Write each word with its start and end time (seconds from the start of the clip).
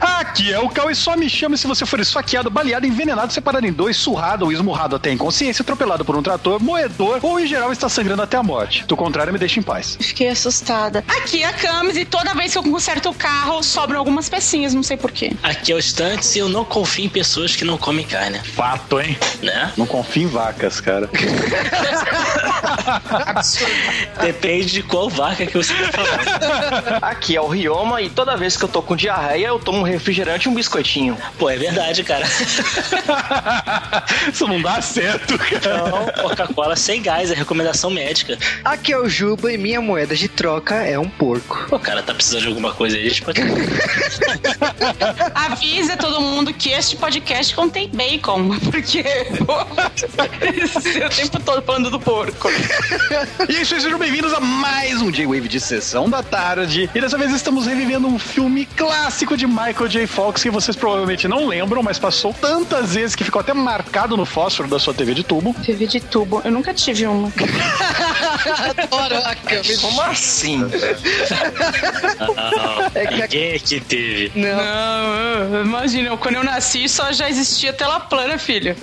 Aqui 0.00 0.52
é 0.52 0.58
o 0.58 0.68
Cal 0.68 0.90
e 0.90 0.94
só 0.94 1.16
me 1.16 1.28
chame 1.28 1.56
se 1.56 1.66
você 1.66 1.86
for 1.86 2.00
esfaqueado, 2.00 2.50
baleado, 2.50 2.86
envenenado, 2.86 3.32
separado 3.32 3.66
em 3.66 3.72
dois, 3.72 3.96
surrado 3.96 4.44
ou 4.44 4.52
esmurrado 4.52 4.96
até 4.96 5.10
a 5.10 5.12
inconsciência, 5.12 5.62
atropelado 5.62 6.04
por 6.04 6.16
um 6.16 6.22
trator, 6.22 6.62
moedor 6.62 7.20
ou 7.22 7.38
em 7.38 7.46
geral 7.46 7.72
está 7.72 7.88
sangrando 7.88 8.22
até 8.22 8.36
a 8.36 8.42
morte. 8.42 8.84
Do 8.86 8.96
contrário, 8.96 9.32
me 9.32 9.38
deixa 9.38 9.60
em 9.60 9.62
paz. 9.62 9.96
Fiquei 10.00 10.28
assustada. 10.28 11.04
Aqui 11.08 11.42
é 11.42 11.46
a 11.46 11.52
Camis 11.52 11.96
e 11.96 12.04
toda 12.04 12.34
vez 12.34 12.52
que 12.52 12.58
eu 12.58 12.62
conserto 12.62 13.08
o 13.10 13.14
carro, 13.14 13.62
sobram 13.62 13.98
algumas 13.98 14.28
pecinhas, 14.28 14.74
não 14.74 14.82
sei 14.82 14.96
porquê. 14.96 15.32
Aqui 15.42 15.72
é 15.72 15.74
o 15.74 15.78
Stantes 15.78 16.34
e 16.36 16.40
eu 16.40 16.48
não 16.48 16.64
confio 16.64 17.04
em 17.04 17.08
pessoas 17.08 17.54
que 17.54 17.64
não 17.64 17.78
comem 17.78 18.04
carne. 18.04 18.40
Fato, 18.40 19.00
hein? 19.00 19.16
Né? 19.42 19.72
Não 19.76 19.86
confio 19.86 20.24
em 20.24 20.26
vacas, 20.26 20.80
cara. 20.80 21.08
Depende 24.20 24.72
de 24.72 24.82
qual 24.82 25.08
vaca 25.08 25.46
que 25.46 25.56
você 25.56 25.72
tá 25.74 25.92
falando. 25.92 26.98
Aqui 27.02 27.36
é 27.36 27.40
o 27.40 27.46
Rioma 27.46 28.02
e 28.02 28.10
toda 28.10 28.36
vez 28.36 28.56
que 28.56 28.64
eu 28.64 28.68
tô 28.68 28.82
com 28.82 28.96
diarreia, 28.96 29.48
eu 29.48 29.58
tomo 29.58 29.78
um 29.78 29.83
refrigerante 29.90 30.48
e 30.48 30.50
um 30.50 30.54
biscoitinho. 30.54 31.16
Pô, 31.38 31.50
é 31.50 31.56
verdade, 31.56 32.02
cara. 32.02 32.26
Isso 34.32 34.46
não 34.46 34.60
dá 34.60 34.80
certo, 34.80 35.38
cara. 35.38 35.90
Não, 35.90 36.06
Coca-Cola 36.22 36.76
sem 36.76 37.02
gás, 37.02 37.30
é 37.30 37.34
recomendação 37.34 37.90
médica. 37.90 38.38
Aqui 38.64 38.92
é 38.92 38.98
o 38.98 39.08
Juba 39.08 39.52
e 39.52 39.58
minha 39.58 39.80
moeda 39.80 40.14
de 40.16 40.28
troca 40.28 40.76
é 40.76 40.98
um 40.98 41.08
porco. 41.08 41.66
Pô, 41.68 41.78
cara, 41.78 42.02
tá 42.02 42.14
precisando 42.14 42.42
de 42.42 42.48
alguma 42.48 42.72
coisa 42.72 42.96
aí, 42.96 43.06
a 43.06 43.08
gente 43.08 43.22
pode. 43.22 43.40
Avisa 45.34 45.96
todo 45.96 46.20
mundo 46.20 46.52
que 46.52 46.70
este 46.70 46.96
podcast 46.96 47.54
contém 47.54 47.88
bacon, 47.92 48.58
porque 48.70 49.02
pô, 49.44 49.62
o 49.62 51.08
tempo 51.10 51.40
todo 51.44 51.62
falando 51.62 51.90
do 51.90 52.00
porco. 52.00 52.48
E 53.48 53.56
é 53.56 53.62
isso 53.62 53.74
aí, 53.74 53.80
sejam 53.80 53.98
bem-vindos 53.98 54.32
a 54.32 54.40
mais 54.40 55.00
um 55.02 55.10
J-Wave 55.10 55.48
de 55.48 55.60
sessão 55.60 56.08
da 56.08 56.22
tarde. 56.22 56.88
E 56.94 57.00
dessa 57.00 57.18
vez 57.18 57.32
estamos 57.32 57.66
revivendo 57.66 58.06
um 58.06 58.18
filme 58.18 58.66
clássico 58.66 59.36
de 59.36 59.46
Michael 59.46 59.73
J. 59.88 60.06
Fox 60.06 60.42
que 60.42 60.50
vocês 60.50 60.76
provavelmente 60.76 61.26
não 61.28 61.46
lembram, 61.46 61.82
mas 61.82 61.98
passou 61.98 62.32
tantas 62.32 62.94
vezes 62.94 63.14
que 63.16 63.24
ficou 63.24 63.40
até 63.40 63.52
marcado 63.52 64.16
no 64.16 64.24
fósforo 64.24 64.68
da 64.68 64.78
sua 64.78 64.94
TV 64.94 65.14
de 65.14 65.24
tubo. 65.24 65.54
TV 65.64 65.86
de 65.86 66.00
tubo, 66.00 66.40
eu 66.44 66.50
nunca 66.52 66.72
tive 66.72 67.06
uma. 67.06 67.32
Adoro 68.82 69.16
a 69.24 69.34
câmera. 69.34 69.78
Como 69.80 70.00
assim? 70.02 70.58
Não, 70.58 70.70
É 72.94 73.06
que- 73.06 73.14
ninguém 73.22 73.54
aqui 73.54 73.80
teve. 73.80 74.32
Não. 74.34 75.50
Não, 75.50 75.60
imagina, 75.62 76.16
quando 76.16 76.36
eu 76.36 76.44
nasci 76.44 76.88
só 76.88 77.12
já 77.12 77.28
existia 77.28 77.72
tela 77.72 78.00
plana, 78.00 78.38
filho. 78.38 78.74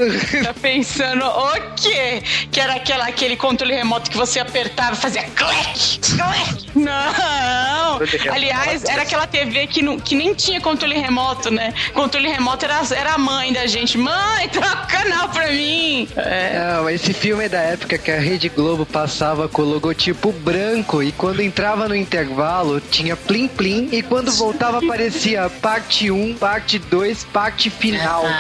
Tá 0.44 0.54
pensando 0.54 1.26
o 1.26 1.52
quê? 1.76 2.22
Que 2.52 2.60
era 2.60 2.76
aquela, 2.76 3.06
aquele 3.08 3.36
controle 3.36 3.74
remoto 3.74 4.10
que 4.12 4.18
você 4.18 4.40
apertava 4.40 4.94
e 4.94 4.98
fazia 4.98 5.24
clec, 5.24 6.00
clec. 6.00 6.62
Não! 6.76 8.00
Aliás, 8.32 8.84
era 8.86 9.02
aquela 9.04 9.28
TV 9.28 9.68
que, 9.68 9.82
não, 9.82 10.00
que 10.00 10.16
nem 10.16 10.34
tinha 10.34 10.60
controle 10.62 10.81
remoto, 10.90 11.52
né? 11.52 11.74
Controle 11.94 12.30
remoto 12.30 12.66
era, 12.66 12.82
era 12.96 13.14
a 13.14 13.18
mãe 13.18 13.54
da 13.54 13.66
gente. 13.68 13.98
Mãe, 13.98 14.50
troca 14.50 14.84
o 14.84 14.88
canal 14.88 15.30
pra 15.30 15.48
mim! 15.52 16.08
É. 16.16 16.60
Não, 16.60 16.90
esse 16.90 17.14
filme 17.14 17.46
é 17.46 17.50
da 17.50 17.60
época 17.60 17.98
que 17.98 18.12
a 18.12 18.20
Rede 18.20 18.50
Globo 18.50 18.86
passava 18.86 19.48
com 19.48 19.62
o 19.62 19.66
logotipo 19.66 20.32
branco 20.32 21.02
e 21.04 21.12
quando 21.12 21.42
entrava 21.42 21.88
no 21.88 21.96
intervalo 21.96 22.80
tinha 22.80 23.16
plim 23.16 23.48
plim 23.48 23.90
e 23.92 24.02
quando 24.02 24.32
voltava 24.32 24.80
aparecia 24.80 25.50
parte 25.62 26.10
1, 26.12 26.36
parte 26.36 26.80
2, 26.80 27.24
parte 27.26 27.70
final. 27.70 28.24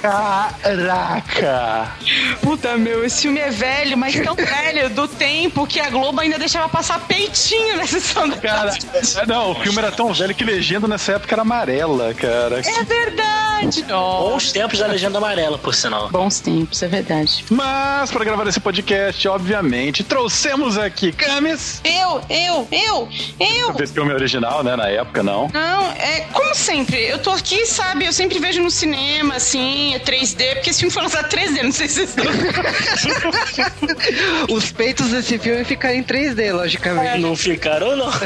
Caraca! 0.00 1.92
Puta, 2.36 2.76
meu, 2.76 3.04
esse 3.04 3.22
filme 3.22 3.40
é 3.40 3.50
velho, 3.50 3.96
mas 3.96 4.18
tão 4.20 4.34
velho 4.34 4.90
do 4.90 5.06
tempo 5.08 5.66
que 5.66 5.80
a 5.80 5.90
Globo 5.90 6.20
ainda 6.20 6.38
deixava 6.38 6.68
passar 6.68 7.00
peitinho 7.00 7.76
na 7.76 7.86
sessão 7.86 8.28
da 8.28 8.36
Cara, 8.36 8.76
é, 8.94 9.26
não, 9.26 9.52
o 9.52 9.54
filme 9.54 9.78
era 9.78 9.92
tão 9.92 10.12
velho 10.12 10.34
que 10.34 10.44
legenda 10.44 10.88
nessa 10.88 11.12
época 11.12 11.34
era 11.34 11.42
amarela, 11.42 12.14
cara. 12.14 12.60
É 12.60 12.84
verdade! 12.84 13.84
Oh. 13.92 14.30
Bons 14.30 14.52
tempos 14.52 14.78
da 14.78 14.86
legenda 14.86 15.18
amarela, 15.18 15.58
por 15.58 15.74
sinal. 15.74 16.08
Bons 16.08 16.40
tempos, 16.40 16.82
é 16.82 16.88
verdade. 16.88 17.44
Mas, 17.50 18.10
para 18.10 18.24
gravar 18.24 18.46
esse 18.46 18.60
podcast, 18.60 19.28
obviamente, 19.28 20.02
trouxemos 20.02 20.78
aqui 20.78 21.12
Camis. 21.12 21.80
Eu, 21.84 22.22
eu, 22.28 22.68
eu, 22.70 23.08
eu! 23.38 23.76
Esse 23.82 23.92
filme 23.92 24.12
original, 24.12 24.62
né? 24.62 24.76
Na 24.76 24.88
época, 24.88 25.22
não. 25.22 25.48
Não, 25.52 25.90
é 25.92 26.26
como 26.32 26.54
sempre, 26.54 27.08
eu 27.08 27.18
tô 27.18 27.30
aqui, 27.30 27.66
sabe? 27.66 28.06
Eu 28.06 28.12
sempre 28.12 28.38
vejo 28.38 28.62
no 28.62 28.70
cinema, 28.70 29.36
assim, 29.36 29.94
é 29.94 29.98
3D, 29.98 30.54
porque 30.54 30.70
esse 30.70 30.80
filme 30.80 30.92
foi 30.92 31.02
lançado 31.02 31.28
3D, 31.28 31.62
não 31.62 31.72
sei 31.72 31.88
se 31.88 32.06
vocês. 32.06 32.19
Os 34.50 34.72
peitos 34.72 35.08
desse 35.08 35.38
filme 35.38 35.64
ficaram 35.64 35.96
em 35.96 36.02
3D, 36.02 36.52
logicamente. 36.52 37.20
Não 37.20 37.36
ficaram, 37.36 37.96
não. 37.96 38.10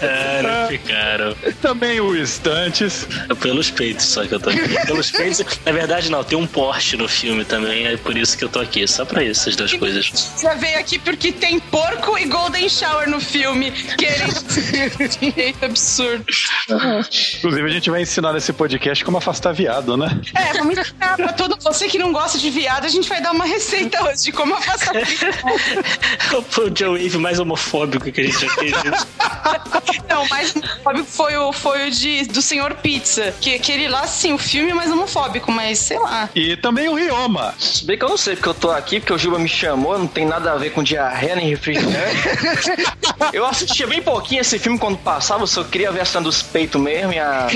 é, 0.00 0.42
não 0.42 0.68
ficaram. 0.68 1.34
Também 1.60 2.00
o 2.00 2.16
Estantes. 2.16 3.06
É 3.28 3.34
pelos 3.34 3.70
peitos 3.70 4.06
só 4.06 4.26
que 4.26 4.34
eu 4.34 4.40
tô 4.40 4.50
aqui. 4.50 4.86
Pelos 4.86 5.10
peitos. 5.10 5.44
Na 5.64 5.72
verdade, 5.72 6.10
não, 6.10 6.24
tem 6.24 6.38
um 6.38 6.46
Porsche 6.46 6.96
no 6.96 7.08
filme 7.08 7.44
também, 7.44 7.86
é 7.86 7.96
por 7.96 8.16
isso 8.16 8.36
que 8.36 8.44
eu 8.44 8.48
tô 8.48 8.60
aqui. 8.60 8.86
Só 8.86 9.04
pra 9.04 9.22
isso, 9.22 9.42
essas 9.42 9.56
duas 9.56 9.72
coisas. 9.72 10.30
Já 10.40 10.54
veio 10.54 10.78
aqui 10.78 10.98
porque 10.98 11.32
tem 11.32 11.58
porco 11.58 12.18
e 12.18 12.26
Golden 12.26 12.68
Shower 12.68 13.08
no 13.08 13.20
filme. 13.20 13.70
Querendo. 13.70 14.32
Absurdo. 15.62 16.24
Inclusive, 17.38 17.68
a 17.68 17.72
gente 17.72 17.90
vai 17.90 18.02
ensinar 18.02 18.32
nesse 18.32 18.52
podcast 18.52 19.04
como 19.04 19.18
afastar 19.18 19.52
viado, 19.52 19.96
né? 19.96 20.20
É, 20.34 20.52
vamos 20.58 20.78
ensinar 20.78 21.16
pra 21.16 21.32
todo 21.32 21.56
você 21.60 21.88
que 21.88 21.98
não 21.98 22.12
gosta 22.12 22.38
de 22.38 22.50
viado, 22.50 22.84
a 22.84 22.88
gente 22.88 23.08
vai 23.08 23.20
dar 23.20 23.32
uma 23.32 23.44
receita 23.44 24.02
hoje 24.04 24.24
de 24.24 24.32
como 24.32 24.54
afastar 24.54 24.94
Foi 26.48 26.70
o 26.70 26.76
Joe 26.76 27.02
Wave 27.02 27.18
mais 27.18 27.38
homofóbico 27.38 28.10
que 28.10 28.20
a 28.20 28.24
gente 28.24 28.40
já 28.40 28.50
fez. 28.54 28.72
Não, 30.08 30.26
mais 30.28 30.54
homofóbico 30.54 31.06
foi 31.06 31.36
o, 31.36 31.52
foi 31.52 31.88
o 31.88 31.90
de, 31.90 32.24
do 32.26 32.42
Senhor 32.42 32.74
Pizza. 32.74 33.34
Que 33.40 33.54
aquele 33.54 33.88
lá, 33.88 34.06
sim, 34.06 34.32
o 34.32 34.38
filme 34.38 34.70
é 34.70 34.74
mais 34.74 34.90
homofóbico, 34.90 35.50
mas 35.50 35.78
sei 35.78 35.98
lá. 35.98 36.28
E 36.34 36.56
também 36.56 36.88
o 36.88 36.94
Rioma. 36.94 37.54
Se 37.58 37.84
bem 37.84 37.98
que 37.98 38.04
eu 38.04 38.08
não 38.08 38.16
sei 38.16 38.36
porque 38.36 38.48
eu 38.48 38.54
tô 38.54 38.70
aqui, 38.70 39.00
porque 39.00 39.12
o 39.12 39.18
Juba 39.18 39.38
me 39.38 39.48
chamou, 39.48 39.98
não 39.98 40.06
tem 40.06 40.26
nada 40.26 40.52
a 40.52 40.56
ver 40.56 40.70
com 40.70 40.82
diarreia 40.82 41.36
nem 41.36 41.48
refrigerante. 41.48 41.92
eu 43.32 43.46
assistia 43.46 43.86
bem 43.86 44.02
pouquinho 44.02 44.40
esse 44.40 44.58
filme 44.58 44.78
quando 44.78 44.98
passava, 44.98 45.42
eu 45.42 45.46
só 45.46 45.64
queria 45.64 45.90
ver 45.90 46.00
a 46.00 46.04
cena 46.04 46.24
dos 46.24 46.42
peitos 46.42 46.80
mesmo 46.80 47.12
e 47.12 47.18
a. 47.18 47.48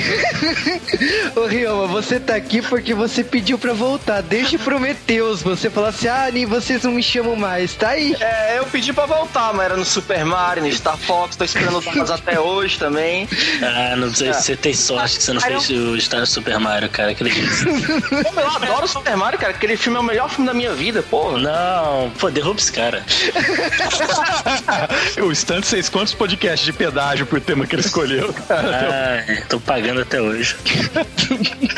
Ô 1.36 1.46
Rioma, 1.46 1.86
você 1.86 2.18
tá 2.18 2.34
aqui 2.34 2.55
porque 2.62 2.94
você 2.94 3.22
pediu 3.22 3.58
pra 3.58 3.72
voltar. 3.72 4.22
Desde 4.22 4.58
Prometeus, 4.58 5.42
você 5.42 5.70
falou 5.70 5.90
assim: 5.90 6.08
ah, 6.08 6.28
nem 6.32 6.46
vocês 6.46 6.82
não 6.82 6.92
me 6.92 7.02
chamam 7.02 7.36
mais. 7.36 7.74
Tá 7.74 7.90
aí. 7.90 8.16
É, 8.20 8.58
eu 8.58 8.66
pedi 8.66 8.92
pra 8.92 9.06
voltar, 9.06 9.52
mas 9.52 9.66
era 9.66 9.76
no 9.76 9.84
Super 9.84 10.24
Mario, 10.24 10.62
no 10.62 10.72
Star 10.72 10.96
Fox, 10.96 11.36
tô 11.36 11.44
esperando 11.44 11.78
o 11.78 11.82
até 12.12 12.38
hoje 12.38 12.78
também. 12.78 13.28
Ah, 13.62 13.96
não 13.96 14.12
sei 14.14 14.32
se 14.32 14.42
você 14.42 14.56
tem 14.56 14.74
sorte 14.74 15.16
que 15.16 15.22
você 15.22 15.32
não 15.32 15.40
fez 15.40 15.70
o 15.70 16.00
Star 16.00 16.26
Super 16.26 16.58
Mario, 16.58 16.88
cara. 16.88 17.10
Aquele 17.10 17.30
Pô, 17.30 18.40
eu 18.40 18.48
adoro 18.48 18.84
o 18.84 18.88
Super 18.88 19.16
Mario, 19.16 19.38
cara. 19.38 19.52
Aquele 19.52 19.76
filme 19.76 19.98
é 19.98 20.00
o 20.00 20.04
melhor 20.04 20.30
filme 20.30 20.46
da 20.46 20.54
minha 20.54 20.74
vida, 20.74 21.02
porra. 21.02 21.38
Não, 21.38 22.10
pô, 22.18 22.30
derruba 22.30 22.60
esse 22.60 22.72
cara. 22.72 23.04
o 25.22 25.32
Estantes 25.32 25.70
fez 25.70 25.88
quantos 25.88 26.14
podcasts 26.14 26.64
de 26.64 26.72
pedágio 26.72 27.26
por 27.26 27.40
tema 27.40 27.66
que 27.66 27.74
ele 27.74 27.82
escolheu, 27.82 28.32
cara? 28.48 29.24
Ah, 29.28 29.42
tô 29.48 29.60
pagando 29.60 30.02
até 30.02 30.20
hoje. 30.20 30.56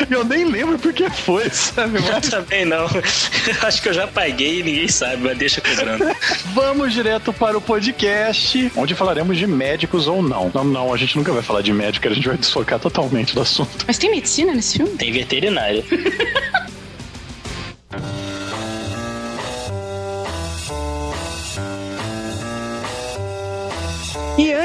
Eu 0.09 0.23
nem 0.23 0.45
lembro 0.45 0.68
porque 0.77 1.09
foi, 1.09 1.49
sabe? 1.49 1.97
Eu 2.05 2.21
também 2.21 2.65
não. 2.65 2.85
Acho 3.63 3.81
que 3.81 3.89
eu 3.89 3.93
já 3.93 4.07
paguei 4.07 4.59
e 4.59 4.63
ninguém 4.63 4.87
sabe, 4.87 5.17
mas 5.23 5.37
deixa 5.37 5.61
cobrando. 5.61 6.05
Vamos 6.53 6.93
direto 6.93 7.31
para 7.31 7.57
o 7.57 7.61
podcast, 7.61 8.71
onde 8.75 8.95
falaremos 8.95 9.37
de 9.37 9.47
médicos 9.47 10.07
ou 10.07 10.21
não. 10.21 10.51
Não, 10.53 10.63
não, 10.63 10.93
a 10.93 10.97
gente 10.97 11.17
nunca 11.17 11.31
vai 11.31 11.41
falar 11.41 11.61
de 11.61 11.73
médico, 11.73 12.07
a 12.07 12.13
gente 12.13 12.27
vai 12.27 12.37
desfocar 12.37 12.79
totalmente 12.79 13.33
do 13.33 13.41
assunto. 13.41 13.69
Mas 13.87 13.97
tem 13.97 14.11
medicina 14.11 14.53
nesse 14.53 14.77
filme? 14.77 14.95
Tem 14.95 15.11
veterinário. 15.11 15.83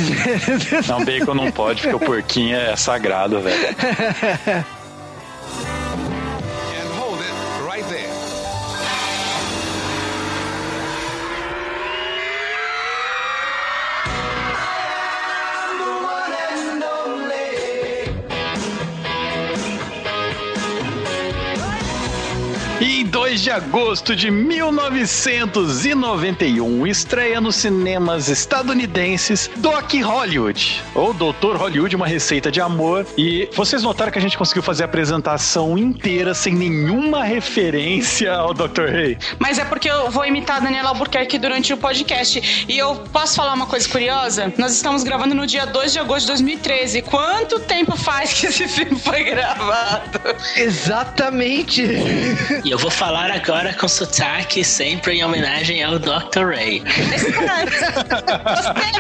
Não, 0.88 1.04
bacon 1.04 1.34
não 1.34 1.52
pode, 1.52 1.82
porque 1.82 1.96
o 1.96 2.00
porquinho 2.00 2.56
é 2.56 2.76
sagrado, 2.76 3.40
velho. 3.42 3.76
2 23.30 23.42
de 23.42 23.52
agosto 23.52 24.16
de 24.16 24.32
1991, 24.32 26.88
estreia 26.88 27.40
nos 27.40 27.58
cinemas 27.58 28.28
estadunidenses 28.28 29.52
Doc 29.58 29.94
Hollywood, 29.94 30.82
ou 30.96 31.14
Doutor 31.14 31.56
Hollywood, 31.56 31.96
uma 31.96 32.08
receita 32.08 32.52
de 32.52 32.60
amor. 32.60 33.06
E 33.16 33.48
vocês 33.54 33.84
notaram 33.84 34.12
que 34.12 34.18
a 34.18 34.22
gente 34.22 34.36
conseguiu 34.36 34.64
fazer 34.64 34.82
a 34.82 34.88
apresentação 34.88 35.78
inteira 35.78 36.34
sem 36.34 36.56
nenhuma 36.56 37.24
referência 37.24 38.34
ao 38.34 38.52
Dr. 38.52 38.88
Rey? 38.90 39.16
Mas 39.38 39.60
é 39.60 39.66
porque 39.66 39.92
eu 39.92 40.10
vou 40.10 40.26
imitar 40.26 40.58
a 40.58 40.62
Daniela 40.62 40.90
Albuquerque 40.90 41.38
durante 41.38 41.72
o 41.72 41.78
podcast. 41.78 42.66
E 42.68 42.80
eu 42.80 42.96
posso 43.14 43.36
falar 43.36 43.54
uma 43.54 43.68
coisa 43.68 43.88
curiosa? 43.88 44.52
Nós 44.58 44.74
estamos 44.74 45.04
gravando 45.04 45.36
no 45.36 45.46
dia 45.46 45.68
2 45.68 45.94
de 45.94 46.00
agosto 46.00 46.22
de 46.22 46.28
2013. 46.30 47.04
Quanto 47.04 47.60
tempo 47.60 47.96
faz 47.96 48.34
que 48.34 48.48
esse 48.48 48.68
filme 48.68 49.00
foi 49.00 49.24
gravado? 49.24 50.20
Exatamente. 50.58 51.84
E 52.66 52.72
eu 52.72 52.80
vou 52.80 52.90
falar 52.90 53.19
agora 53.28 53.74
com 53.74 53.88
sotaque, 53.88 54.64
sempre 54.64 55.16
em 55.16 55.24
homenagem 55.24 55.84
ao 55.84 55.98
Dr. 56.00 56.56
Ray. 56.56 56.82
Você 56.82 57.32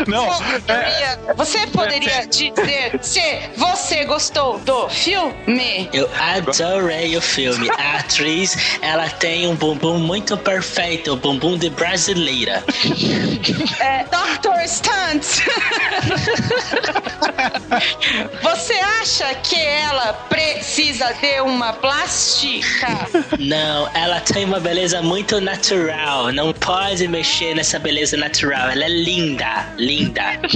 Não, 0.07 0.27
poderia, 0.27 1.19
você 1.35 1.67
poderia 1.67 2.27
dizer 2.27 2.99
se 3.01 3.21
você 3.55 4.03
gostou 4.05 4.57
do 4.59 4.89
filme? 4.89 5.89
Eu 5.93 6.09
adorei 6.17 7.15
o 7.15 7.21
filme. 7.21 7.69
A 7.71 7.99
atriz, 7.99 8.57
ela 8.81 9.09
tem 9.09 9.47
um 9.47 9.55
bumbum 9.55 9.99
muito 9.99 10.35
perfeito, 10.37 11.13
o 11.13 11.15
bumbum 11.15 11.57
de 11.57 11.69
brasileira. 11.69 12.63
É, 13.79 14.03
Dr. 14.03 14.67
Stunt. 14.67 15.23
Você 18.41 18.73
acha 18.73 19.33
que 19.35 19.55
ela 19.55 20.11
precisa 20.29 21.13
de 21.13 21.39
uma 21.41 21.71
plástica? 21.73 22.87
Não, 23.37 23.87
ela 23.93 24.08
tem 24.21 24.45
uma 24.45 24.59
beleza 24.59 25.01
muito 25.01 25.41
natural. 25.41 26.31
Não 26.31 26.53
pode 26.53 27.05
mexer 27.07 27.53
nessa 27.53 27.77
beleza 27.77 28.15
natural. 28.15 28.69
Ela 28.69 28.85
é 28.85 28.89
linda, 28.89 29.67
linda. 29.77 30.23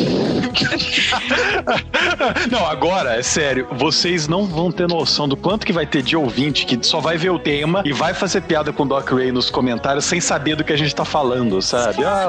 Não, 2.50 2.66
agora, 2.66 3.16
é 3.18 3.24
sério, 3.24 3.68
vocês 3.72 4.28
não 4.28 4.46
vão 4.46 4.72
ter 4.72 4.88
noção 4.88 5.28
do 5.28 5.36
quanto 5.36 5.66
que 5.66 5.74
vai 5.74 5.86
ter 5.86 6.02
de 6.02 6.16
ouvinte 6.16 6.66
que 6.66 6.78
só 6.86 7.00
vai 7.00 7.18
ver 7.18 7.32
o 7.32 7.40
tema 7.40 7.82
e 7.86 7.92
vai 7.92 8.14
fazer 8.14 8.42
piada 8.42 8.72
com 8.72 8.84
o 8.84 8.86
Doc 8.86 9.10
Ray 9.12 9.32
nos 9.32 9.50
comentários 9.50 10.06
sem 10.06 10.22
saber 10.22 10.56
do 10.56 10.64
que 10.64 10.72
a 10.72 10.78
gente 10.78 10.94
tá 10.94 11.04
falando, 11.06 11.62
sabe? 11.62 12.04
Ah, 12.04 12.28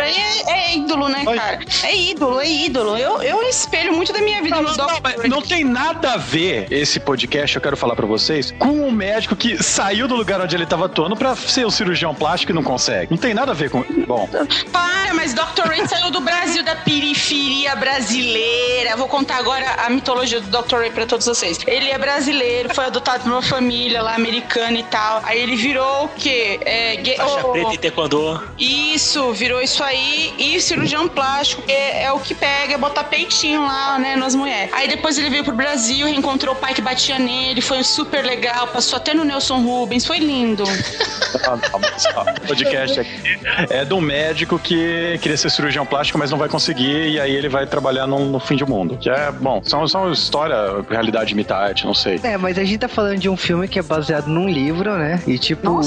É, 0.00 0.52
é 0.52 0.76
ídolo, 0.76 1.08
né, 1.08 1.24
cara? 1.24 1.60
É 1.84 1.96
ídolo, 1.96 2.40
é 2.40 2.48
ídolo. 2.50 2.96
Eu, 2.96 3.22
eu 3.22 3.42
espelho 3.42 3.92
muito 3.94 4.12
da 4.12 4.20
minha 4.20 4.42
vida 4.42 4.56
Não, 4.56 4.62
no 4.70 4.76
não, 4.76 4.86
Dr. 4.86 5.00
mas 5.02 5.28
não 5.28 5.42
tem 5.42 5.64
nada 5.64 6.12
a 6.12 6.16
ver 6.16 6.66
esse 6.70 7.00
podcast, 7.00 7.56
eu 7.56 7.62
quero 7.62 7.76
falar 7.76 7.94
pra 7.96 8.06
vocês, 8.06 8.52
com 8.58 8.68
um 8.68 8.90
médico 8.90 9.36
que 9.36 9.62
saiu 9.62 10.08
do 10.08 10.16
lugar 10.16 10.40
onde 10.40 10.54
ele 10.56 10.59
tava 10.66 10.86
atuando 10.86 11.16
pra 11.16 11.34
ser 11.36 11.66
o 11.66 11.70
cirurgião 11.70 12.14
plástico 12.14 12.52
e 12.52 12.54
não 12.54 12.62
consegue. 12.62 13.10
Não 13.10 13.18
tem 13.18 13.34
nada 13.34 13.52
a 13.52 13.54
ver 13.54 13.70
com. 13.70 13.84
Bom, 14.06 14.28
Para, 14.72 15.14
mas 15.14 15.34
Dr. 15.34 15.66
Ray 15.66 15.86
saiu 15.86 16.10
do 16.10 16.20
Brasil, 16.20 16.62
da 16.62 16.74
periferia 16.76 17.74
brasileira. 17.76 18.96
Vou 18.96 19.08
contar 19.08 19.36
agora 19.36 19.64
a 19.86 19.90
mitologia 19.90 20.40
do 20.40 20.50
Dr. 20.62 20.76
Ray 20.76 20.90
pra 20.90 21.06
todos 21.06 21.26
vocês. 21.26 21.58
Ele 21.66 21.90
é 21.90 21.98
brasileiro, 21.98 22.74
foi 22.74 22.84
adotado 22.86 23.24
por 23.24 23.32
uma 23.32 23.42
família 23.42 24.02
lá 24.02 24.14
americana 24.14 24.78
e 24.78 24.82
tal. 24.84 25.20
Aí 25.24 25.40
ele 25.40 25.56
virou 25.56 26.04
o 26.04 26.08
quê? 26.08 26.58
É, 26.64 26.96
gay- 26.96 27.16
Faixa 27.16 27.40
oh, 27.46 27.52
preta 27.52 27.74
e 27.74 27.78
taekwondo. 27.78 28.42
Isso, 28.58 29.32
virou 29.32 29.60
isso 29.60 29.82
aí. 29.82 30.34
E 30.38 30.60
cirurgião 30.60 31.08
plástico 31.08 31.62
é, 31.68 32.04
é 32.04 32.12
o 32.12 32.18
que 32.18 32.34
pega, 32.34 32.74
é 32.74 32.78
botar 32.78 33.04
peitinho 33.04 33.62
lá, 33.62 33.98
né, 33.98 34.16
nas 34.16 34.34
mulheres. 34.34 34.72
Aí 34.74 34.88
depois 34.88 35.18
ele 35.18 35.30
veio 35.30 35.44
pro 35.44 35.54
Brasil, 35.54 36.06
reencontrou 36.06 36.54
o 36.54 36.58
pai 36.58 36.74
que 36.74 36.80
batia 36.82 37.18
nele, 37.18 37.60
foi 37.60 37.82
super 37.84 38.24
legal, 38.24 38.66
passou 38.68 38.96
até 38.96 39.14
no 39.14 39.24
Nelson 39.24 39.60
Rubens, 39.60 40.04
foi 40.06 40.18
lindo. 40.18 40.49
Ah, 41.46 41.56
não, 41.56 41.78
mas, 41.78 42.04
ó, 42.16 42.22
o 42.22 42.46
podcast 42.46 43.00
aqui 43.00 43.38
é 43.70 43.84
de 43.84 43.94
um 43.94 44.00
médico 44.00 44.58
que 44.58 45.18
queria 45.22 45.36
ser 45.36 45.50
cirurgião 45.50 45.86
plástico, 45.86 46.18
mas 46.18 46.30
não 46.30 46.38
vai 46.38 46.48
conseguir, 46.48 47.10
e 47.10 47.20
aí 47.20 47.34
ele 47.34 47.48
vai 47.48 47.66
trabalhar 47.66 48.06
no, 48.06 48.18
no 48.28 48.40
fim 48.40 48.56
do 48.56 48.66
mundo. 48.66 48.98
Que 49.00 49.08
é 49.08 49.20
É, 49.20 49.30
bom, 49.30 49.60
são, 49.62 49.86
são 49.86 50.10
história, 50.10 50.56
realidade 50.88 51.34
imita 51.34 51.54
arte, 51.54 51.84
não 51.84 51.92
sei. 51.92 52.18
É, 52.22 52.38
mas 52.38 52.56
a 52.56 52.64
gente 52.64 52.78
tá 52.78 52.88
falando 52.88 53.18
de 53.18 53.28
um 53.28 53.36
filme 53.36 53.68
que 53.68 53.78
é 53.78 53.82
baseado 53.82 54.28
num 54.28 54.48
livro, 54.48 54.96
né? 54.96 55.22
E 55.26 55.38
tipo, 55.38 55.80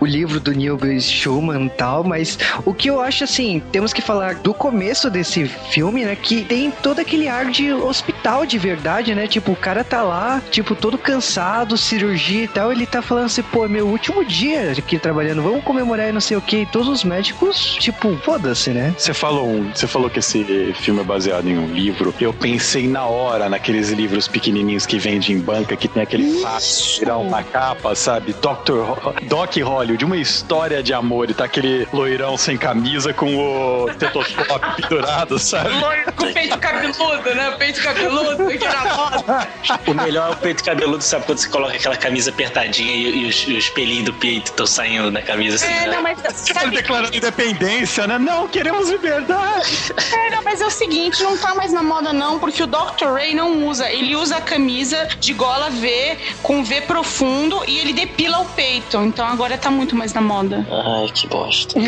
o 0.00 0.06
livro 0.06 0.40
do 0.40 0.52
Neil 0.52 0.78
Schumann 0.98 1.66
e 1.66 1.70
tal, 1.70 2.04
mas 2.04 2.38
o 2.64 2.72
que 2.72 2.88
eu 2.88 3.00
acho 3.02 3.24
assim, 3.24 3.62
temos 3.70 3.92
que 3.92 4.00
falar 4.00 4.36
do 4.36 4.54
começo 4.54 5.10
desse 5.10 5.44
filme, 5.44 6.06
né? 6.06 6.16
Que 6.16 6.42
tem 6.42 6.70
todo 6.70 7.00
aquele 7.00 7.28
ar 7.28 7.50
de 7.50 7.70
hospital 7.72 8.46
de 8.46 8.58
verdade, 8.58 9.14
né? 9.14 9.26
Tipo, 9.26 9.52
o 9.52 9.56
cara 9.56 9.84
tá 9.84 10.02
lá, 10.02 10.40
tipo, 10.50 10.74
todo 10.74 10.96
cansado, 10.96 11.76
cirurgia 11.76 12.44
e 12.44 12.48
tal, 12.48 12.72
ele 12.72 12.86
tá 12.86 13.02
falando 13.02 13.26
assim, 13.26 13.42
pô, 13.52 13.64
é 13.66 13.68
meu 13.68 13.86
último 13.86 14.24
dia 14.24 14.72
aqui 14.76 14.98
trabalhando, 14.98 15.42
vamos 15.42 15.62
comemorar 15.62 16.08
e 16.08 16.12
não 16.12 16.20
sei 16.20 16.36
o 16.36 16.40
que. 16.40 16.58
E 16.62 16.66
todos 16.66 16.88
os 16.88 17.04
médicos, 17.04 17.76
tipo, 17.78 18.16
foda-se, 18.18 18.70
né? 18.70 18.94
Você 18.96 19.12
falou, 19.14 19.46
um- 19.48 19.70
você 19.74 19.86
falou 19.86 20.08
que 20.10 20.18
esse 20.18 20.72
filme 20.74 21.00
é 21.00 21.04
baseado 21.04 21.46
em 21.48 21.58
um 21.58 21.66
livro. 21.66 22.14
Eu 22.20 22.32
pensei 22.32 22.88
na 22.88 23.04
hora 23.06 23.48
naqueles 23.48 23.90
livros 23.90 24.26
pequenininhos 24.26 24.86
que 24.86 24.98
vendem 24.98 25.36
em 25.36 25.40
banca, 25.40 25.76
que 25.76 25.86
tem 25.88 26.02
aquele 26.02 26.40
fácil 26.40 27.00
virar 27.00 27.18
uma 27.18 27.42
capa, 27.42 27.94
sabe? 27.94 28.32
Dr. 28.32 28.72
Ho- 28.72 29.14
Doc 29.24 29.56
Hollywood, 29.56 30.04
uma 30.04 30.16
história 30.16 30.82
de 30.82 30.92
amor. 30.94 31.30
E 31.30 31.34
tá 31.34 31.44
aquele 31.44 31.86
loirão 31.92 32.36
sem 32.36 32.56
camisa 32.56 33.12
com 33.12 33.36
o 33.36 33.86
tetoscópio 33.98 34.72
pendurado, 34.80 35.38
sabe? 35.38 35.68
Loiro 35.78 36.12
com 36.14 36.32
peito 36.32 36.58
cabeludo, 36.58 37.34
né? 37.34 37.54
Peito 37.58 37.82
cabeludo, 37.82 38.36
na 38.42 38.94
moda. 38.96 39.48
O 39.86 39.94
melhor 39.94 40.30
é 40.30 40.32
o 40.32 40.36
peito 40.36 40.64
cabeludo, 40.64 41.02
sabe? 41.02 41.26
Quando 41.26 41.38
você 41.38 41.48
coloca 41.48 41.74
aquela 41.76 41.96
camisa 41.96 42.30
apertadinha 42.30 42.92
e, 42.94 43.22
e 43.24 43.26
os, 43.26 43.41
os 43.46 43.68
pelinhos 43.68 44.06
do 44.06 44.12
peito 44.12 44.46
estão 44.46 44.66
saindo 44.66 45.10
da 45.10 45.22
camisa 45.22 45.56
assim. 45.56 45.72
É, 45.72 45.86
né? 45.86 45.96
não, 45.96 46.02
mas 46.02 46.18
sabe, 46.34 46.76
declarando 46.76 47.16
independência, 47.16 48.06
né? 48.06 48.18
Não, 48.18 48.48
queremos 48.48 48.88
liberdade. 48.88 49.92
é, 50.12 50.30
não, 50.30 50.42
mas 50.42 50.60
é 50.60 50.66
o 50.66 50.70
seguinte, 50.70 51.22
não 51.22 51.36
tá 51.36 51.54
mais 51.54 51.72
na 51.72 51.82
moda 51.82 52.12
não, 52.12 52.38
porque 52.38 52.62
o 52.62 52.66
Dr. 52.66 53.06
Ray 53.12 53.34
não 53.34 53.66
usa. 53.66 53.90
Ele 53.90 54.14
usa 54.16 54.36
a 54.36 54.40
camisa 54.40 55.08
de 55.18 55.32
gola 55.32 55.70
V, 55.70 56.18
com 56.42 56.62
V 56.64 56.82
profundo, 56.82 57.62
e 57.66 57.78
ele 57.78 57.92
depila 57.92 58.40
o 58.40 58.44
peito. 58.46 58.96
Então 58.98 59.26
agora 59.26 59.56
tá 59.56 59.70
muito 59.70 59.96
mais 59.96 60.12
na 60.12 60.20
moda. 60.20 60.66
Ai, 60.70 61.10
que 61.12 61.26
bosta. 61.26 61.78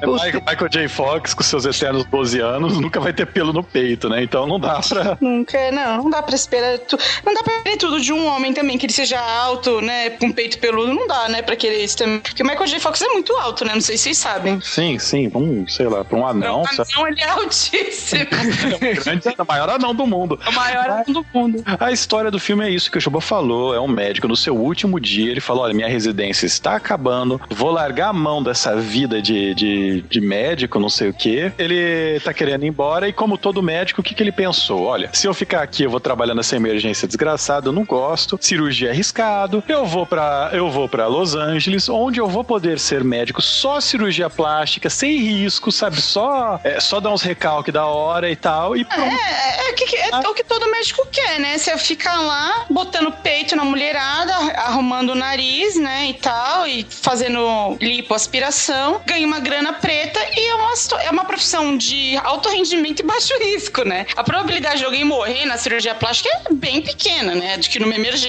É 0.00 0.06
Michael, 0.06 0.42
Michael 0.46 0.68
J. 0.68 0.88
Fox, 0.88 1.34
com 1.34 1.42
seus 1.42 1.64
eternos 1.64 2.04
12 2.04 2.40
anos, 2.40 2.78
nunca 2.78 3.00
vai 3.00 3.12
ter 3.12 3.26
pelo 3.26 3.52
no 3.52 3.62
peito, 3.62 4.08
né? 4.08 4.22
Então 4.22 4.46
não 4.46 4.58
dá 4.58 4.80
pra. 4.80 5.16
Nunca, 5.20 5.70
não, 5.70 6.04
não 6.04 6.10
dá 6.10 6.22
pra 6.22 6.34
esperar. 6.34 6.78
Tu, 6.78 6.98
não 7.24 7.34
dá 7.34 7.42
pra 7.42 7.60
querer 7.62 7.76
tudo 7.76 8.00
de 8.00 8.12
um 8.12 8.26
homem 8.26 8.45
também, 8.52 8.78
que 8.78 8.86
ele 8.86 8.92
seja 8.92 9.20
alto, 9.20 9.80
né? 9.80 10.10
Com 10.10 10.32
peito 10.32 10.58
peludo, 10.58 10.94
não 10.94 11.06
dá, 11.06 11.28
né? 11.28 11.42
Pra 11.42 11.56
querer 11.56 11.82
isso 11.82 11.96
também. 11.96 12.20
Porque 12.20 12.42
o 12.42 12.46
Michael 12.46 12.66
J. 12.66 12.80
Fox 12.80 13.02
é 13.02 13.08
muito 13.08 13.34
alto, 13.36 13.64
né? 13.64 13.74
Não 13.74 13.80
sei 13.80 13.96
se 13.96 14.04
vocês 14.04 14.18
sabem. 14.18 14.60
Sim, 14.60 14.98
sim, 14.98 15.30
um, 15.34 15.66
sei 15.66 15.86
lá, 15.86 16.04
pra 16.04 16.18
um 16.18 16.26
anão, 16.26 16.62
o 16.62 16.74
sabe? 16.74 16.90
anão, 16.94 17.08
ele 17.08 17.20
é 17.20 17.28
altíssimo. 17.28 18.26
Grande, 19.04 19.28
o 19.38 19.44
maior 19.46 19.70
anão 19.70 19.94
do 19.94 20.06
mundo. 20.06 20.38
é 20.44 20.48
o 20.48 20.52
maior 20.54 20.90
anão 20.90 21.04
do 21.08 21.26
mundo. 21.32 21.64
A 21.78 21.92
história 21.92 22.30
do 22.30 22.38
filme 22.38 22.64
é 22.64 22.70
isso 22.70 22.90
que 22.90 22.98
o 22.98 23.00
Chuba 23.00 23.20
falou. 23.20 23.74
É 23.74 23.80
um 23.80 23.88
médico 23.88 24.28
no 24.28 24.36
seu 24.36 24.56
último 24.56 25.00
dia. 25.00 25.30
Ele 25.30 25.40
falou: 25.40 25.64
Olha, 25.64 25.74
minha 25.74 25.88
residência 25.88 26.46
está 26.46 26.76
acabando. 26.76 27.40
Vou 27.50 27.70
largar 27.70 28.08
a 28.08 28.12
mão 28.12 28.42
dessa 28.42 28.76
vida 28.76 29.20
de, 29.20 29.54
de, 29.54 30.02
de 30.02 30.20
médico, 30.20 30.78
não 30.78 30.88
sei 30.88 31.10
o 31.10 31.14
quê. 31.14 31.52
Ele 31.58 32.20
tá 32.20 32.32
querendo 32.32 32.64
ir 32.64 32.68
embora. 32.68 33.08
E 33.08 33.12
como 33.12 33.38
todo 33.38 33.62
médico, 33.62 34.00
o 34.00 34.04
que, 34.04 34.14
que 34.14 34.22
ele 34.22 34.32
pensou? 34.32 34.84
Olha, 34.84 35.10
se 35.12 35.26
eu 35.26 35.34
ficar 35.34 35.62
aqui, 35.62 35.82
eu 35.82 35.90
vou 35.90 36.00
trabalhar 36.00 36.34
nessa 36.34 36.56
emergência 36.56 37.06
desgraçada. 37.06 37.68
Eu 37.68 37.72
não 37.72 37.84
gosto. 37.84 38.35
Cirurgia 38.44 38.88
é 38.88 38.90
arriscado. 38.92 39.62
Eu 39.68 39.84
vou 39.86 40.04
para 40.06 40.50
eu 40.52 40.70
vou 40.70 40.88
para 40.88 41.06
Los 41.06 41.34
Angeles, 41.34 41.88
onde 41.88 42.20
eu 42.20 42.28
vou 42.28 42.44
poder 42.44 42.78
ser 42.78 43.02
médico 43.04 43.40
só 43.40 43.80
cirurgia 43.80 44.28
plástica, 44.28 44.90
sem 44.90 45.16
risco, 45.18 45.70
sabe? 45.72 46.00
Só, 46.00 46.60
é, 46.64 46.78
só 46.80 47.00
dar 47.00 47.10
uns 47.10 47.22
recalques 47.22 47.72
da 47.72 47.86
hora 47.86 48.30
e 48.30 48.36
tal. 48.36 48.76
E 48.76 48.84
pronto. 48.84 49.02
É, 49.02 49.68
é, 49.68 49.72
o 49.72 49.74
que 49.74 49.86
que- 49.86 49.96
é 49.96 50.16
o 50.28 50.34
que 50.34 50.44
todo 50.44 50.70
médico 50.70 51.06
quer, 51.10 51.38
né? 51.40 51.56
Você 51.58 51.76
fica 51.78 52.12
lá 52.14 52.66
botando 52.70 53.10
peito 53.12 53.54
na 53.56 53.64
mulherada, 53.64 54.32
arrumando 54.56 55.10
o 55.10 55.14
nariz, 55.14 55.76
né? 55.76 56.06
E 56.08 56.14
tal, 56.14 56.66
e 56.66 56.84
fazendo 56.88 57.76
lipoaspiração, 57.80 59.00
ganha 59.06 59.26
uma 59.26 59.40
grana 59.40 59.72
preta 59.74 60.18
e 60.36 60.40
é 60.48 60.54
uma, 60.54 60.72
é 61.02 61.10
uma 61.10 61.24
profissão 61.24 61.76
de 61.76 62.16
alto 62.24 62.48
rendimento 62.48 63.00
e 63.00 63.02
baixo 63.02 63.32
risco, 63.40 63.82
né? 63.84 64.06
A 64.16 64.24
probabilidade 64.24 64.78
de 64.78 64.84
alguém 64.84 65.04
morrer 65.04 65.44
na 65.44 65.56
cirurgia 65.58 65.94
plástica 65.94 66.28
é 66.50 66.52
bem 66.52 66.80
pequena, 66.82 67.34
né? 67.34 67.56
Do 67.58 67.68
que 67.68 67.78
numa 67.78 67.94
emergência, 67.94 68.25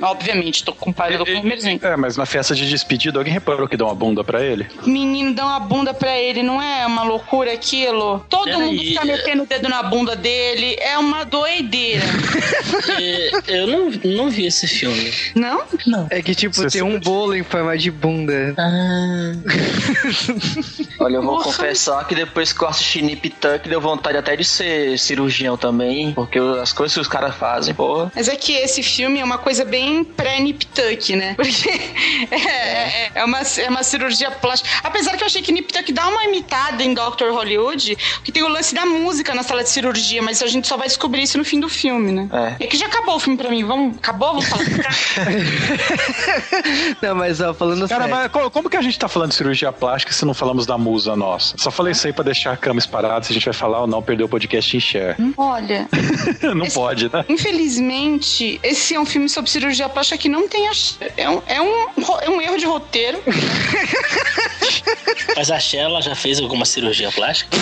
obviamente. 0.00 0.64
Tô 0.64 0.72
comparando 0.72 1.24
com 1.24 1.30
uma 1.32 1.40
emergência. 1.40 1.86
É, 1.86 1.96
mas 1.96 2.16
na 2.16 2.26
festa 2.26 2.54
de 2.54 2.68
despedida, 2.68 3.18
alguém 3.18 3.32
reparou 3.32 3.68
que 3.68 3.76
deu 3.76 3.86
uma 3.86 3.94
bunda 3.94 4.22
pra 4.24 4.42
ele? 4.44 4.66
Menino, 4.86 5.34
dá 5.34 5.44
uma 5.46 5.60
bunda 5.60 5.94
pra 5.94 6.16
ele, 6.18 6.42
não 6.42 6.60
é 6.60 6.86
uma 6.86 7.02
loucura 7.02 7.52
aquilo? 7.52 8.24
Todo 8.28 8.44
Peraí. 8.44 8.60
mundo 8.60 8.78
fica 8.80 9.04
metendo 9.04 9.42
o 9.42 9.46
dedo 9.46 9.68
na 9.68 9.82
bunda 9.82 10.14
dele, 10.16 10.76
é 10.80 10.98
uma 10.98 11.24
doideira. 11.24 12.04
E 13.00 13.30
eu 13.48 13.66
não, 13.66 13.90
não 14.04 14.30
vi 14.30 14.46
esse 14.46 14.66
filme. 14.66 15.12
Não? 15.34 15.62
É 16.10 16.20
que, 16.22 16.34
tipo, 16.34 16.54
Você 16.54 16.68
tem 16.70 16.82
um 16.82 16.92
sabe. 16.92 17.04
bolo 17.04 17.34
em 17.34 17.42
forma 17.42 17.76
de 17.76 17.90
bunda. 17.90 18.54
Ah, 18.58 19.32
Olha, 21.00 21.16
eu 21.16 21.22
vou 21.22 21.34
Nossa. 21.34 21.44
confessar 21.44 22.06
que 22.06 22.14
depois 22.14 22.52
que 22.52 22.62
eu 22.62 22.68
assisti 22.68 23.02
Nip 23.02 23.30
Tuck, 23.30 23.68
deu 23.68 23.80
vontade 23.80 24.16
até 24.16 24.36
de 24.36 24.44
ser 24.44 24.98
cirurgião 24.98 25.56
também, 25.56 26.12
porque 26.12 26.38
as 26.38 26.72
coisas 26.72 26.94
que 26.94 27.00
os 27.00 27.08
caras 27.08 27.34
fazem, 27.36 27.74
porra. 27.74 28.10
Mas 28.14 28.28
é 28.28 28.36
que 28.36 28.52
esse 28.52 28.82
filme 28.82 29.20
é 29.20 29.24
uma 29.24 29.37
coisa 29.38 29.64
bem 29.64 30.04
pré-Nip 30.04 30.66
Tuck, 30.66 31.16
né? 31.16 31.34
Porque 31.36 31.68
é, 32.30 32.36
é- 32.36 33.10
é 33.14 33.24
uma, 33.24 33.40
é 33.40 33.68
uma 33.68 33.82
cirurgia 33.82 34.30
plástica. 34.30 34.68
Apesar 34.82 35.16
que 35.16 35.22
eu 35.22 35.26
achei 35.26 35.42
que 35.42 35.52
Nip 35.52 35.72
Tuck 35.72 35.92
dá 35.92 36.06
uma 36.08 36.24
imitada 36.24 36.82
em 36.82 36.94
Dr. 36.94 37.30
Hollywood, 37.30 37.96
que 38.24 38.32
tem 38.32 38.42
o 38.42 38.48
lance 38.48 38.74
da 38.74 38.84
música 38.86 39.34
na 39.34 39.42
sala 39.42 39.62
de 39.62 39.70
cirurgia, 39.70 40.22
mas 40.22 40.42
a 40.42 40.46
gente 40.46 40.66
só 40.68 40.76
vai 40.76 40.86
descobrir 40.88 41.22
isso 41.22 41.38
no 41.38 41.44
fim 41.44 41.60
do 41.60 41.68
filme, 41.68 42.12
né? 42.12 42.28
É. 42.58 42.64
É 42.64 42.66
que 42.66 42.76
já 42.76 42.86
acabou 42.86 43.16
o 43.16 43.20
filme 43.20 43.36
pra 43.38 43.50
mim. 43.50 43.64
Vamos, 43.64 43.96
acabou? 43.96 44.28
Vamos 44.40 44.46
falar. 44.46 44.64
Não, 47.02 47.14
mas 47.14 47.40
ó, 47.40 47.52
falando 47.54 47.88
Cara, 47.88 48.04
sério. 48.04 48.16
mas 48.16 48.30
co- 48.30 48.50
como 48.50 48.68
que 48.70 48.76
a 48.76 48.82
gente 48.82 48.98
tá 48.98 49.08
falando 49.08 49.30
de 49.30 49.36
cirurgia 49.36 49.72
plástica 49.72 50.12
se 50.12 50.24
não 50.24 50.34
falamos 50.34 50.66
da 50.66 50.76
musa 50.78 51.16
nossa? 51.16 51.56
Só 51.58 51.70
falei 51.70 51.92
isso 51.92 52.06
aí 52.06 52.12
pra 52.12 52.24
deixar 52.24 52.52
a 52.52 52.56
câmera 52.56 52.86
parada 52.88 53.24
se 53.24 53.32
a 53.32 53.34
gente 53.34 53.44
vai 53.44 53.54
falar 53.54 53.80
ou 53.80 53.86
não, 53.86 54.02
perder 54.02 54.24
o 54.24 54.28
podcast 54.28 54.76
em 54.76 54.80
share. 54.80 55.16
Olha, 55.36 55.88
não 56.54 56.64
Esse- 56.66 56.74
pode, 56.74 57.12
né? 57.12 57.24
infelizmente, 57.28 58.60
esse 58.62 58.94
é 58.94 59.00
um 59.00 59.06
filme 59.06 59.27
sobre 59.28 59.50
cirurgia 59.50 59.88
plástica 59.88 60.18
que 60.18 60.28
não 60.28 60.48
tem 60.48 60.68
a... 60.68 60.72
É 61.16 61.28
um, 61.28 61.42
é 61.46 61.60
um, 61.60 61.86
é 62.22 62.30
um 62.30 62.40
erro 62.40 62.58
de 62.58 62.66
roteiro. 62.66 63.22
mas 65.36 65.50
a 65.50 65.58
Shella 65.58 66.00
já 66.02 66.14
fez 66.14 66.40
alguma 66.40 66.64
cirurgia 66.64 67.10
plástica? 67.12 67.56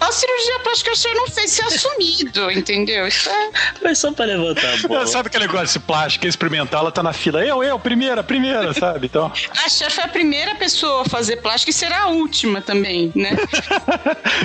A 0.00 0.12
cirurgia 0.12 0.58
plástica 0.62 0.92
a 0.92 0.94
Cher 0.94 1.14
não 1.14 1.28
fez 1.28 1.50
ser 1.50 1.64
assumido, 1.64 2.50
entendeu? 2.50 3.06
Isso 3.06 3.28
é... 3.28 3.50
Foi 3.80 3.94
só 3.94 4.12
pra 4.12 4.24
levantar 4.26 4.74
a 4.74 4.88
bola. 4.88 5.06
Sabe 5.06 5.28
aquele 5.28 5.46
negócio 5.46 5.78
de 5.80 5.86
plástico, 5.86 6.26
experimentar, 6.26 6.80
ela 6.80 6.92
tá 6.92 7.02
na 7.02 7.12
fila. 7.12 7.44
Eu, 7.44 7.62
eu, 7.62 7.78
primeira, 7.78 8.22
primeira, 8.22 8.72
sabe? 8.74 9.06
Então, 9.06 9.32
A 9.64 9.68
Cher 9.68 9.90
foi 9.90 10.04
a 10.04 10.08
primeira 10.08 10.54
pessoa 10.54 11.02
a 11.02 11.08
fazer 11.08 11.36
plástica 11.36 11.70
e 11.70 11.74
será 11.74 12.02
a 12.02 12.06
última 12.08 12.60
também, 12.60 13.12
né? 13.14 13.30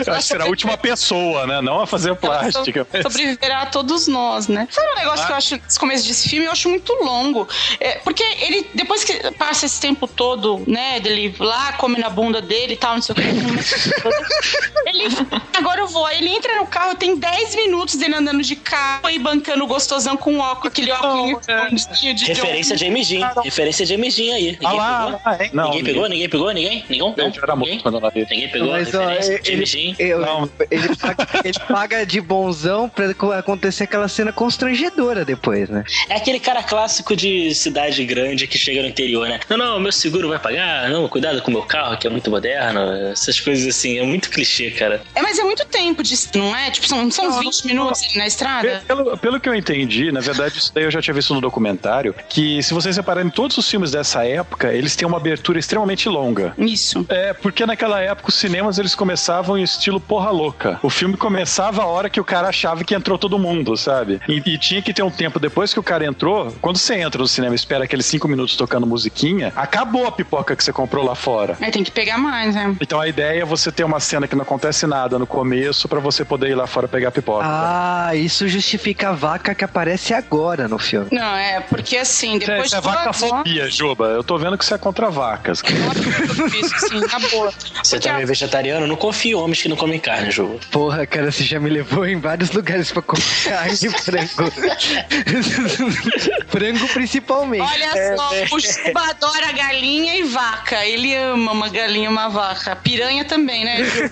eu 0.06 0.14
acho 0.14 0.22
que 0.22 0.28
será 0.28 0.46
a 0.46 0.48
última 0.48 0.78
pessoa, 0.78 1.46
né? 1.48 1.62
Não 1.62 1.82
a 1.82 1.88
fazer 1.88 2.16
plástica. 2.16 2.88
Ela 2.92 3.04
so- 3.04 3.10
sobreviverá 3.10 3.62
a 3.62 3.66
todos 3.80 4.08
nós, 4.08 4.48
né? 4.50 4.68
Sabe 4.70 4.92
um 4.92 4.96
negócio 4.96 5.26
que 5.26 5.32
eu 5.32 5.36
acho, 5.38 5.56
nesse 5.56 5.80
começo 5.80 6.08
desse 6.08 6.28
filme, 6.30 6.46
eu 6.48 6.52
acho 6.52 6.68
muito 6.70 6.92
longo. 7.02 7.48
É, 7.80 7.94
porque 8.00 8.24
ele, 8.42 8.68
depois 8.74 9.04
que 9.06 9.14
passa 9.34 9.66
esse 9.66 9.80
tempo 9.80 10.06
todo, 10.08 10.62
né, 10.68 11.00
dele 11.00 11.34
lá, 11.40 11.74
come 11.74 11.98
na 11.98 12.10
bunda 12.10 12.42
dele 12.42 12.74
e 12.74 12.78
tal, 12.78 12.96
não 12.96 13.02
sei 13.02 13.14
o 13.14 13.16
que. 13.16 14.90
ele, 14.90 15.06
agora 15.56 15.82
eu 15.82 15.88
vou, 15.88 16.06
aí 16.06 16.18
ele 16.18 16.30
entra 16.30 16.56
no 16.58 16.68
carro, 16.68 16.96
tem 16.96 17.16
10 17.16 17.56
minutos 17.56 17.96
dele 17.96 18.16
andando 18.16 18.42
de 18.42 18.56
carro 18.56 19.10
e 19.10 19.18
bancando 19.20 19.66
gostosão 19.66 20.18
com 20.18 20.40
óculos, 20.40 20.72
aquele 20.72 20.92
óculos 20.92 21.46
escondidinho 21.72 22.14
de 22.16 22.26
Referência. 22.26 22.78
James 22.78 23.08
Jean. 23.08 23.32
Referência 23.44 23.86
James 23.86 24.14
Jean 24.14 24.36
aí. 24.36 24.52
Ninguém 24.52 24.68
Ah 24.68 24.74
lá, 24.74 25.06
pegou? 25.06 25.22
ah? 25.26 25.38
Não, 25.54 25.64
ninguém 25.70 25.84
pegou? 25.84 26.10
Ninguém 26.10 26.30
pegou? 26.30 26.52
Ninguém? 26.52 26.86
Ninguém? 26.90 27.00
Não? 27.00 27.58
Ninguém? 27.58 27.82
Ninguém 28.30 28.50
pegou 28.50 28.72
Mas, 28.72 28.94
ó, 28.94 29.12
ele, 29.46 29.66
Jean? 29.66 29.96
eu- 30.00 30.20
Não. 30.20 30.50
ele, 30.70 30.96
paga, 30.96 31.28
ele 31.44 31.60
paga 31.68 32.06
de 32.06 32.22
bonzão 32.22 32.90
pra 32.90 33.14
co- 33.14 33.32
acontecer 33.70 33.84
aquela 33.84 34.08
cena 34.08 34.34
constrangedora 34.34 35.24
depois, 35.24 35.70
né? 35.70 35.84
É 36.10 36.16
aquele 36.16 36.40
cara 36.40 36.64
clássico 36.64 37.16
de 37.16 37.54
cidade 37.54 38.04
grande 38.06 38.48
que 38.48 38.58
chega 38.58 38.82
no 38.82 38.88
interior, 38.88 39.28
né? 39.28 39.40
Não, 39.50 39.58
não, 39.58 39.80
meu 39.80 39.92
seguro 39.92 40.28
vai 40.28 40.40
pagar. 40.40 40.90
Não, 40.90 41.08
cuidado 41.08 41.42
com 41.42 41.52
o 41.52 41.54
meu 41.54 41.64
carro, 41.64 41.98
que 41.98 42.08
é 42.08 42.10
muito 42.10 42.30
moderno. 42.30 42.92
Essas 43.12 43.40
coisas 43.40 43.68
assim, 43.68 44.00
é 44.00 44.04
muito 44.04 44.30
clichê, 44.30 44.72
cara. 44.72 45.02
É, 45.16 45.22
mas 45.22 45.38
é 45.38 45.44
muito 45.44 45.66
tempo 45.66 46.04
de 46.04 46.16
não 46.36 46.56
é? 46.56 46.70
Tipo, 46.72 46.88
são, 46.88 47.10
são 47.12 47.30
uns 47.30 47.40
20 47.40 47.68
minutos 47.68 48.04
ali 48.04 48.18
na 48.18 48.28
estrada. 48.28 48.84
Pelo, 48.88 49.18
pelo 49.18 49.40
que 49.40 49.48
eu 49.48 49.56
entendi, 49.56 50.12
na 50.12 50.20
verdade, 50.20 50.58
isso 50.58 50.72
daí 50.74 50.84
eu 50.84 50.92
já 50.92 51.02
tinha 51.02 51.14
visto 51.14 51.34
no 51.34 51.42
documentário, 51.42 52.14
que 52.28 52.62
se 52.64 52.74
vocês 52.74 52.98
repararem, 52.98 53.30
todos 53.30 53.58
os 53.58 53.70
filmes 53.70 53.92
dessa 53.92 54.26
época, 54.26 54.74
eles 54.74 54.96
têm 54.96 55.08
uma 55.08 55.18
abertura 55.18 55.60
extremamente 55.60 56.10
longa. 56.10 56.54
Isso. 56.58 57.06
É, 57.10 57.34
porque 57.34 57.66
naquela 57.66 58.02
época 58.02 58.30
os 58.30 58.36
cinemas 58.36 58.78
eles 58.78 58.96
começavam 58.96 59.58
em 59.58 59.64
estilo 59.64 60.00
porra 60.00 60.32
louca. 60.32 60.80
O 60.82 60.90
filme 60.90 61.16
começava 61.16 61.84
a 61.84 61.86
hora 61.86 62.10
que 62.10 62.20
o 62.20 62.24
cara 62.24 62.50
achava 62.50 62.84
que 62.84 62.96
entrou 62.96 63.18
todo 63.18 63.38
mundo, 63.38 63.59
sabe? 63.78 64.20
E, 64.28 64.42
e 64.46 64.58
tinha 64.58 64.82
que 64.82 64.94
ter 64.94 65.04
um 65.04 65.12
tempo 65.12 65.40
depois 65.40 65.74
que 65.74 65.80
o 65.80 65.84
cara 65.84 66.06
entrou. 66.06 66.52
Quando 66.62 66.78
você 66.78 66.96
entra 66.96 67.22
no 67.22 67.28
cinema 67.28 67.54
e 67.54 67.56
espera 67.56 67.84
aqueles 67.84 68.06
cinco 68.06 68.28
minutos 68.28 68.56
tocando 68.56 68.86
musiquinha, 68.86 69.52
acabou 69.56 70.08
a 70.08 70.12
pipoca 70.12 70.56
que 70.56 70.64
você 70.64 70.72
comprou 70.74 71.06
lá 71.06 71.16
fora. 71.16 71.58
Aí 71.62 71.72
tem 71.72 71.84
que 71.84 71.92
pegar 71.92 72.18
mais, 72.18 72.56
né? 72.56 72.76
Então 72.82 73.00
a 73.00 73.08
ideia 73.08 73.42
é 73.42 73.46
você 73.46 73.72
ter 73.72 73.84
uma 73.84 74.00
cena 74.00 74.28
que 74.28 74.36
não 74.36 74.44
acontece 74.44 74.86
nada 74.88 75.18
no 75.20 75.28
começo 75.28 75.88
pra 75.88 76.00
você 76.00 76.24
poder 76.26 76.50
ir 76.50 76.56
lá 76.56 76.68
fora 76.68 76.88
pegar 76.88 77.10
a 77.10 77.12
pipoca. 77.12 77.46
Ah, 77.46 78.16
isso 78.16 78.48
justifica 78.48 79.10
a 79.10 79.14
vaca 79.14 79.54
que 79.56 79.64
aparece 79.64 80.14
agora 80.14 80.68
no 80.68 80.78
filme. 80.78 81.08
Não, 81.12 81.36
é, 81.36 81.60
porque 81.62 81.98
assim, 81.98 82.36
é, 82.36 82.40
depois 82.40 82.66
isso 82.68 82.76
é 82.76 82.80
de 82.80 82.84
duas 82.84 82.96
vacafobia, 82.96 83.70
Juba. 83.70 84.06
Eu 84.06 84.24
tô 84.24 84.38
vendo 84.38 84.58
que 84.58 84.66
você 84.66 84.74
é 84.76 84.78
contra 84.78 85.10
vacas. 85.10 85.62
isso, 85.62 86.76
assim, 86.76 87.00
na 87.00 87.20
boa. 87.30 87.52
Você 87.84 87.96
Porque 87.96 88.08
também 88.08 88.24
é 88.24 88.26
vegetariano? 88.26 88.88
Não 88.88 88.96
confio 88.96 89.40
em 89.40 89.42
homens 89.42 89.62
que 89.62 89.70
não 89.70 89.76
comem 89.76 90.00
carne, 90.00 90.32
Ju. 90.32 90.60
Porra, 90.72 91.06
cara, 91.06 91.32
você 91.32 91.44
já 91.44 91.60
me 91.60 91.70
levou 91.70 92.06
em 92.06 92.20
vários 92.20 92.52
lugares 92.54 92.92
pra 92.92 93.02
comer 93.02 93.22
carne 93.44 93.74
e 93.74 93.90
frango. 93.90 94.52
frango 96.50 96.88
principalmente. 96.90 97.62
Olha 97.62 98.16
só, 98.16 98.56
o 98.56 98.60
Juba 98.60 99.10
adora 99.10 99.52
galinha 99.52 100.16
e 100.16 100.24
vaca. 100.24 100.86
Ele 100.86 101.16
ama 101.16 101.52
uma 101.52 101.70
galinha 101.70 102.06
e 102.06 102.08
uma 102.12 102.30
vaca. 102.30 102.76
Piranha 102.76 103.26
também, 103.26 103.66
né? 103.66 103.84
Ju? 103.84 104.10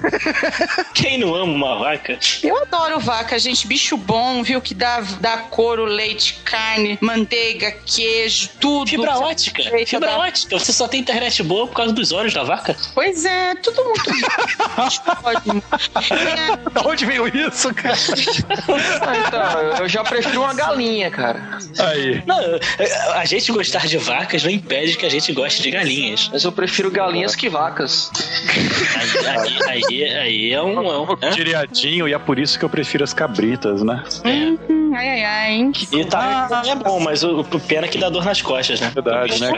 Quem 0.94 1.18
não 1.18 1.34
ama 1.36 1.52
uma 1.54 1.80
vaca? 1.80 2.18
Eu 2.44 2.58
adoro 2.64 3.00
vaca, 3.00 3.38
gente. 3.40 3.68
Bicho 3.68 3.98
bom, 3.98 4.44
viu? 4.44 4.62
Que 4.62 4.74
dá, 4.74 5.02
dá 5.20 5.38
couro, 5.38 5.86
leite, 5.86 6.40
carne, 6.44 6.98
manteiga, 7.02 7.72
queijo, 7.86 8.50
tudo. 8.60 8.90
Fibra 8.90 9.18
ótica. 9.18 9.64
Fibra 9.86 10.12
da- 10.12 10.18
ótica. 10.20 10.58
Você 10.60 10.74
só 10.74 10.88
tem 10.88 11.00
internet 11.00 11.42
boa 11.44 11.68
por 11.68 11.76
causa 11.76 11.94
dos 11.94 12.12
olhos 12.12 12.34
da 12.34 12.44
vaca. 12.44 12.76
Pois 12.94 13.26
é, 13.26 13.56
tudo 13.56 13.84
muito 13.84 14.10
ótimo. 15.24 15.64
É, 16.12 16.70
da 16.72 16.82
onde 16.82 17.06
veio 17.06 17.28
isso, 17.28 17.74
cara? 17.74 17.96
Então, 19.28 19.62
eu- 19.80 19.88
já 19.88 20.04
prefiro 20.04 20.42
uma 20.42 20.54
galinha, 20.54 21.10
cara. 21.10 21.58
Aí. 21.80 22.22
Não, 22.26 22.38
a 23.16 23.24
gente 23.26 23.52
gostar 23.52 23.88
de 23.88 23.98
vacas 23.98 24.44
não 24.44 24.52
impede 24.52 24.98
que 24.98 25.06
a 25.06 25.10
gente 25.10 25.32
goste 25.32 25.62
de 25.62 25.72
galinhas. 25.72 26.30
Mas 26.32 26.44
eu 26.44 26.52
prefiro 26.52 26.92
galinhas 26.92 27.36
que 27.36 27.48
vacas. 27.50 28.12
Aí, 29.26 29.60
aí, 29.70 30.04
aí, 30.04 30.04
aí 30.18 30.54
é 30.54 30.62
um. 30.62 30.84
É 30.92 31.00
um 31.00 31.16
né? 31.16 31.30
Diriadinho, 31.30 32.08
e 32.08 32.14
é 32.14 32.20
por 32.20 32.38
isso 32.40 32.58
que 32.60 32.66
eu 32.66 32.70
prefiro 32.70 33.04
as 33.04 33.14
cabritas, 33.14 33.82
né? 33.84 34.04
hum, 34.26 34.92
ai, 34.96 35.10
ai, 35.10 35.24
ai. 35.26 35.72
E 35.92 36.06
tá, 36.06 36.64
é 36.66 36.76
bom, 36.76 37.00
mas 37.00 37.24
o, 37.24 37.40
o 37.42 37.60
pena 37.60 37.86
é 37.86 37.90
que 37.90 37.98
dá 37.98 38.10
dor 38.10 38.26
nas 38.26 38.42
costas, 38.42 38.80
né? 38.82 38.92
Verdade, 38.94 39.40
né? 39.40 39.52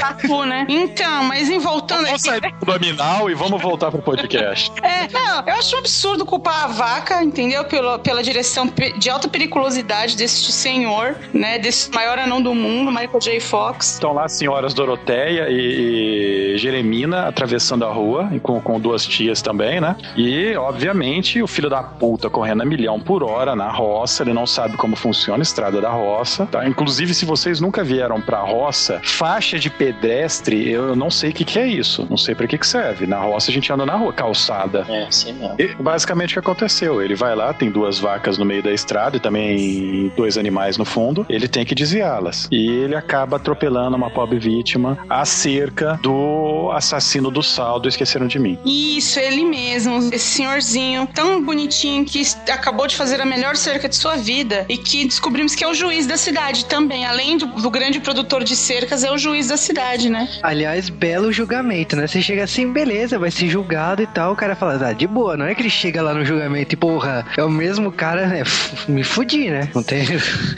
Tatu, 0.00 0.44
né? 0.44 0.66
Então, 0.68 1.24
mas 1.24 1.48
em 1.48 1.58
voltando 1.58 2.06
Vamos 2.06 2.22
sair 2.22 2.40
do 2.40 2.46
abdominal 2.46 3.30
e 3.30 3.34
vamos 3.34 3.60
voltar 3.62 3.90
pro 3.90 4.02
podcast. 4.02 4.70
É, 4.82 5.08
não, 5.12 5.42
eu 5.46 5.54
acho 5.54 5.74
um 5.76 5.78
absurdo 5.78 6.24
culpar 6.26 6.64
a 6.64 6.66
vaca, 6.66 7.22
entendeu? 7.22 7.64
Pela, 7.64 7.98
pela 7.98 8.22
direção 8.22 8.66
de 8.98 9.10
alta 9.10 9.28
periculosidade 9.28 10.16
deste 10.16 10.52
senhor, 10.52 11.16
né? 11.32 11.58
Desse 11.58 11.90
maior 11.92 12.18
anão 12.18 12.40
do 12.42 12.54
mundo, 12.54 12.90
Michael 12.90 13.20
J. 13.20 13.40
Fox. 13.40 13.94
Estão 13.94 14.12
lá 14.12 14.24
as 14.24 14.32
senhoras 14.32 14.74
Doroteia 14.74 15.48
e, 15.50 16.54
e 16.54 16.58
Jeremina 16.58 17.28
atravessando 17.28 17.84
a 17.84 17.92
rua, 17.92 18.28
e 18.32 18.40
com, 18.40 18.60
com 18.60 18.78
duas 18.78 19.06
tias 19.06 19.42
também, 19.42 19.80
né? 19.80 19.96
E, 20.16 20.54
obviamente, 20.56 21.42
o 21.42 21.46
filho 21.46 21.68
da 21.68 21.82
puta 21.82 22.28
correndo 22.30 22.62
a 22.62 22.64
milhão 22.64 23.00
por 23.00 23.22
hora 23.22 23.54
na 23.54 23.70
roça, 23.70 24.22
ele 24.22 24.32
não 24.32 24.46
sabe 24.46 24.76
como 24.76 24.96
funciona 24.96 25.40
a 25.40 25.42
estrada 25.42 25.80
da 25.80 25.90
roça, 25.90 26.46
tá? 26.46 26.66
Inclusive, 26.66 27.14
se 27.14 27.24
vocês 27.24 27.60
nunca 27.60 27.82
vieram 27.82 28.20
pra 28.20 28.40
roça, 28.40 29.00
faixa 29.02 29.58
de 29.58 29.70
pedestre, 29.70 30.70
eu 30.70 30.94
não 30.94 31.10
sei 31.10 31.30
o 31.30 31.32
que, 31.32 31.44
que 31.44 31.58
é 31.58 31.66
isso, 31.66 32.06
não 32.08 32.16
sei 32.16 32.34
pra 32.34 32.46
que, 32.46 32.58
que 32.58 32.66
serve. 32.66 33.06
Na 33.06 33.18
roça 33.18 33.50
a 33.50 33.54
gente 33.54 33.72
anda 33.72 33.84
na 33.84 33.96
rua, 33.96 34.12
calçada. 34.12 34.86
É, 34.88 35.10
sim 35.10 35.32
mesmo. 35.32 35.56
E, 35.58 35.74
basicamente 35.82 36.30
o 36.30 36.32
que 36.34 36.38
aconteceu? 36.38 37.02
Ele 37.02 37.14
vai 37.14 37.34
lá, 37.34 37.52
tem 37.52 37.70
duas 37.70 37.98
vacas 37.98 38.38
no 38.38 38.44
meio 38.44 38.62
da 38.62 38.72
estrada 38.82 39.16
e 39.16 39.20
também 39.20 40.12
dois 40.16 40.36
animais 40.36 40.76
no 40.76 40.84
fundo. 40.84 41.24
Ele 41.28 41.48
tem 41.48 41.64
que 41.64 41.74
desviá-las. 41.74 42.48
E 42.50 42.68
ele 42.68 42.94
acaba 42.94 43.36
atropelando 43.36 43.96
uma 43.96 44.10
pobre 44.10 44.38
vítima 44.38 44.98
acerca 45.08 45.98
do 46.02 46.70
assassino 46.72 47.30
do 47.30 47.42
saldo 47.42 47.88
Esqueceram 47.88 48.26
de 48.26 48.38
Mim. 48.38 48.58
Isso, 48.64 49.18
ele 49.18 49.44
mesmo, 49.44 49.98
esse 50.12 50.36
senhorzinho 50.36 51.06
tão 51.14 51.42
bonitinho 51.42 52.04
que 52.04 52.22
acabou 52.50 52.86
de 52.86 52.96
fazer 52.96 53.20
a 53.20 53.24
melhor 53.24 53.56
cerca 53.56 53.88
de 53.88 53.96
sua 53.96 54.16
vida 54.16 54.66
e 54.68 54.76
que 54.76 55.04
descobrimos 55.04 55.54
que 55.54 55.64
é 55.64 55.68
o 55.68 55.74
juiz 55.74 56.06
da 56.06 56.16
cidade 56.16 56.66
também. 56.66 57.04
Além 57.04 57.36
do, 57.36 57.46
do 57.46 57.70
grande 57.70 58.00
produtor 58.00 58.44
de 58.44 58.56
cercas, 58.56 59.04
é 59.04 59.10
o 59.10 59.18
juiz 59.18 59.48
da 59.48 59.56
cidade, 59.56 60.08
né? 60.08 60.28
Aliás, 60.42 60.88
belo 60.88 61.32
julgamento, 61.32 61.96
né? 61.96 62.06
Você 62.06 62.20
chega 62.20 62.44
assim, 62.44 62.72
beleza, 62.72 63.18
vai 63.18 63.30
ser 63.30 63.48
julgado 63.48 64.02
e 64.02 64.06
tal. 64.06 64.32
O 64.32 64.36
cara 64.36 64.56
fala, 64.56 64.88
ah, 64.88 64.92
de 64.92 65.06
boa, 65.06 65.36
não 65.36 65.46
é 65.46 65.54
que 65.54 65.62
ele 65.62 65.70
chega 65.70 66.02
lá 66.02 66.14
no 66.14 66.24
julgamento 66.24 66.74
e, 66.74 66.76
porra, 66.76 67.24
é 67.36 67.44
o 67.44 67.50
mesmo 67.50 67.92
cara, 67.92 68.26
né? 68.26 68.42
Me 68.88 69.02
fudi, 69.04 69.50
né? 69.50 69.68
Não 69.74 69.82
tem. 69.82 70.06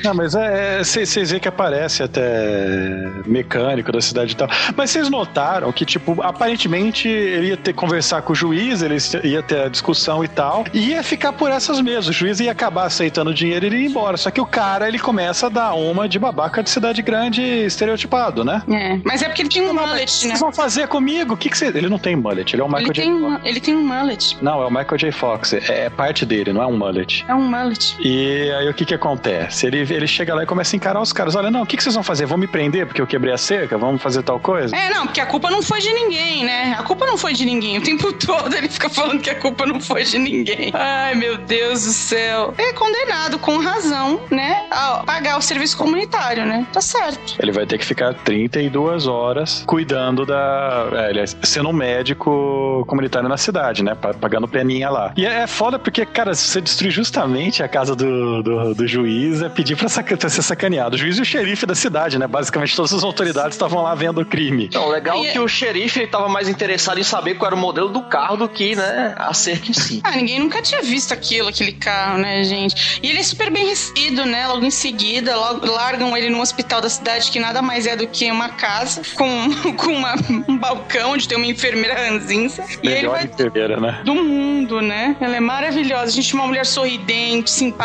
Não, 0.03 0.14
mas 0.14 0.35
é. 0.35 0.83
Vocês 0.83 1.31
veem 1.31 1.40
que 1.40 1.48
aparece 1.48 2.03
até 2.03 3.11
mecânico 3.27 3.92
da 3.92 4.00
cidade 4.00 4.33
e 4.33 4.37
tal. 4.37 4.48
Mas 4.77 4.90
vocês 4.90 5.09
notaram 5.09 5.70
que, 5.72 5.85
tipo, 5.85 6.20
aparentemente 6.22 7.09
ele 7.09 7.48
ia 7.48 7.57
ter 7.57 7.72
que 7.72 7.79
conversar 7.79 8.22
com 8.22 8.33
o 8.33 8.37
juiz, 8.37 8.83
ele 8.83 8.96
ia 9.24 9.42
ter 9.42 9.62
a 9.62 9.68
discussão 9.68 10.24
e 10.24 10.29
tal, 10.29 10.64
e 10.72 10.90
ia 10.90 11.03
ficar 11.03 11.33
por 11.33 11.50
essas 11.50 11.81
mesas. 11.81 12.09
O 12.09 12.12
juiz 12.12 12.40
ia 12.40 12.50
acabar 12.53 12.85
aceitando 12.87 13.31
o 13.31 13.35
dinheiro 13.35 13.64
e 13.64 13.68
ele 13.68 13.77
ia 13.79 13.87
embora. 13.88 14.16
Só 14.16 14.31
que 14.31 14.40
o 14.40 14.46
cara, 14.46 14.88
ele 14.88 14.98
começa 14.98 15.46
a 15.46 15.48
dar 15.50 15.74
uma 15.74 16.09
de 16.09 16.18
babaca 16.18 16.62
de 16.62 16.70
cidade 16.70 17.03
grande 17.03 17.42
estereotipado, 17.42 18.44
né? 18.44 18.62
É, 18.70 18.98
mas 19.05 19.22
é 19.22 19.27
porque 19.27 19.42
ele 19.42 19.48
tem 19.48 19.62
um 19.62 19.66
O 19.66 19.68
que 19.68 19.74
mullet, 19.87 20.00
né? 20.00 20.07
vocês 20.07 20.40
vão 20.40 20.53
fazer 20.53 20.88
comigo? 20.88 21.35
O 21.35 21.37
que, 21.37 21.48
que 21.48 21.57
você. 21.59 21.66
Ele 21.66 21.88
não 21.88 21.98
tem 21.98 22.16
mullet, 22.16 22.55
ele 22.55 22.62
é 22.62 22.64
o 22.64 22.68
Michael 22.68 22.87
Ele 22.87 22.94
J. 22.94 23.03
tem, 23.03 23.12
Fox. 23.20 23.42
um, 23.42 23.46
ele 23.46 23.61
tem 23.61 23.74
um 23.74 23.87
mullet. 23.87 24.37
Não, 24.42 24.62
é 24.62 24.66
o 24.66 24.70
Michael 24.70 24.96
J. 24.98 25.12
Fox. 25.12 25.53
É 25.55 25.90
parte 25.90 26.24
dele, 26.27 26.53
não 26.53 26.62
é 26.62 26.66
um 26.66 26.77
mullet. 26.77 27.24
É 27.29 27.35
um 27.35 27.42
mullet. 27.48 27.96
E 28.05 28.51
aí 28.59 28.69
o 28.69 28.75
que 28.75 28.85
que 28.85 28.95
acontece? 28.95 29.67
Ele, 29.67 29.79
ele 29.81 30.07
chega 30.07 30.35
lá 30.35 30.43
e 30.43 30.47
começa 30.47 30.75
a 30.75 30.77
encarar 30.77 31.01
os 31.01 31.12
caras. 31.12 31.35
Olha, 31.35 31.51
não, 31.51 31.62
o 31.62 31.67
que, 31.67 31.77
que 31.77 31.83
vocês 31.83 31.95
vão 31.95 32.05
fazer? 32.05 32.27
Vão 32.27 32.37
me 32.37 32.47
prender 32.47 32.87
porque 32.87 33.01
eu 33.01 33.07
quebrei 33.07 33.33
a 33.33 33.38
cerca? 33.38 33.79
Vamos 33.79 34.03
fazer 34.03 34.23
tal 34.23 34.38
coisa? 34.38 34.77
É, 34.77 34.90
não, 34.90 35.07
porque 35.07 35.21
a 35.21 35.27
culpa 35.27 35.51
não 35.51 35.62
foi 35.62 35.81
de 35.81 35.90
ninguém, 35.93 36.45
né? 36.45 36.77
A 36.79 36.83
culpa 36.83 37.07
não 37.07 37.17
foi 37.17 37.33
de 37.33 37.45
ninguém. 37.47 37.79
O 37.79 37.83
tempo 37.83 38.12
todo 38.14 38.55
ele 38.55 38.69
fica 38.69 38.90
falando 38.90 39.21
que 39.23 39.31
a 39.31 39.35
culpa 39.35 39.64
não 39.64 39.81
foi 39.81 40.05
de 40.05 40.19
ninguém. 40.19 40.71
Ai, 40.75 41.14
meu 41.14 41.38
Deus 41.38 41.85
do 41.85 41.93
céu. 41.93 42.53
É 42.59 42.73
condenado, 42.75 43.38
com 43.38 43.57
razão, 43.59 44.21
né? 44.31 44.67
A 44.71 45.03
pagar 45.07 45.38
o 45.38 45.43
serviço 45.43 45.77
comunitário, 45.77 46.45
né? 46.45 46.67
Tá 46.73 46.81
certo. 46.83 47.37
Ele 47.40 47.53
vai 47.53 47.64
ter 47.67 47.79
que 47.79 47.85
ficar 47.87 48.12
32 48.12 49.07
horas 49.07 49.64
cuidando 49.67 50.27
da. 50.27 50.88
É, 50.93 51.07
aliás, 51.07 51.35
sendo 51.43 51.71
um 51.71 51.73
médico 51.73 52.85
comunitário 52.87 53.29
na 53.29 53.37
cidade, 53.37 53.83
né? 53.83 53.95
Pa- 53.95 54.12
Pagando 54.14 54.47
peninha 54.47 54.90
lá. 54.90 55.12
E 55.17 55.25
é, 55.27 55.43
é 55.43 55.47
foda 55.47 55.79
porque, 55.79 56.05
cara, 56.05 56.35
se 56.35 56.49
você 56.49 56.61
destruir 56.61 56.90
justamente 56.90 57.62
a 57.62 57.69
casa 57.69 57.93
do, 57.94 58.42
do, 58.42 58.74
do 58.74 58.87
juiz, 58.87 59.42
é 59.42 59.48
pedir 59.48 59.76
pra, 59.76 59.88
saca- 59.88 60.16
pra 60.16 60.28
ser 60.28 60.42
sacaneado. 60.42 60.96
O 60.96 60.98
juiz 60.98 61.18
e 61.18 61.22
o 61.22 61.24
xerife 61.24 61.66
da 61.66 61.74
cidade, 61.74 62.18
né? 62.18 62.26
Basicamente 62.26 62.74
todas 62.74 62.92
as 62.92 63.02
autoridades 63.04 63.54
estavam 63.54 63.83
lá 63.83 63.94
vendo 63.94 64.20
o 64.20 64.24
crime. 64.26 64.66
Então, 64.66 64.88
legal 64.88 65.24
E- 65.24 65.33
que 65.33 65.38
o 65.38 65.48
xerife 65.48 66.00
ele 66.00 66.09
tava 66.09 66.28
mais 66.28 66.48
interessado 66.48 66.98
em 66.98 67.02
saber 67.02 67.35
qual 67.35 67.48
era 67.48 67.54
o 67.54 67.59
modelo 67.59 67.88
do 67.88 68.02
carro 68.02 68.37
do 68.37 68.48
que, 68.48 68.74
né, 68.76 69.14
a 69.16 69.33
cerca 69.35 69.70
em 69.70 69.74
si. 69.74 70.00
Ah, 70.04 70.12
ninguém 70.16 70.38
nunca 70.40 70.61
tinha 70.62 70.83
visto 70.83 71.12
aquilo, 71.12 71.48
aquele 71.48 71.72
carro, 71.72 72.18
né, 72.18 72.42
gente? 72.44 73.00
E 73.02 73.09
ele 73.11 73.18
é 73.18 73.22
super 73.22 73.50
bem 73.50 73.66
recebido, 73.66 74.24
né? 74.26 74.46
Logo 74.46 74.64
em 74.64 74.70
seguida, 74.70 75.37
logo, 75.37 75.66
largam 75.70 76.16
ele 76.16 76.28
no 76.30 76.40
hospital 76.40 76.80
da 76.80 76.88
cidade, 76.88 77.30
que 77.30 77.38
nada 77.40 77.61
mais 77.62 77.87
é 77.87 77.96
do 77.96 78.07
que 78.07 78.30
uma 78.30 78.48
casa 78.50 79.02
com, 79.16 79.26
com 79.76 79.92
uma- 79.92 80.14
um 80.48 80.57
balcão 80.59 81.12
onde 81.12 81.28
tem 81.28 81.37
uma 81.37 81.46
enfermeira 81.46 81.94
ranzinza. 82.09 82.62
E 82.83 82.87
ele 82.87 82.94
Melhor 82.96 83.12
vai 83.12 83.24
enfermeira, 83.24 83.80
né? 83.80 84.00
do 84.04 84.14
mundo, 84.14 84.80
né? 84.80 85.16
Ela 85.20 85.37
é 85.37 85.40
maravilhosa. 85.40 86.04
A 86.04 86.11
gente 86.11 86.33
é 86.35 86.38
uma 86.38 86.46
mulher 86.46 86.66
sorridente, 86.66 87.50
simpática, 87.50 87.84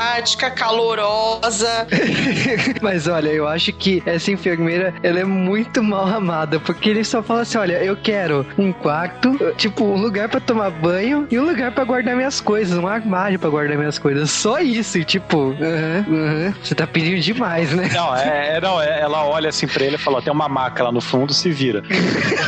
calorosa. 0.55 1.87
Mas 2.81 3.07
olha, 3.07 3.29
eu 3.29 3.47
acho 3.47 3.71
que 3.73 4.01
essa 4.05 4.31
enfermeira, 4.31 4.93
ela 5.03 5.19
é 5.19 5.23
muito 5.23 5.83
mal 5.83 6.07
amada, 6.07 6.59
porque 6.59 6.89
ele 6.89 7.03
só 7.03 7.21
fala 7.21 7.41
assim, 7.41 7.57
olha, 7.57 7.83
eu 7.83 7.95
quero 7.97 8.45
um 8.57 8.71
quarto, 8.71 9.37
tipo, 9.57 9.83
um 9.85 9.97
lugar 9.97 10.29
pra 10.29 10.39
tomar 10.39 10.69
banho 10.69 11.27
e 11.29 11.39
um 11.39 11.45
lugar 11.45 11.71
pra 11.71 11.83
guardar 11.83 12.15
minhas 12.15 12.39
coisas, 12.41 12.77
um 12.77 12.87
armário 12.87 13.37
pra 13.39 13.49
guardar 13.49 13.77
minhas 13.77 13.99
coisas. 13.99 14.29
Só 14.31 14.59
isso, 14.59 14.97
e 14.97 15.03
tipo, 15.03 15.55
aham, 15.61 16.05
aham, 16.09 16.53
você 16.63 16.75
tá 16.75 16.87
pedindo 16.87 17.19
demais, 17.21 17.71
né? 17.73 17.89
Não, 17.93 18.15
é, 18.15 18.57
é- 18.57 18.61
não, 18.61 18.81
é- 18.81 19.01
ela 19.01 19.25
olha 19.25 19.49
assim 19.49 19.67
pra 19.67 19.83
ele 19.83 19.95
e 19.95 19.97
fala: 19.97 20.17
ó, 20.17 20.21
tem 20.21 20.31
uma 20.31 20.47
maca 20.49 20.83
lá 20.83 20.91
no 20.91 21.01
fundo, 21.01 21.33
se 21.33 21.49
vira. 21.51 21.83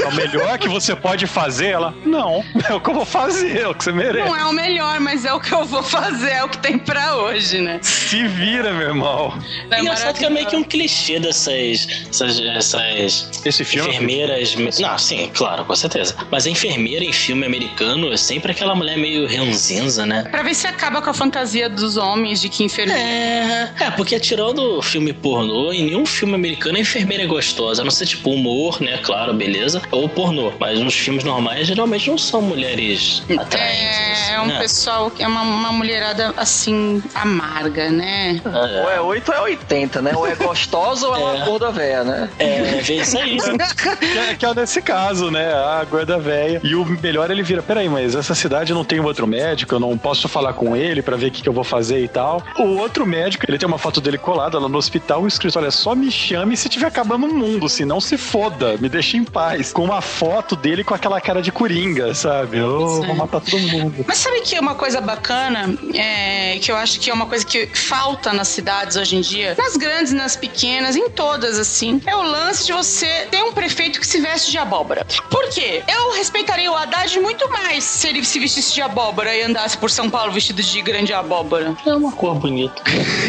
É 0.04 0.08
o 0.08 0.16
melhor 0.16 0.58
que 0.58 0.68
você 0.68 0.96
pode 0.96 1.28
fazer? 1.28 1.68
Ela, 1.68 1.94
não, 2.06 2.44
é 2.70 2.74
o 2.74 2.80
que 2.80 2.90
eu 2.90 2.94
vou 2.94 3.06
fazer, 3.06 3.58
é 3.60 3.68
o 3.68 3.74
que 3.76 3.84
você 3.84 3.92
merece. 3.92 4.28
Não 4.28 4.36
é 4.36 4.46
o 4.46 4.54
melhor, 4.54 5.00
mas 5.00 5.26
é 5.26 5.34
o 5.34 5.40
que 5.40 5.54
eu 5.54 5.66
vou 5.66 5.84
fazer, 5.84 6.32
é 6.32 6.44
o 6.44 6.50
que 6.50 6.58
tem 6.58 6.78
pra 6.78 7.16
hoje, 7.16 7.31
né? 7.62 7.80
Se 7.82 8.28
vira, 8.28 8.74
meu 8.74 8.88
irmão. 8.88 9.34
É 9.70 9.80
Engraçado 9.80 10.18
que 10.18 10.26
é 10.26 10.30
meio 10.30 10.48
que 10.48 10.56
um 10.56 10.64
clichê 10.64 11.20
dessas 11.20 11.88
essas, 12.10 12.40
essas 12.40 13.42
Esse 13.46 13.64
filme. 13.64 13.90
enfermeiras. 13.90 14.56
Não, 14.80 14.98
sim, 14.98 15.30
claro, 15.34 15.66
com 15.66 15.76
certeza. 15.76 16.16
Mas 16.30 16.46
a 16.46 16.50
enfermeira 16.50 17.04
em 17.04 17.14
filme 17.14 17.46
americano 17.46 18.12
é 18.12 18.18
sempre 18.18 18.52
aquela 18.52 18.76
mulher 18.76 18.98
meio 18.98 19.28
ranzinza, 19.28 20.06
né? 20.06 20.24
Pra 20.30 20.44
ver 20.44 20.54
se 20.54 20.68
acaba 20.68 21.02
com 21.02 21.10
a 21.10 21.14
fantasia 21.14 21.70
dos 21.70 21.98
homens 21.98 22.42
de 22.42 22.50
que 22.50 22.64
enfermeira. 22.64 23.02
É, 23.02 23.74
é, 23.80 23.92
porque 23.92 24.20
tirando 24.20 24.78
o 24.78 24.82
filme 24.82 25.14
pornô, 25.14 25.72
em 25.72 25.86
nenhum 25.86 26.06
filme 26.06 26.36
americano 26.36 26.78
a 26.78 26.82
enfermeira 26.82 27.24
é 27.24 27.28
gostosa. 27.28 27.82
A 27.82 27.86
não 27.86 27.92
ser 27.92 28.06
tipo 28.06 28.32
humor, 28.32 28.82
né? 28.82 28.98
Claro, 28.98 29.34
beleza. 29.34 29.82
Ou 29.92 30.08
pornô. 30.10 30.52
Mas 30.60 30.80
nos 30.80 30.96
filmes 30.96 31.24
normais 31.24 31.68
geralmente 31.68 32.10
não 32.10 32.18
são 32.18 32.42
mulheres 32.42 33.24
atraentes. 33.38 33.98
É, 33.98 34.12
assim, 34.12 34.34
é 34.34 34.42
um 34.42 34.48
né? 34.48 34.60
pessoal 34.60 35.12
que 35.12 35.24
é 35.24 35.28
uma, 35.28 35.42
uma 35.42 35.72
mulherada 35.72 36.34
assim, 36.38 37.02
amarga, 37.22 37.90
né? 37.90 38.42
Ou 38.84 38.90
é 38.92 39.00
8 39.02 39.32
ou 39.32 39.38
é 39.38 39.42
80, 39.42 40.02
né? 40.02 40.12
Ou 40.16 40.28
é 40.28 40.36
gostosa 40.36 41.08
ou 41.08 41.16
é 41.16 41.20
uma 41.20 41.38
É. 41.38 41.46
gorda 41.46 41.72
véia, 41.72 42.04
né? 42.04 42.30
É, 42.40 42.62
vê 42.82 42.96
isso 42.96 43.18
aí. 43.18 43.38
que, 43.38 44.18
é, 44.18 44.36
que 44.36 44.46
é 44.46 44.54
nesse 44.54 44.82
caso, 44.82 45.30
né? 45.32 45.54
A 45.54 45.84
gorda 45.90 46.18
velha. 46.20 46.60
E 46.64 46.76
o 46.76 46.86
melhor 46.86 47.30
ele 47.32 47.44
vira: 47.44 47.62
peraí, 47.62 47.88
mas 47.90 48.16
essa 48.16 48.34
cidade 48.36 48.74
não 48.74 48.84
tem 48.84 49.00
outro 49.00 49.26
médico, 49.28 49.76
eu 49.76 49.80
não 49.80 49.98
posso 49.98 50.28
falar 50.28 50.54
com 50.54 50.76
ele 50.76 51.02
pra 51.02 51.16
ver 51.18 51.28
o 51.28 51.32
que, 51.32 51.42
que 51.42 51.50
eu 51.50 51.54
vou 51.54 51.64
fazer 51.64 52.04
e 52.04 52.08
tal. 52.08 52.42
O 52.58 52.78
outro 52.78 53.06
médico, 53.06 53.46
ele 53.48 53.58
tem 53.58 53.68
uma 53.68 53.78
foto 53.78 54.02
dele 54.02 54.18
colada 54.18 54.60
lá 54.60 54.68
no 54.68 54.78
hospital, 54.78 55.26
escrito: 55.28 55.58
olha, 55.60 55.72
só 55.72 55.96
me 55.96 56.12
chame 56.12 56.56
se 56.58 56.70
tiver 56.70 56.88
acabando 56.88 57.26
o 57.26 57.34
mundo, 57.34 57.68
senão 57.70 58.00
se 58.02 58.18
foda, 58.18 58.78
me 58.78 58.90
deixe 58.90 59.18
em 59.18 59.24
paz. 59.24 59.72
Com 59.74 59.84
uma 59.84 60.02
foto 60.02 60.56
dele 60.56 60.84
com 60.84 60.94
aquela 60.94 61.20
cara 61.22 61.42
de 61.42 61.52
coringa, 61.52 62.14
sabe? 62.14 62.58
Eu 62.58 63.02
vou 63.04 63.16
matar 63.16 63.42
todo 63.42 63.60
mundo. 63.60 64.06
Mas 64.08 64.18
sabe 64.18 64.42
que 64.42 64.58
uma 64.60 64.76
coisa 64.76 65.00
bacana, 65.02 65.74
é, 65.94 66.58
que 66.62 66.72
eu 66.72 66.76
acho 66.76 67.00
que 67.00 67.11
é 67.12 67.14
uma 67.14 67.26
coisa 67.26 67.46
que 67.46 67.68
falta 67.68 68.34
nas 68.34 68.48
cidades 68.48 68.96
hoje 68.96 69.18
em 69.18 69.22
dia, 69.22 69.56
nas 69.58 69.76
grandes, 69.76 70.14
nas 70.14 70.36
pequenas, 70.36 70.96
em 70.96 71.10
todas, 71.10 71.60
assim, 71.60 72.02
é 72.06 72.16
o 72.16 72.22
lance 72.22 72.66
de 72.66 72.74
você 72.74 73.28
ter 73.30 73.44
um 73.44 73.52
prefeito 73.52 74.00
que 74.00 74.08
se 74.08 74.20
veste 74.20 74.52
de 74.52 74.58
abóbora. 74.58 75.06
Por 75.30 75.50
quê? 75.50 75.84
Eu 75.88 76.14
respeitaria 76.14 76.72
o 76.72 76.76
Haddad 76.76 77.20
muito 77.20 77.50
mais 77.50 77.84
se 77.84 78.08
ele 78.08 78.24
se 78.24 78.40
vestisse 78.40 78.74
de 78.74 78.82
abóbora 78.82 79.36
e 79.36 79.44
andasse 79.44 79.78
por 79.78 79.90
São 79.90 80.10
Paulo 80.10 80.32
vestido 80.32 80.62
de 80.62 80.82
grande 80.82 81.14
abóbora. 81.14 81.76
É 81.86 81.94
uma 81.94 82.12
cor 82.12 82.36
bonita. 82.36 82.82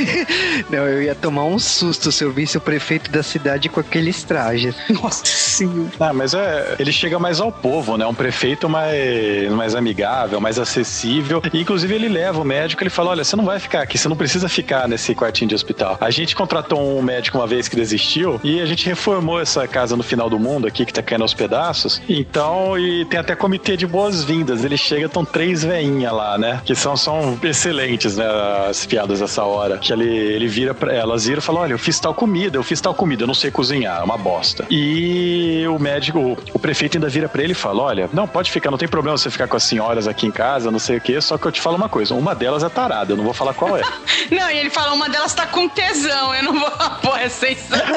Não, 0.71 0.87
eu 0.87 1.03
ia 1.03 1.14
tomar 1.14 1.45
um 1.45 1.59
susto 1.59 2.12
se 2.12 2.25
eu 2.25 2.33
visse 2.33 2.57
o 2.57 2.61
prefeito 2.61 3.11
da 3.11 3.23
cidade 3.23 3.68
com 3.68 3.81
aqueles 3.81 4.23
trajes. 4.23 4.75
Nossa 4.88 5.23
sim. 5.25 5.90
Ah, 5.99 6.12
mas 6.12 6.35
é, 6.35 6.77
ele 6.79 6.92
chega 6.92 7.18
mais 7.18 7.40
ao 7.40 7.51
povo, 7.51 7.97
né? 7.97 8.07
Um 8.07 8.14
prefeito 8.14 8.68
mais, 8.68 9.51
mais 9.51 9.75
amigável, 9.75 10.40
mais 10.40 10.59
acessível. 10.59 11.42
E, 11.53 11.61
inclusive, 11.61 11.95
ele 11.95 12.09
leva 12.09 12.40
o 12.40 12.45
médico, 12.45 12.83
ele 12.83 12.90
fala: 12.90 13.11
olha, 13.11 13.25
você 13.25 13.37
não 13.37 13.45
vai 13.45 13.59
ficar 13.59 13.72
aqui, 13.81 13.97
você 13.97 14.09
não 14.09 14.17
precisa 14.17 14.49
ficar 14.49 14.87
nesse 14.87 15.15
quartinho 15.15 15.49
de 15.49 15.55
hospital. 15.55 15.97
A 16.01 16.11
gente 16.11 16.37
contratou 16.37 16.99
um 16.99 17.03
médico 17.03 17.39
uma 17.39 17.47
vez 17.47 17.69
que 17.69 17.77
desistiu 17.77 18.41
e 18.45 18.61
a 18.61 18.67
gente 18.67 18.87
reformou 18.87 19.41
essa 19.41 19.67
casa 19.67 19.97
no 19.97 20.03
final 20.03 20.29
do 20.29 20.39
mundo 20.39 20.67
aqui, 20.67 20.85
que 20.85 20.93
tá 20.93 21.03
caindo 21.03 21.23
aos 21.23 21.35
pedaços. 21.35 22.03
Então, 22.09 22.79
e 22.79 23.05
tem 23.07 23.19
até 23.19 23.35
comitê 23.35 23.77
de 23.77 23.87
boas-vindas. 23.87 24.65
Ele 24.65 24.77
chega, 24.77 25.07
estão 25.07 25.25
três 25.25 25.65
veinhas 25.65 26.13
lá, 26.13 26.37
né? 26.37 26.61
Que 26.65 26.75
são, 26.75 26.97
são 26.97 27.39
excelentes, 27.43 28.17
né? 28.17 28.27
As 28.69 28.85
piadas 28.85 29.21
dessa 29.21 29.45
hora. 29.45 29.79
Que 29.79 29.93
ele, 29.93 30.09
ele 30.09 30.49
vira 30.49 30.75
pra 30.75 30.93
elas, 30.93 31.27
viram 31.27 31.39
e 31.39 31.43
fala: 31.43 31.61
olha, 31.61 31.73
eu 31.73 31.79
fiz 31.79 31.99
tal 31.99 32.15
comida, 32.15 32.57
eu 32.57 32.63
fiz 32.63 32.81
tal 32.81 32.95
comida, 32.95 33.23
eu 33.23 33.27
não 33.27 33.35
sei 33.35 33.51
cozinhar, 33.51 34.01
é 34.01 34.05
uma 34.05 34.19
bosta. 34.19 34.67
E 34.71 35.65
o 35.69 35.79
médico, 35.79 36.19
o, 36.19 36.39
o 36.55 36.59
prefeito 36.59 36.97
ainda 36.97 37.09
vira 37.09 37.29
pra 37.29 37.43
ele 37.43 37.53
e 37.53 37.55
fala: 37.55 37.83
olha, 37.83 38.11
não, 38.13 38.27
pode 38.27 38.51
ficar, 38.51 38.71
não 38.71 38.79
tem 38.79 38.89
problema 38.89 39.17
você 39.17 39.31
ficar 39.31 39.49
com 39.49 39.57
as 39.57 39.63
senhoras 39.63 40.09
aqui 40.09 40.27
em 40.27 40.31
casa, 40.31 40.71
não 40.71 40.79
sei 40.79 40.97
o 40.97 41.01
quê, 41.01 41.21
só 41.21 41.39
que 41.39 41.47
eu 41.47 41.53
te 41.53 41.61
falo 41.61 41.77
uma 41.77 41.89
coisa: 41.89 42.15
uma 42.15 42.35
delas 42.35 42.63
é 42.63 42.69
tarada, 42.69 43.13
eu 43.13 43.17
não 43.17 43.25
vou 43.25 43.35
falar 43.35 43.55
qual 43.62 43.77
é. 43.77 43.83
Não, 44.31 44.51
e 44.51 44.59
ele 44.59 44.70
fala, 44.70 44.92
uma 44.92 45.09
delas 45.09 45.35
tá 45.35 45.46
com 45.46 45.68
tesão, 45.68 46.35
eu 46.35 46.42
não 46.44 46.59
vou. 46.59 46.70
Pô, 47.03 47.16
é 47.16 47.29
sensacional. 47.29 47.92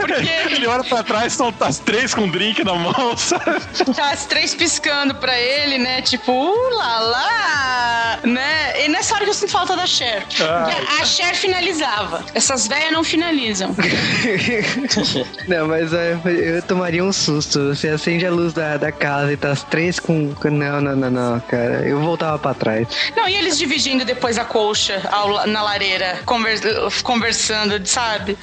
Porque 0.00 0.28
ele 0.54 0.66
olha 0.66 0.84
pra 0.84 1.02
trás, 1.02 1.32
estão 1.32 1.52
as 1.60 1.78
três 1.78 2.14
com 2.14 2.22
um 2.22 2.30
drink 2.30 2.64
na 2.64 2.74
mão, 2.74 3.16
sabe? 3.18 3.60
tá 3.94 4.10
as 4.10 4.26
três 4.26 4.54
piscando 4.54 5.14
pra 5.16 5.38
ele, 5.38 5.78
né? 5.78 6.00
Tipo, 6.02 6.32
uh, 6.32 6.74
lá, 6.76 6.98
lá, 7.00 8.18
né? 8.24 8.84
E 8.84 8.88
nessa 8.88 9.14
hora 9.14 9.24
que 9.24 9.30
eu 9.30 9.34
sinto 9.34 9.52
falta 9.52 9.76
da 9.76 9.86
Cher. 9.86 10.24
Ah. 10.40 10.68
A 11.00 11.04
Cher 11.04 11.34
finalizava. 11.34 12.24
Essas 12.34 12.66
velhas 12.66 12.92
não 12.92 13.04
finalizam. 13.04 13.74
Não, 15.48 15.68
mas 15.68 15.92
é, 15.92 16.18
eu 16.24 16.62
tomaria 16.62 17.04
um 17.04 17.12
susto. 17.12 17.74
Você 17.74 17.88
acende 17.88 18.26
a 18.26 18.30
luz 18.30 18.52
da, 18.52 18.76
da 18.76 18.92
casa 18.92 19.32
e 19.32 19.36
tá 19.36 19.50
as 19.50 19.62
três 19.64 19.98
com. 19.98 20.34
com- 20.34 20.50
Não, 20.50 20.80
não, 20.80 20.96
não, 20.96 21.10
não, 21.10 21.40
cara. 21.40 21.82
Eu 21.86 22.00
voltava 22.00 22.38
pra 22.38 22.54
trás. 22.54 22.86
Não, 23.16 23.28
e 23.28 23.34
eles 23.34 23.58
dividindo 23.58 23.99
depois 24.04 24.38
a 24.38 24.44
colcha 24.44 25.00
ao- 25.10 25.46
na 25.46 25.62
lareira, 25.62 26.20
conver- 26.24 26.60
conversando, 27.02 27.80
sabe? 27.86 28.36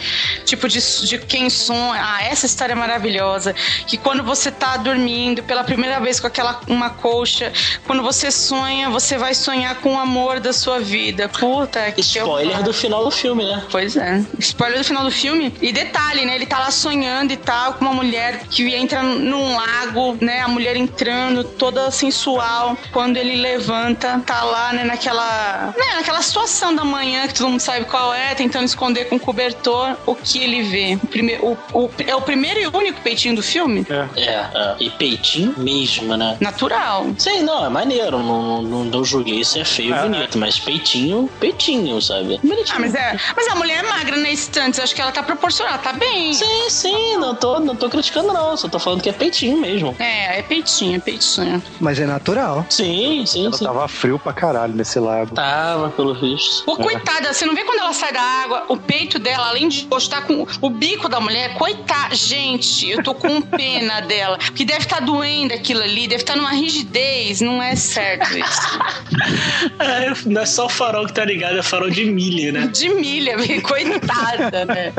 Tipo, 0.46 0.68
de, 0.68 0.80
de 1.06 1.18
quem 1.20 1.50
sonha. 1.50 2.02
Ah, 2.04 2.24
essa 2.24 2.46
história 2.46 2.74
é 2.74 2.76
maravilhosa. 2.76 3.54
Que 3.86 3.98
quando 3.98 4.24
você 4.24 4.52
tá 4.52 4.78
dormindo 4.78 5.44
pela 5.44 5.64
primeira 5.64 6.00
vez 6.00 6.20
com 6.20 6.28
aquela 6.28 6.60
uma 6.68 6.90
colcha, 6.90 7.52
quando 7.86 8.02
você 8.04 8.32
sonha, 8.32 8.90
você 8.90 9.18
vai 9.18 9.34
sonhar 9.34 9.76
com 9.76 9.96
o 9.96 10.00
amor 10.00 10.40
da 10.40 10.54
sua 10.54 10.80
vida. 10.80 11.30
Puta, 11.30 11.92
que 11.92 12.02
Spoiler 12.02 12.52
horror. 12.56 12.64
do 12.64 12.74
final 12.74 13.04
do 13.04 13.12
filme, 13.12 13.44
né? 13.46 13.64
Pois 13.72 13.96
é. 13.96 14.24
Spoiler 14.40 14.80
do 14.80 14.84
final 14.86 15.04
do 15.04 15.12
filme. 15.12 15.54
E 15.62 15.72
detalhe, 15.72 16.26
né? 16.26 16.36
Ele 16.36 16.46
tá 16.46 16.60
lá 16.60 16.72
sonhando 16.72 17.32
e 17.34 17.38
tal, 17.38 17.74
com 17.76 17.86
uma 17.86 17.94
mulher 17.94 18.42
que 18.50 18.74
entra 18.74 19.02
num 19.04 19.56
lago, 19.56 20.18
né? 20.22 20.42
A 20.42 20.48
mulher 20.48 20.76
entrando, 20.76 21.44
toda 21.44 21.90
sensual. 21.92 22.78
Quando 22.92 23.18
ele 23.18 23.36
levanta, 23.36 24.22
tá 24.26 24.44
lá, 24.44 24.74
né? 24.74 24.84
Naquela. 24.84 25.47
Né, 25.78 25.96
naquela 25.96 26.22
situação 26.22 26.76
da 26.76 26.84
manhã 26.84 27.28
que 27.28 27.34
todo 27.34 27.50
mundo 27.50 27.60
sabe 27.60 27.86
qual 27.86 28.14
é, 28.14 28.34
tentando 28.36 28.66
esconder 28.66 29.06
com 29.06 29.20
cobertor 29.20 29.96
o 30.06 30.16
que 30.16 30.40
ele 30.44 30.64
vê. 30.64 30.96
O 31.02 31.08
primeiro, 31.08 31.46
o, 31.74 31.84
o- 31.86 31.92
é 32.06 32.16
o 32.16 32.22
primeiro 32.22 32.60
e 32.60 32.68
único 32.68 33.02
peitinho 33.02 33.36
do 33.36 33.44
filme? 33.44 33.86
É, 33.90 34.22
é. 34.22 34.76
E 34.80 34.90
peitinho 34.90 35.54
mesmo, 35.58 36.16
né? 36.18 36.38
Natural. 36.40 37.08
Sei, 37.18 37.42
não, 37.42 37.66
é 37.66 37.70
maneiro. 37.70 38.20
Não, 38.20 38.62
não, 38.62 38.84
não 38.86 39.04
julguei 39.06 39.44
se 39.44 39.60
é 39.60 39.66
feio 39.66 39.96
ou 39.96 40.02
bonito, 40.02 40.38
mas 40.38 40.60
peitinho, 40.60 41.30
peitinho, 41.40 42.02
sabe? 42.02 42.40
Bonitinho. 42.44 42.76
Ah, 42.76 42.80
mas 42.80 42.94
é. 42.96 43.18
Mas 43.36 43.48
a 43.48 43.56
mulher 43.56 43.84
é 43.84 43.88
magra 43.88 44.18
na 44.18 44.30
estante, 44.30 44.82
acho 44.82 44.94
que 44.96 45.02
ela 45.02 45.12
tá 45.12 45.24
proporcional, 45.24 45.78
tá 45.80 45.94
bem. 45.94 46.34
Sim, 46.34 46.70
sim, 46.70 47.18
não 47.18 47.36
tô, 47.36 47.60
não 47.60 47.76
tô 47.76 47.90
criticando, 47.90 48.34
não. 48.34 48.56
Só 48.58 48.68
tô 48.68 48.80
falando 48.80 49.02
que 49.02 49.10
é 49.10 49.14
peitinho 49.14 49.58
mesmo. 49.58 49.96
É, 50.00 50.40
é 50.40 50.42
peitinho, 50.42 50.96
é 50.96 51.00
peitinho. 51.00 51.62
Mas 51.80 52.00
é 52.00 52.06
natural. 52.06 52.66
Sim, 52.70 53.26
sim, 53.26 53.46
Ela 53.48 53.58
sim. 53.58 53.66
tava 53.66 53.88
frio 53.88 54.18
pra 54.20 54.34
caralho 54.34 54.74
nesse 54.74 55.00
lago. 55.00 55.37
Tava, 55.38 55.92
pelo 55.92 56.16
visto. 56.16 56.66
Pô, 56.66 56.76
coitada, 56.78 57.32
você 57.32 57.46
não 57.46 57.54
vê 57.54 57.64
quando 57.64 57.78
ela 57.78 57.94
sai 57.94 58.12
da 58.12 58.20
água, 58.20 58.66
o 58.70 58.76
peito 58.76 59.20
dela, 59.20 59.50
além 59.50 59.70
de 59.70 59.82
encostar 59.82 60.26
com 60.26 60.48
o 60.62 60.68
bico 60.68 61.08
da 61.08 61.20
mulher, 61.20 61.54
coitada. 61.54 62.16
Gente, 62.16 62.90
eu 62.90 63.04
tô 63.04 63.14
com 63.14 63.40
pena 63.40 64.02
dela. 64.10 64.40
Porque 64.40 64.66
deve 64.66 64.80
estar 64.80 65.00
doendo 65.00 65.54
aquilo 65.54 65.84
ali, 65.84 66.08
deve 66.08 66.24
estar 66.24 66.36
numa 66.36 66.50
rigidez, 66.50 67.40
não 67.40 67.62
é 67.62 67.76
certo 67.76 68.36
isso. 68.36 68.80
É, 69.80 70.12
não 70.26 70.42
é 70.42 70.46
só 70.46 70.66
o 70.66 70.70
farol 70.70 71.06
que 71.06 71.14
tá 71.14 71.24
ligado, 71.26 71.58
é 71.58 71.64
farol 71.64 71.90
de 71.90 72.06
milha, 72.06 72.52
né? 72.52 72.68
De 72.68 72.90
milha, 72.90 73.36
coitada, 73.62 74.66
né? 74.66 74.94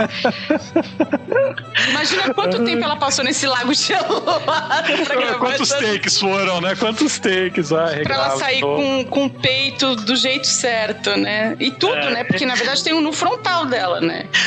Imagina 1.88 2.34
quanto 2.34 2.64
tempo 2.64 2.84
ela 2.84 2.96
passou 2.96 3.24
nesse 3.24 3.46
lago 3.46 3.72
gelado 3.74 4.24
Quantos 5.38 5.68
takes 5.68 6.18
foram, 6.18 6.60
né? 6.60 6.74
Quantos 6.76 7.18
takes? 7.18 7.72
Ah, 7.72 7.88
Pra 8.02 8.14
ela 8.14 8.36
sair 8.36 8.60
com, 8.60 9.04
com 9.04 9.26
o 9.26 9.30
peito 9.30 9.94
do 9.96 10.16
jeito 10.16 10.27
certo, 10.44 11.16
né? 11.16 11.56
E 11.58 11.70
tudo, 11.70 11.94
É. 11.96 12.10
né? 12.10 12.24
Porque 12.24 12.44
na 12.46 12.54
verdade 12.54 12.82
tem 12.84 12.92
um 12.92 13.00
no 13.00 13.12
frontal 13.12 13.66
dela, 13.66 14.00
né? 14.00 14.26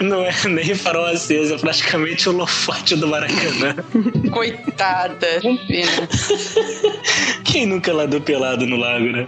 Não, 0.00 0.08
não 0.08 0.24
é 0.24 0.32
nem 0.48 0.74
farol 0.74 1.06
aceso, 1.06 1.54
é 1.54 1.58
praticamente 1.58 2.28
o 2.28 2.32
holofote 2.32 2.96
do 2.96 3.06
Maracanã. 3.06 3.74
Coitada. 4.32 5.26
Pena. 5.66 6.08
Quem 7.44 7.66
nunca 7.66 7.92
ladou 7.92 8.20
pelado 8.20 8.66
no 8.66 8.76
lago, 8.76 9.06
né? 9.06 9.26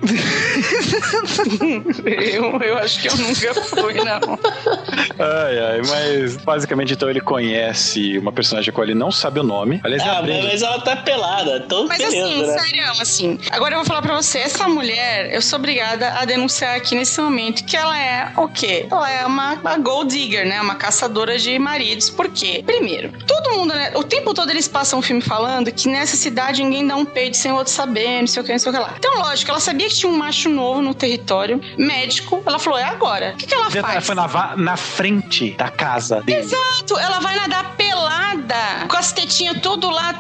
Eu, 2.05 2.61
eu 2.61 2.79
acho 2.79 3.01
que 3.01 3.09
eu 3.09 3.17
nunca 3.17 3.55
fui, 3.55 3.95
não. 3.95 4.39
Ai, 5.19 5.59
ai, 5.59 5.81
mas 5.89 6.37
basicamente 6.37 6.93
então 6.93 7.09
ele 7.09 7.21
conhece 7.21 8.19
uma 8.19 8.33
personagem 8.33 8.73
com 8.73 8.83
ele 8.83 8.95
não 8.95 9.11
sabe 9.11 9.41
o 9.41 9.43
nome. 9.43 9.81
Aliás, 9.85 10.03
Ah, 10.03 10.23
mas 10.23 10.63
ela 10.63 10.81
tá 10.81 10.97
pelada, 10.97 11.63
então 11.65 11.87
Mas 11.87 11.99
beleza, 11.99 12.25
assim, 12.27 12.47
né? 12.47 12.59
sério, 12.59 12.85
assim. 13.01 13.39
Agora 13.51 13.75
eu 13.75 13.79
vou 13.79 13.87
falar 13.87 14.03
pra 14.03 14.15
você, 14.17 14.39
essa 14.39 14.69
mulher, 14.69 15.00
eu 15.33 15.43
sou 15.43 15.59
obrigada 15.59 16.15
a 16.21 16.25
denunciar 16.25 16.77
aqui 16.77 16.95
nesse 16.95 17.21
momento 17.21 17.65
que 17.65 17.77
ela 17.77 17.99
é 17.99 18.33
o 18.37 18.49
quê? 18.49 18.87
Ela 18.91 19.11
é 19.11 19.27
uma, 19.27 19.55
uma 19.55 19.79
gold 19.79 20.11
digger, 20.11 20.47
né? 20.47 20.61
Uma 20.61 20.75
caçadora 20.75 21.39
de 21.39 21.59
maridos. 21.59 22.11
Por 22.11 22.29
quê? 22.29 22.63
Primeiro, 22.65 23.13
todo 23.27 23.51
mundo, 23.51 23.75
né? 23.75 23.93
O 23.95 24.03
tempo 24.03 24.35
todo 24.35 24.51
eles 24.51 24.69
passam 24.69 24.99
o 24.99 25.03
filme 25.03 25.23
falando 25.23 25.71
que 25.73 25.89
nessa 25.89 26.17
cidade 26.17 26.63
ninguém 26.63 26.87
dá 26.87 26.97
um 26.97 27.05
peito 27.05 27.37
sem 27.37 27.53
o 27.53 27.57
outro 27.57 27.73
saber, 27.73 28.21
não 28.21 28.27
sei 28.27 28.43
o 28.43 28.45
que, 28.45 28.53
não 28.53 28.59
sei 28.59 28.71
o 28.71 28.75
que 28.75 28.81
lá. 28.81 28.95
Então, 28.99 29.19
lógico, 29.19 29.51
ela 29.51 29.61
sabia 29.61 29.89
que 29.89 29.95
tinha 29.95 30.11
um 30.11 30.17
macho 30.17 30.49
novo 30.49 30.81
no 30.81 30.95
território, 30.95 31.61
médico. 31.77 32.43
Ela 32.45 32.59
falou, 32.59 32.79
é 32.79 32.85
agora. 32.85 33.33
O 33.35 33.37
que, 33.37 33.47
que 33.47 33.55
ela 33.55 33.71
faz? 33.71 34.07
Foi 34.07 34.15
na, 34.15 34.57
na 34.57 34.77
frente 34.77 35.53
da 35.53 35.69
casa 35.69 36.23
dele. 36.23 36.41
Exato, 36.41 36.99
ela 36.99 37.21
vai 37.21 37.37
nadar 37.37 37.77
pelada, 37.77 38.80
as 39.01 39.13
tetinhas 39.13 39.59
todo 39.61 39.89
lá 39.89 40.15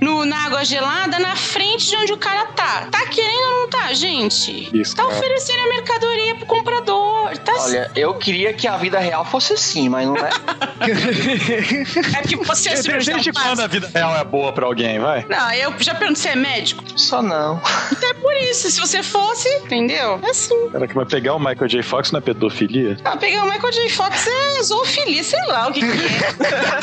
no, 0.00 0.24
na 0.24 0.46
água 0.46 0.64
gelada, 0.64 1.18
na 1.18 1.34
frente 1.34 1.88
de 1.88 1.96
onde 1.96 2.12
o 2.12 2.18
cara 2.18 2.46
tá. 2.46 2.88
Tá 2.90 3.06
querendo 3.06 3.44
ou 3.44 3.60
não 3.62 3.68
tá, 3.68 3.92
gente? 3.94 4.68
Isso, 4.76 4.94
tá 4.94 5.02
cara. 5.02 5.16
oferecendo 5.16 5.60
a 5.60 5.68
mercadoria 5.68 6.34
pro 6.34 6.46
comprador. 6.46 7.36
Tá 7.38 7.52
Olha, 7.58 7.90
eu 7.96 8.14
queria 8.14 8.52
que 8.52 8.68
a 8.68 8.76
vida 8.76 8.98
real 8.98 9.24
fosse 9.24 9.54
assim, 9.54 9.88
mas 9.88 10.06
não 10.06 10.16
é. 10.16 10.30
É 12.18 12.22
que 12.22 12.36
você 12.36 12.70
é 12.70 12.76
cirurgião 12.76 13.16
Desde 13.16 13.32
quando 13.32 13.46
a 13.60 13.68
plástico. 13.68 13.68
vida 13.70 13.90
real 13.94 14.16
é 14.16 14.24
boa 14.24 14.52
pra 14.52 14.66
alguém, 14.66 14.98
vai? 14.98 15.24
Não, 15.28 15.52
eu 15.52 15.72
já 15.78 15.94
pergunto 15.94 16.18
se 16.18 16.28
é 16.28 16.36
médico. 16.36 16.84
Só 16.96 17.22
não. 17.22 17.60
Então 17.90 18.10
é 18.10 18.14
por 18.14 18.34
isso. 18.36 18.70
Se 18.70 18.78
você 18.80 19.02
fosse, 19.02 19.48
entendeu? 19.58 20.20
É 20.22 20.30
assim. 20.30 20.68
Cara, 20.70 20.86
que 20.86 20.94
vai 20.94 21.06
pegar 21.06 21.34
o 21.34 21.38
Michael 21.38 21.68
J. 21.68 21.82
Fox 21.82 22.12
na 22.12 22.20
pedofilia? 22.20 22.96
Ah, 23.04 23.16
pegar 23.16 23.44
o 23.44 23.50
Michael 23.50 23.72
J. 23.72 23.88
Fox 23.88 24.26
é 24.26 24.62
zoofilia, 24.62 25.24
sei 25.24 25.40
lá 25.46 25.68
o 25.68 25.72
que, 25.72 25.80
que 25.80 25.86
é. 25.86 26.82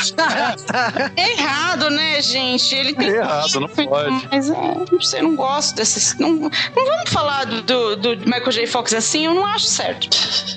É 1.16 1.32
errado, 1.32 1.90
né, 1.90 2.20
gente? 2.20 2.74
Ele 2.74 2.94
tem 2.94 3.08
É 3.08 3.16
errado, 3.16 3.60
não 3.60 3.68
pode. 3.68 4.28
Mas 4.30 4.50
é, 4.50 4.74
não 4.90 5.00
sei, 5.00 5.20
eu 5.20 5.24
não 5.24 5.36
gosto 5.36 5.74
desses. 5.76 6.18
Não, 6.18 6.32
não 6.32 6.50
vamos 6.74 7.10
falar 7.10 7.44
do, 7.44 7.96
do, 7.96 8.16
Michael 8.18 8.52
J. 8.52 8.66
Fox 8.66 8.92
assim, 8.94 9.26
eu 9.26 9.34
não 9.34 9.46
acho 9.46 9.66
certo. 9.66 10.08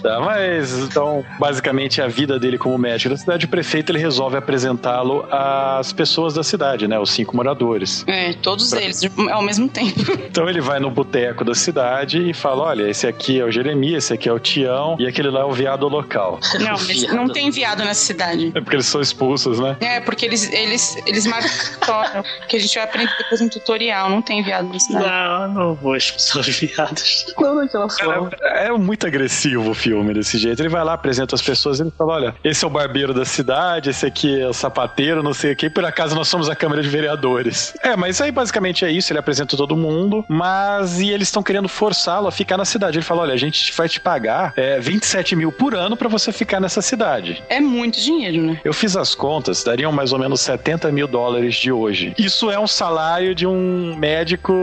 Tá, 0.02 0.20
mas 0.20 0.74
então, 0.80 1.26
basicamente, 1.40 2.02
a 2.02 2.08
vida 2.08 2.40
dele 2.40 2.58
como 2.58 2.78
médico 2.78 3.10
da 3.10 3.18
cidade, 3.18 3.46
o 3.46 3.50
prefeito 3.50 3.92
ele 3.92 4.00
resolve 4.00 4.38
apresentá-lo 4.38 5.26
às 5.32 5.94
pessoas 5.94 6.34
da 6.34 6.44
cidade, 6.44 6.88
né? 6.88 7.00
Os 7.00 7.12
cinco 7.12 7.36
moradores. 7.36 8.04
É, 8.08 8.34
todos 8.34 8.72
eles 8.74 9.02
ao 9.32 9.42
mesmo 9.42 9.68
tempo. 9.68 9.94
Então 10.34 10.50
ele 10.50 10.62
vai 10.62 10.80
no 10.80 10.90
boteco 10.90 11.44
da 11.46 11.54
cidade 11.54 12.30
e 12.30 12.34
fala: 12.34 12.64
olha, 12.64 12.90
esse 12.90 13.08
aqui 13.08 13.40
é 13.40 13.46
o 13.46 13.52
Jeremias, 13.52 14.06
esse 14.06 14.14
aqui 14.14 14.28
é 14.28 14.34
o 14.34 14.40
Tião 14.40 14.96
e 15.00 15.08
aquele 15.08 15.30
lá 15.30 15.42
é 15.42 15.46
o 15.46 15.52
viado 15.52 15.88
local. 15.88 16.40
Não, 16.60 16.72
mas 16.72 17.04
não 17.14 17.28
tem 17.28 17.50
viado 17.52 17.84
nessa 17.84 18.06
cidade. 18.06 18.52
É 18.56 18.62
porque 18.62 18.76
eles 18.76 18.86
são 18.86 19.02
expulsos, 19.02 19.60
né? 19.60 19.73
É, 19.80 20.00
porque 20.00 20.26
eles, 20.26 20.52
eles, 20.52 20.98
eles 21.06 21.26
marcam 21.26 22.24
que 22.48 22.58
a 22.58 22.60
gente 22.60 22.74
vai 22.76 22.84
aprender 22.84 23.12
depois 23.18 23.42
no 23.42 23.50
tutorial. 23.50 24.10
Não 24.10 24.22
tem 24.22 24.44
viado 24.44 24.68
nessa 24.68 24.88
cidade. 24.88 25.06
Não, 25.06 25.54
não 25.54 25.76
vou 25.76 25.96
expulsar 25.96 26.42
os 26.42 26.48
viados. 26.48 27.26
Não 27.40 27.56
daquela 27.56 27.90
forma. 27.90 28.32
É, 28.42 28.68
é 28.68 28.72
muito 28.72 29.06
agressivo 29.06 29.72
o 29.72 29.74
filme 29.74 30.14
desse 30.14 30.38
jeito. 30.38 30.62
Ele 30.62 30.70
vai 30.70 30.84
lá, 30.84 30.94
apresenta 30.94 31.36
as 31.36 31.42
pessoas 31.42 31.80
e 31.80 31.84
ele 31.84 31.94
fala: 31.98 32.14
olha, 32.14 32.36
esse 32.44 32.64
é 32.64 32.68
o 32.68 32.70
barbeiro 32.70 33.14
da 33.14 33.26
cidade, 33.26 33.90
esse 33.90 34.06
aqui 34.06 34.40
é 34.40 34.48
o 34.48 34.54
sapateiro, 34.54 35.24
não 35.24 35.34
sei 35.34 35.54
o 35.54 35.56
que. 35.56 35.70
Por 35.70 35.86
acaso 35.86 36.16
nós 36.16 36.28
somos 36.28 36.50
a 36.50 36.56
Câmara 36.56 36.82
de 36.82 36.90
Vereadores. 36.90 37.74
É, 37.82 37.96
mas 37.96 38.22
aí 38.22 38.32
basicamente 38.32 38.86
é 38.86 38.92
isso. 38.92 39.12
Ele 39.12 39.20
apresenta 39.20 39.56
todo 39.58 39.76
mundo, 39.76 40.26
mas 40.28 41.00
e 41.00 41.10
eles 41.10 41.28
estão 41.28 41.44
querendo 41.44 41.68
forçá-lo 41.68 42.28
a 42.28 42.32
ficar 42.32 42.58
na 42.58 42.66
cidade. 42.66 42.98
Ele 42.98 43.06
fala: 43.06 43.22
olha, 43.22 43.34
a 43.34 43.38
gente 43.38 43.72
vai 43.74 43.88
te 43.88 44.00
pagar 44.00 44.54
é, 44.56 44.80
27 44.80 45.36
mil 45.36 45.52
por 45.52 45.76
ano 45.76 45.96
pra 45.96 46.10
você 46.10 46.32
ficar 46.32 46.60
nessa 46.60 46.82
cidade. 46.82 47.44
É 47.50 47.60
muito 47.60 48.00
dinheiro, 48.00 48.42
né? 48.42 48.62
Eu 48.64 48.74
fiz 48.74 48.96
as 48.96 49.16
contas, 49.16 49.63
dariam 49.64 49.92
mais 49.92 50.12
ou 50.14 50.20
menos 50.20 50.42
70 50.42 50.92
mil 50.92 51.08
dólares 51.08 51.56
de 51.56 51.72
hoje. 51.72 52.14
Isso 52.18 52.50
é 52.52 52.60
um 52.60 52.68
salário 52.68 53.34
de 53.36 53.46
um 53.48 53.96
médico 53.98 54.54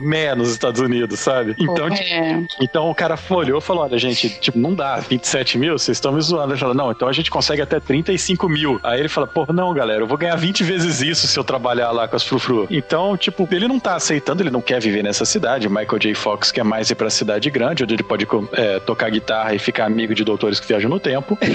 menos 0.00 0.34
nos 0.44 0.50
Estados 0.50 0.80
Unidos, 0.80 1.20
sabe? 1.20 1.54
Então, 1.58 1.88
tipo, 1.90 2.08
É. 2.12 2.42
então 2.60 2.90
o 2.90 2.94
cara 2.94 3.18
olhou 3.30 3.58
e 3.58 3.62
falou: 3.62 3.84
olha, 3.84 3.98
gente, 3.98 4.28
tipo, 4.40 4.58
não 4.58 4.74
dá, 4.74 4.96
27 4.96 5.56
mil, 5.58 5.78
vocês 5.78 5.96
estão 5.96 6.12
me 6.12 6.20
zoando. 6.20 6.52
Ele 6.52 6.58
falou: 6.60 6.74
não, 6.74 6.90
então 6.90 7.08
a 7.08 7.12
gente 7.12 7.30
consegue 7.30 7.62
até 7.62 7.78
35 7.80 8.48
mil. 8.48 8.80
Aí 8.82 9.00
ele 9.00 9.08
fala: 9.08 9.26
pô, 9.26 9.46
não, 9.52 9.72
galera, 9.72 10.02
eu 10.02 10.06
vou 10.06 10.18
ganhar 10.18 10.36
20 10.36 10.62
vezes 10.64 11.00
isso 11.00 11.26
se 11.26 11.38
eu 11.38 11.44
trabalhar 11.44 11.90
lá 11.92 12.06
com 12.08 12.16
as 12.16 12.22
frufru. 12.22 12.66
Então, 12.70 13.16
tipo, 13.16 13.48
ele 13.50 13.66
não 13.68 13.78
tá 13.78 13.94
aceitando, 13.96 14.42
ele 14.42 14.50
não 14.50 14.60
quer 14.60 14.80
viver 14.80 15.02
nessa 15.02 15.24
cidade. 15.24 15.68
Michael 15.68 15.98
J. 15.98 16.14
Fox 16.14 16.50
quer 16.52 16.64
mais 16.64 16.90
ir 16.90 16.94
pra 16.94 17.08
cidade 17.10 17.48
grande, 17.50 17.84
onde 17.84 17.94
ele 17.94 18.02
pode 18.02 18.26
é, 18.52 18.78
tocar 18.80 19.10
guitarra 19.10 19.54
e 19.54 19.58
ficar 19.58 19.86
amigo 19.86 20.14
de 20.14 20.24
doutores 20.24 20.60
que 20.60 20.66
viajam 20.66 20.90
no 20.90 21.00
tempo. 21.00 21.38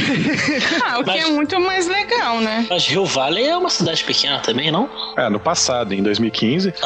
Ah, 0.83 0.99
o 0.99 1.03
que 1.03 1.11
Mas- 1.11 1.23
é 1.23 1.27
muito 1.27 1.59
mais 1.59 1.87
legal, 1.87 2.39
né? 2.41 2.48
Mas 2.69 2.85
Rio 2.87 3.05
Valley 3.05 3.45
é 3.47 3.55
uma 3.57 3.69
cidade 3.69 4.03
pequena 4.03 4.39
também, 4.39 4.71
não? 4.71 4.89
É, 5.17 5.29
no 5.29 5.39
passado, 5.39 5.93
em 5.93 6.01
2015. 6.03 6.73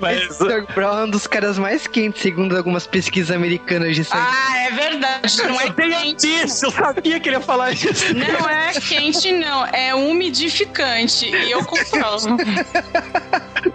Mas- 0.00 0.38
Doug 0.38 0.64
Brown 0.74 0.98
é 1.00 1.04
um 1.04 1.10
dos 1.10 1.26
caras 1.26 1.58
mais 1.58 1.86
quentes, 1.86 2.22
segundo 2.22 2.56
algumas 2.56 2.86
pesquisas 2.86 3.34
americanas 3.34 3.94
de 3.96 4.04
sangue. 4.04 4.22
Ah, 4.26 4.58
é 4.66 4.70
verdade. 4.70 5.36
Não 5.46 5.60
é 5.60 5.70
quente. 5.70 6.26
Isso, 6.26 6.66
eu 6.66 6.70
sabia 6.70 7.20
que 7.20 7.28
ele 7.28 7.36
ia 7.36 7.40
falar 7.42 7.72
isso. 7.72 8.14
Não 8.14 8.48
é 8.48 8.72
quente, 8.80 9.32
não. 9.32 9.66
É 9.66 9.94
umidificante. 9.94 11.26
E 11.34 11.50
eu 11.50 11.64
comprovo. 11.64 12.36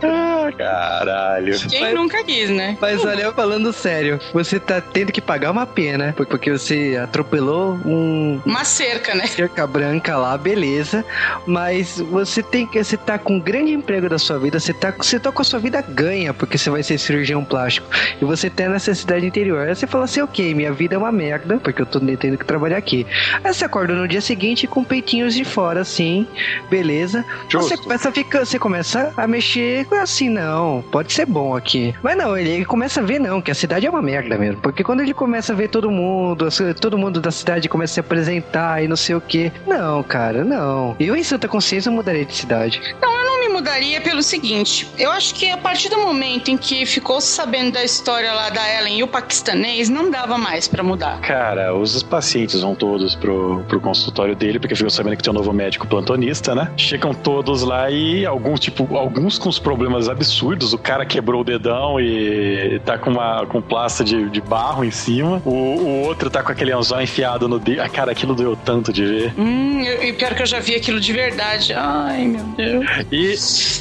Ah, 0.03 0.51
caralho. 0.57 1.59
Quem 1.69 1.93
nunca 1.93 2.23
quis, 2.23 2.49
né? 2.49 2.77
Mas 2.79 3.03
olha, 3.03 3.31
falando 3.33 3.71
sério, 3.73 4.19
você 4.33 4.59
tá 4.59 4.81
tendo 4.81 5.11
que 5.11 5.21
pagar 5.21 5.51
uma 5.51 5.65
pena, 5.65 6.13
por- 6.15 6.25
porque 6.25 6.51
você 6.51 6.99
atropelou 7.01 7.79
um 7.85 8.18
Uma 8.45 8.63
cerca, 8.63 9.15
né? 9.15 9.27
cerca 9.27 9.65
branca 9.65 10.17
lá, 10.17 10.37
beleza. 10.37 11.05
Mas 11.45 11.99
você 11.99 12.41
tem 12.41 12.65
que. 12.65 12.83
Você 12.83 12.97
tá 12.97 13.17
com 13.17 13.35
um 13.35 13.39
grande 13.39 13.71
emprego 13.71 14.09
da 14.09 14.17
sua 14.17 14.37
vida, 14.39 14.59
você 14.59 14.73
tá, 14.73 14.91
você 14.91 15.19
tá 15.19 15.31
com 15.31 15.41
a 15.41 15.45
sua 15.45 15.59
vida 15.59 15.81
ganha, 15.81 16.33
porque 16.33 16.57
você 16.57 16.69
vai 16.69 16.83
ser 16.83 16.97
cirurgião 16.97 17.43
plástico. 17.43 17.87
E 18.21 18.25
você 18.25 18.49
tá 18.49 18.67
nessa 18.69 18.93
cidade 18.93 19.25
interior. 19.25 19.67
Aí 19.67 19.75
você 19.75 19.87
fala 19.87 20.05
assim, 20.05 20.21
ok, 20.21 20.53
minha 20.53 20.71
vida 20.71 20.95
é 20.95 20.97
uma 20.97 21.11
merda, 21.11 21.57
porque 21.57 21.81
eu 21.81 21.85
tô 21.85 21.99
tendo 21.99 22.37
que 22.37 22.45
trabalhar 22.45 22.77
aqui. 22.77 23.05
Aí 23.43 23.53
você 23.53 23.65
acorda 23.65 23.93
no 23.93 24.07
dia 24.07 24.21
seguinte 24.21 24.67
com 24.67 24.83
peitinhos 24.83 25.33
de 25.33 25.43
fora, 25.43 25.81
assim, 25.81 26.27
beleza. 26.69 27.25
Você 27.51 27.69
Justo. 27.69 27.83
começa 27.83 28.09
a 28.09 28.11
ficar, 28.11 28.45
você 28.45 28.59
começa 28.59 29.13
a 29.15 29.27
mexer 29.27 29.85
com 29.85 29.95
assim, 29.95 30.29
não, 30.29 30.83
pode 30.91 31.13
ser 31.13 31.25
bom 31.25 31.55
aqui. 31.55 31.93
Mas 32.01 32.17
não, 32.17 32.37
ele, 32.37 32.49
ele 32.49 32.65
começa 32.65 33.01
a 33.01 33.03
ver 33.03 33.19
não, 33.19 33.41
que 33.41 33.51
a 33.51 33.55
cidade 33.55 33.85
é 33.85 33.89
uma 33.89 34.01
merda 34.01 34.37
mesmo. 34.37 34.61
Porque 34.61 34.83
quando 34.83 35.01
ele 35.01 35.13
começa 35.13 35.53
a 35.53 35.55
ver 35.55 35.69
todo 35.69 35.89
mundo, 35.91 36.47
todo 36.79 36.97
mundo 36.97 37.19
da 37.19 37.31
cidade 37.31 37.69
começa 37.69 37.99
a 37.99 38.03
se 38.09 38.19
apresentar 38.39 38.83
e 38.83 38.87
não 38.87 38.95
sei 38.95 39.15
o 39.15 39.21
que. 39.21 39.51
Não, 39.67 40.01
cara, 40.03 40.43
não. 40.43 40.95
Eu 40.99 41.15
em 41.15 41.23
Santa 41.23 41.47
Consciência 41.47 41.91
mudaria 41.91 42.25
de 42.25 42.33
cidade. 42.33 42.81
Não, 43.01 43.13
eu 43.13 43.25
não 43.25 43.38
mudaria 43.59 43.99
pelo 43.99 44.23
seguinte. 44.23 44.87
Eu 44.97 45.11
acho 45.11 45.35
que 45.35 45.49
a 45.51 45.57
partir 45.57 45.89
do 45.89 45.97
momento 45.99 46.49
em 46.49 46.57
que 46.57 46.85
ficou 46.85 47.19
sabendo 47.19 47.73
da 47.73 47.83
história 47.83 48.31
lá 48.31 48.49
da 48.49 48.61
Ellen 48.79 48.99
e 48.99 49.03
o 49.03 49.07
paquistanês, 49.07 49.89
não 49.89 50.09
dava 50.09 50.37
mais 50.37 50.65
pra 50.67 50.81
mudar. 50.81 51.19
Cara, 51.19 51.75
os 51.75 52.01
pacientes 52.01 52.61
vão 52.61 52.73
todos 52.73 53.15
pro, 53.15 53.63
pro 53.67 53.81
consultório 53.81 54.33
dele, 54.35 54.59
porque 54.59 54.75
ficam 54.75 54.89
sabendo 54.89 55.17
que 55.17 55.23
tem 55.23 55.31
um 55.31 55.35
novo 55.35 55.51
médico 55.51 55.85
plantonista, 55.85 56.55
né? 56.55 56.71
Chegam 56.77 57.13
todos 57.13 57.61
lá 57.63 57.91
e 57.91 58.25
alguns, 58.25 58.59
tipo, 58.61 58.95
alguns 58.95 59.37
com 59.37 59.49
os 59.49 59.59
problemas 59.59 60.07
absurdos. 60.07 60.71
O 60.73 60.77
cara 60.77 61.05
quebrou 61.05 61.41
o 61.41 61.43
dedão 61.43 61.99
e 61.99 62.79
tá 62.85 62.97
com 62.97 63.09
uma 63.11 63.45
com 63.45 63.61
plasta 63.61 64.03
de, 64.05 64.29
de 64.29 64.39
barro 64.39 64.85
em 64.85 64.91
cima. 64.91 65.41
O, 65.45 65.49
o 65.51 66.01
outro 66.05 66.29
tá 66.29 66.41
com 66.41 66.51
aquele 66.51 66.71
anzol 66.71 67.01
enfiado 67.01 67.47
no 67.49 67.59
dedo. 67.59 67.81
Ah, 67.81 67.89
cara, 67.89 68.11
aquilo 68.13 68.33
doeu 68.33 68.55
tanto 68.55 68.93
de 68.93 69.05
ver. 69.05 69.33
Hum, 69.37 69.81
eu- 69.83 70.03
e 70.03 70.13
pior 70.13 70.33
que 70.33 70.41
eu 70.43 70.45
já 70.47 70.59
vi 70.61 70.75
aquilo 70.75 70.99
de 71.01 71.11
verdade. 71.11 71.73
Ai, 71.73 72.25
meu 72.25 72.43
Deus. 72.55 72.85
E, 73.11 73.35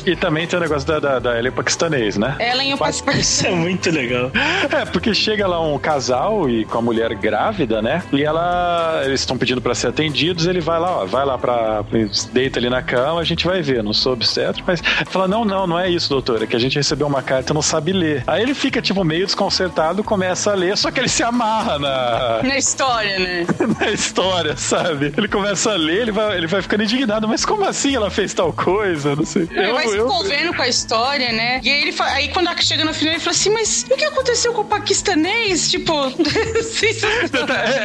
e 0.06 0.16
também 0.16 0.46
tem 0.46 0.58
o 0.58 0.62
negócio 0.62 0.86
da, 0.86 0.98
da, 0.98 1.18
da 1.18 1.38
Ellen 1.38 1.52
paquistanês, 1.52 2.16
né? 2.16 2.36
Ellen 2.38 2.70
e 2.70 2.74
o 2.74 2.78
paquistanês. 2.78 3.28
Isso 3.28 3.46
é 3.46 3.50
muito 3.50 3.90
legal. 3.90 4.30
É, 4.70 4.84
porque 4.84 5.14
chega 5.14 5.46
lá 5.46 5.60
um 5.60 5.78
casal 5.78 6.48
e 6.48 6.64
com 6.64 6.78
a 6.78 6.82
mulher 6.82 7.14
grávida, 7.14 7.82
né? 7.82 8.02
E 8.12 8.22
ela. 8.22 9.02
Eles 9.04 9.20
estão 9.20 9.36
pedindo 9.36 9.60
pra 9.60 9.74
ser 9.74 9.88
atendidos, 9.88 10.46
ele 10.46 10.60
vai 10.60 10.78
lá, 10.78 11.02
ó, 11.02 11.06
vai 11.06 11.24
lá 11.24 11.36
pra. 11.38 11.84
deita 12.32 12.58
ali 12.58 12.70
na 12.70 12.82
cama, 12.82 13.20
a 13.20 13.24
gente 13.24 13.46
vai 13.46 13.62
ver. 13.62 13.82
Não 13.82 13.92
sou 13.92 14.12
obstetra, 14.12 14.62
mas 14.66 14.80
fala: 15.06 15.28
não, 15.28 15.44
não, 15.44 15.66
não 15.66 15.78
é 15.78 15.88
isso, 15.88 16.08
doutora, 16.08 16.46
que 16.46 16.56
a 16.56 16.58
gente 16.58 16.76
recebeu 16.76 17.06
uma 17.06 17.22
carta 17.22 17.52
e 17.52 17.54
não 17.54 17.62
sabe 17.62 17.92
ler. 17.92 18.24
Aí 18.26 18.42
ele 18.42 18.54
fica, 18.54 18.80
tipo, 18.80 19.04
meio 19.04 19.26
desconcertado, 19.26 20.02
começa 20.02 20.52
a 20.52 20.54
ler, 20.54 20.76
só 20.76 20.90
que 20.90 21.00
ele 21.00 21.08
se 21.08 21.22
amarra 21.22 21.78
na, 21.78 22.40
Na 22.48 22.56
história, 22.56 23.18
né? 23.18 23.46
na 23.80 23.90
história, 23.90 24.56
sabe? 24.56 25.12
Ele 25.16 25.28
começa 25.28 25.72
a 25.72 25.76
ler, 25.76 26.02
ele 26.02 26.12
vai, 26.12 26.36
ele 26.36 26.46
vai 26.46 26.62
ficando 26.62 26.82
indignado, 26.82 27.28
mas 27.28 27.44
como 27.44 27.64
assim 27.64 27.94
ela 27.94 28.10
fez 28.10 28.32
tal 28.32 28.52
coisa? 28.52 29.14
Não 29.14 29.24
sei. 29.24 29.48
Ele 29.58 29.72
vai 29.72 29.88
se 29.88 29.96
envolvendo 29.96 30.54
com 30.54 30.62
a 30.62 30.68
história, 30.68 31.32
né? 31.32 31.60
E 31.62 31.70
aí, 31.70 31.82
ele 31.82 31.92
fa- 31.92 32.06
aí 32.12 32.28
quando 32.28 32.48
chega 32.62 32.84
no 32.84 32.92
final, 32.94 33.14
ele 33.14 33.20
fala 33.20 33.30
assim: 33.32 33.50
Mas 33.50 33.86
o 33.90 33.96
que 33.96 34.04
aconteceu 34.04 34.52
com 34.52 34.62
o 34.62 34.64
paquistanês? 34.64 35.70
Tipo, 35.70 35.92
assim, 36.58 36.86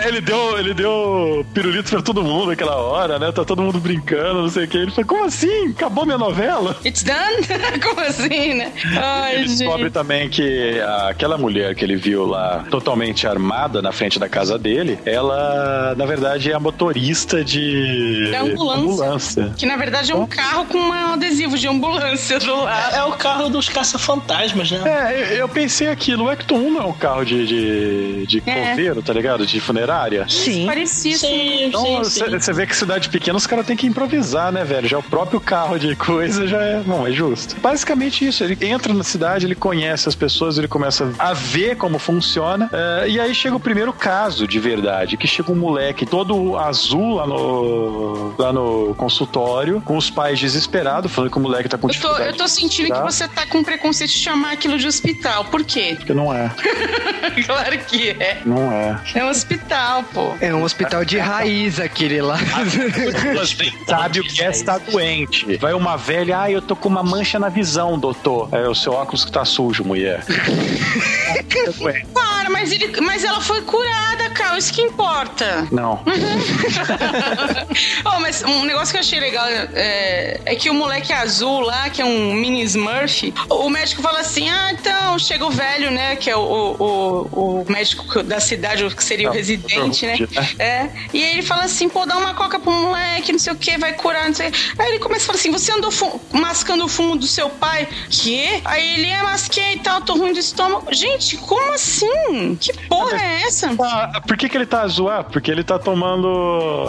É, 0.03 0.07
ele 0.07 0.21
deu, 0.21 0.57
ele 0.59 0.73
deu 0.73 1.45
pirulito 1.53 1.89
pra 1.89 2.01
todo 2.01 2.23
mundo 2.23 2.47
naquela 2.47 2.75
hora, 2.77 3.19
né? 3.19 3.31
Tá 3.31 3.43
todo 3.45 3.61
mundo 3.61 3.79
brincando, 3.79 4.41
não 4.43 4.49
sei 4.49 4.65
o 4.65 4.67
que. 4.67 4.77
Ele 4.77 4.91
falou, 4.91 5.05
como 5.05 5.25
assim? 5.25 5.69
Acabou 5.69 6.05
minha 6.05 6.17
novela? 6.17 6.75
it's 6.85 7.03
done? 7.03 7.43
Como 7.83 7.99
assim, 8.01 8.53
né? 8.53 8.71
Ai, 8.97 9.35
Ele 9.35 9.45
descobre 9.47 9.83
gente. 9.83 9.93
também 9.93 10.29
que 10.29 10.79
aquela 11.09 11.37
mulher 11.37 11.75
que 11.75 11.83
ele 11.83 11.95
viu 11.95 12.25
lá, 12.25 12.65
totalmente 12.69 13.27
armada 13.27 13.81
na 13.81 13.91
frente 13.91 14.17
da 14.19 14.29
casa 14.29 14.57
dele, 14.57 14.97
ela, 15.05 15.93
na 15.97 16.05
verdade, 16.05 16.51
é 16.51 16.53
a 16.55 16.59
motorista 16.59 17.43
de 17.43 18.29
Da 18.31 18.41
ambulância. 18.41 18.83
ambulância. 18.83 19.53
Que 19.57 19.65
na 19.65 19.75
verdade 19.75 20.11
é 20.11 20.15
um 20.15 20.25
carro 20.25 20.65
com 20.65 20.77
um 20.77 20.93
adesivo 21.13 21.57
de 21.63 21.67
ambulância 21.69 22.39
do 22.39 22.55
lado. 22.63 22.95
É 22.95 23.03
o 23.05 23.13
carro 23.13 23.47
dos 23.49 23.69
caça-fantasmas, 23.69 24.69
né? 24.71 24.81
É, 24.85 25.21
eu- 25.33 25.37
eu 25.43 25.49
pensei 25.49 25.87
aquilo, 25.87 26.25
o 26.25 26.31
Ecto 26.31 26.55
1 26.55 26.71
não 26.73 26.81
é 26.81 26.85
um 26.85 26.91
carro 26.93 27.23
de, 27.25 27.45
de, 27.47 28.25
de 28.27 28.43
É. 28.45 28.69
coveiro, 28.71 29.01
tá 29.01 29.13
ligado? 29.13 29.45
De 29.45 29.59
funerária. 29.61 30.25
Sim. 30.27 30.65
Parecia 30.65 31.15
assim. 31.15 31.27
Sim, 31.27 31.63
Então, 31.67 32.03
você 32.03 32.51
vê 32.53 32.67
que 32.67 32.75
cidade 32.75 33.07
pequena 33.09 33.37
os 33.37 33.47
caras 33.47 33.65
têm 33.65 33.77
que 33.77 33.87
improvisar, 33.87 34.51
né, 34.51 34.63
velho? 34.65 34.87
Já 34.87 34.97
o 34.99 35.03
próprio 35.03 35.39
carro 35.39 35.79
de 35.79 35.95
coisa 35.95 36.45
já 36.47 36.61
é. 36.61 36.81
Bom, 36.85 37.07
é 37.07 37.11
justo. 37.11 37.55
Basicamente 37.61 38.27
isso. 38.27 38.43
Ele 38.43 38.57
entra 38.67 38.93
na 38.93 39.03
cidade, 39.03 39.45
ele 39.45 39.55
conhece 39.55 40.09
as 40.09 40.15
pessoas, 40.15 40.57
ele 40.57 40.67
começa 40.67 41.11
a 41.17 41.33
ver 41.33 41.77
como 41.77 41.97
funciona. 41.97 42.69
é, 42.73 43.07
e 43.09 43.19
aí 43.19 43.33
chega 43.33 43.55
o 43.55 43.59
primeiro 43.59 43.93
caso 43.93 44.45
de 44.47 44.59
verdade: 44.59 45.15
que 45.15 45.27
chega 45.27 45.51
um 45.51 45.55
moleque 45.55 46.05
todo 46.05 46.57
azul 46.57 47.15
lá 47.15 47.25
no, 47.25 48.33
lá 48.37 48.51
no 48.51 48.93
consultório, 48.95 49.81
com 49.81 49.95
os 49.95 50.09
pais 50.09 50.39
desesperados, 50.39 51.11
falando 51.11 51.31
que 51.31 51.37
o 51.37 51.41
moleque 51.41 51.52
tá 51.69 51.77
com 51.77 51.87
Eu 51.87 51.93
tô, 51.93 51.93
dificuldade. 51.93 52.29
eu 52.29 52.37
tô 52.37 52.47
sentindo 52.47 52.89
Tá. 52.89 52.95
que 52.95 53.01
você 53.11 53.27
tá 53.27 53.45
com 53.45 53.63
preconceito 53.63 54.11
de 54.11 54.17
chamar 54.19 54.53
aquilo 54.53 54.77
de 54.77 54.87
hospital. 54.87 55.45
Por 55.45 55.63
quê? 55.63 55.93
Porque 55.97 56.13
não 56.13 56.33
é. 56.33 56.49
claro 57.45 57.77
que 57.79 58.09
é. 58.11 58.41
Não 58.45 58.71
é. 58.71 58.99
É 59.15 59.23
um 59.23 59.29
hospital, 59.29 60.03
pô. 60.13 60.33
É 60.41 60.53
um 60.53 60.63
hospital 60.63 61.05
de 61.05 61.17
raiz 61.17 61.79
aquele 61.79 62.21
lá. 62.21 62.37
Sabe 63.87 64.19
o 64.19 64.23
que 64.23 64.43
é 64.43 64.49
estar 64.49 64.79
doente. 64.79 65.57
Vai 65.57 65.73
uma 65.73 65.95
velha, 65.97 66.41
ah, 66.41 66.51
eu 66.51 66.61
tô 66.61 66.75
com 66.75 66.89
uma 66.89 67.03
mancha 67.03 67.37
na 67.39 67.49
visão, 67.49 67.97
doutor. 67.99 68.49
É 68.51 68.67
o 68.67 68.75
seu 68.75 68.93
óculos 68.93 69.23
que 69.25 69.31
tá 69.31 69.45
sujo, 69.45 69.83
mulher. 69.83 70.23
Para, 72.13 72.49
mas, 72.49 72.71
ele, 72.71 72.99
mas 73.01 73.23
ela 73.23 73.41
foi 73.41 73.61
curada, 73.61 74.29
cara. 74.31 74.57
Isso 74.57 74.71
que 74.73 74.81
importa. 74.81 75.67
Não. 75.71 76.01
oh, 78.05 78.19
mas 78.19 78.43
um 78.43 78.63
negócio 78.65 78.91
que 78.91 78.97
eu 78.97 79.01
achei 79.01 79.19
legal 79.19 79.45
é, 79.47 80.39
é 80.45 80.55
que 80.55 80.69
o 80.69 80.73
moleque 80.73 81.11
azul 81.11 81.42
lá, 81.59 81.89
que 81.89 82.01
é 82.01 82.05
um 82.05 82.33
mini 82.33 82.61
Smurf, 82.63 83.33
o 83.49 83.69
médico 83.69 84.01
fala 84.01 84.19
assim: 84.19 84.49
ah, 84.49 84.71
então 84.71 85.17
chega 85.19 85.45
o 85.45 85.49
velho, 85.49 85.91
né? 85.91 86.15
Que 86.15 86.29
é 86.29 86.35
o, 86.35 86.41
o, 86.79 87.61
o 87.61 87.71
médico 87.71 88.23
da 88.23 88.39
cidade, 88.39 88.83
que 88.95 89.03
seria 89.03 89.29
o 89.29 89.33
residente, 89.33 90.05
né? 90.05 90.15
É. 90.59 90.89
E 91.13 91.21
ele 91.21 91.41
fala 91.41 91.63
assim: 91.63 91.89
pô, 91.89 92.05
dá 92.05 92.17
uma 92.17 92.33
coca 92.33 92.59
pro 92.59 92.71
moleque, 92.71 93.31
não 93.31 93.39
sei 93.39 93.53
o 93.53 93.55
que, 93.55 93.77
vai 93.77 93.93
curar, 93.93 94.27
não 94.27 94.35
sei. 94.35 94.51
Aí 94.77 94.89
ele 94.89 94.99
começa 94.99 95.23
a 95.23 95.27
falar 95.27 95.39
assim: 95.39 95.51
você 95.51 95.71
andou 95.71 95.91
mascando 96.31 96.85
o 96.85 96.87
fumo 96.87 97.15
do 97.15 97.27
seu 97.27 97.49
pai? 97.49 97.87
Que? 98.09 98.61
Aí 98.65 98.93
ele 98.93 99.07
é 99.07 99.21
masquei 99.23 99.73
e 99.73 99.79
tal, 99.79 100.01
tô 100.01 100.15
ruim 100.15 100.33
de 100.33 100.39
estômago. 100.39 100.93
Gente, 100.93 101.37
como 101.37 101.73
assim? 101.73 102.55
Que 102.59 102.73
porra 102.87 103.17
é 103.21 103.43
essa? 103.43 103.69
Ah, 103.79 104.21
por 104.25 104.37
que, 104.37 104.47
que 104.49 104.57
ele 104.57 104.65
tá 104.65 104.81
azul? 104.81 105.09
Ah, 105.09 105.23
porque 105.23 105.49
ele 105.49 105.63
tá 105.63 105.79
tomando 105.79 106.27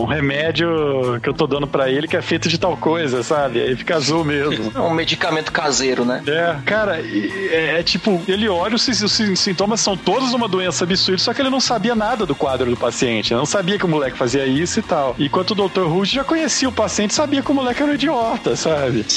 um 0.01 0.05
remédio 0.05 1.21
que 1.23 1.29
eu 1.29 1.35
tô 1.35 1.47
dando 1.47 1.67
pra 1.67 1.91
ele 1.91 2.07
que 2.07 2.17
é 2.17 2.23
feito 2.23 2.49
de 2.49 2.59
tal 2.59 2.77
coisa, 2.77 3.23
sabe? 3.23 3.61
Aí 3.61 3.77
fica 3.77 3.97
azul 3.97 4.25
mesmo. 4.25 4.44
É 4.53 4.81
um 4.81 4.95
medicamento 4.95 5.53
caseiro, 5.53 6.05
né? 6.05 6.23
É, 6.27 6.57
cara, 6.65 7.01
é, 7.01 7.79
é 7.79 7.83
tipo, 7.83 8.23
ele 8.27 8.49
olha, 8.49 8.75
os, 8.75 8.87
os 8.89 9.41
sintomas 9.41 9.81
são 9.81 9.97
todos 9.97 10.33
uma 10.33 10.49
doença 10.49 10.85
absurda, 10.85 11.19
só 11.19 11.33
que 11.33 11.41
ele 11.41 11.51
não 11.51 11.61
sabia 11.61 11.95
nada 11.95 12.27
do 12.27 12.35
quadro 12.35 12.71
do 12.71 12.77
paciente, 12.77 13.33
né? 13.33 13.39
não 13.39 13.47
sabia 13.47 13.79
que 13.79 13.85
o 13.85 13.89
moleque 13.89 14.17
fazia 14.17 14.47
isso 14.47 14.79
e 14.81 14.83
tal. 14.83 15.15
Enquanto 15.19 15.53
o 15.53 15.69
Dr. 15.69 15.83
Ruth 15.83 16.09
já 16.09 16.25
conhecia 16.25 16.69
o 16.69 16.73
paciente, 16.73 17.15
sabia 17.15 17.43
que 17.43 17.51
o 17.51 17.55
moleque 17.55 17.83
era 17.83 17.91
um 17.91 17.95
idiota, 17.95 18.57
sabe? 18.57 19.05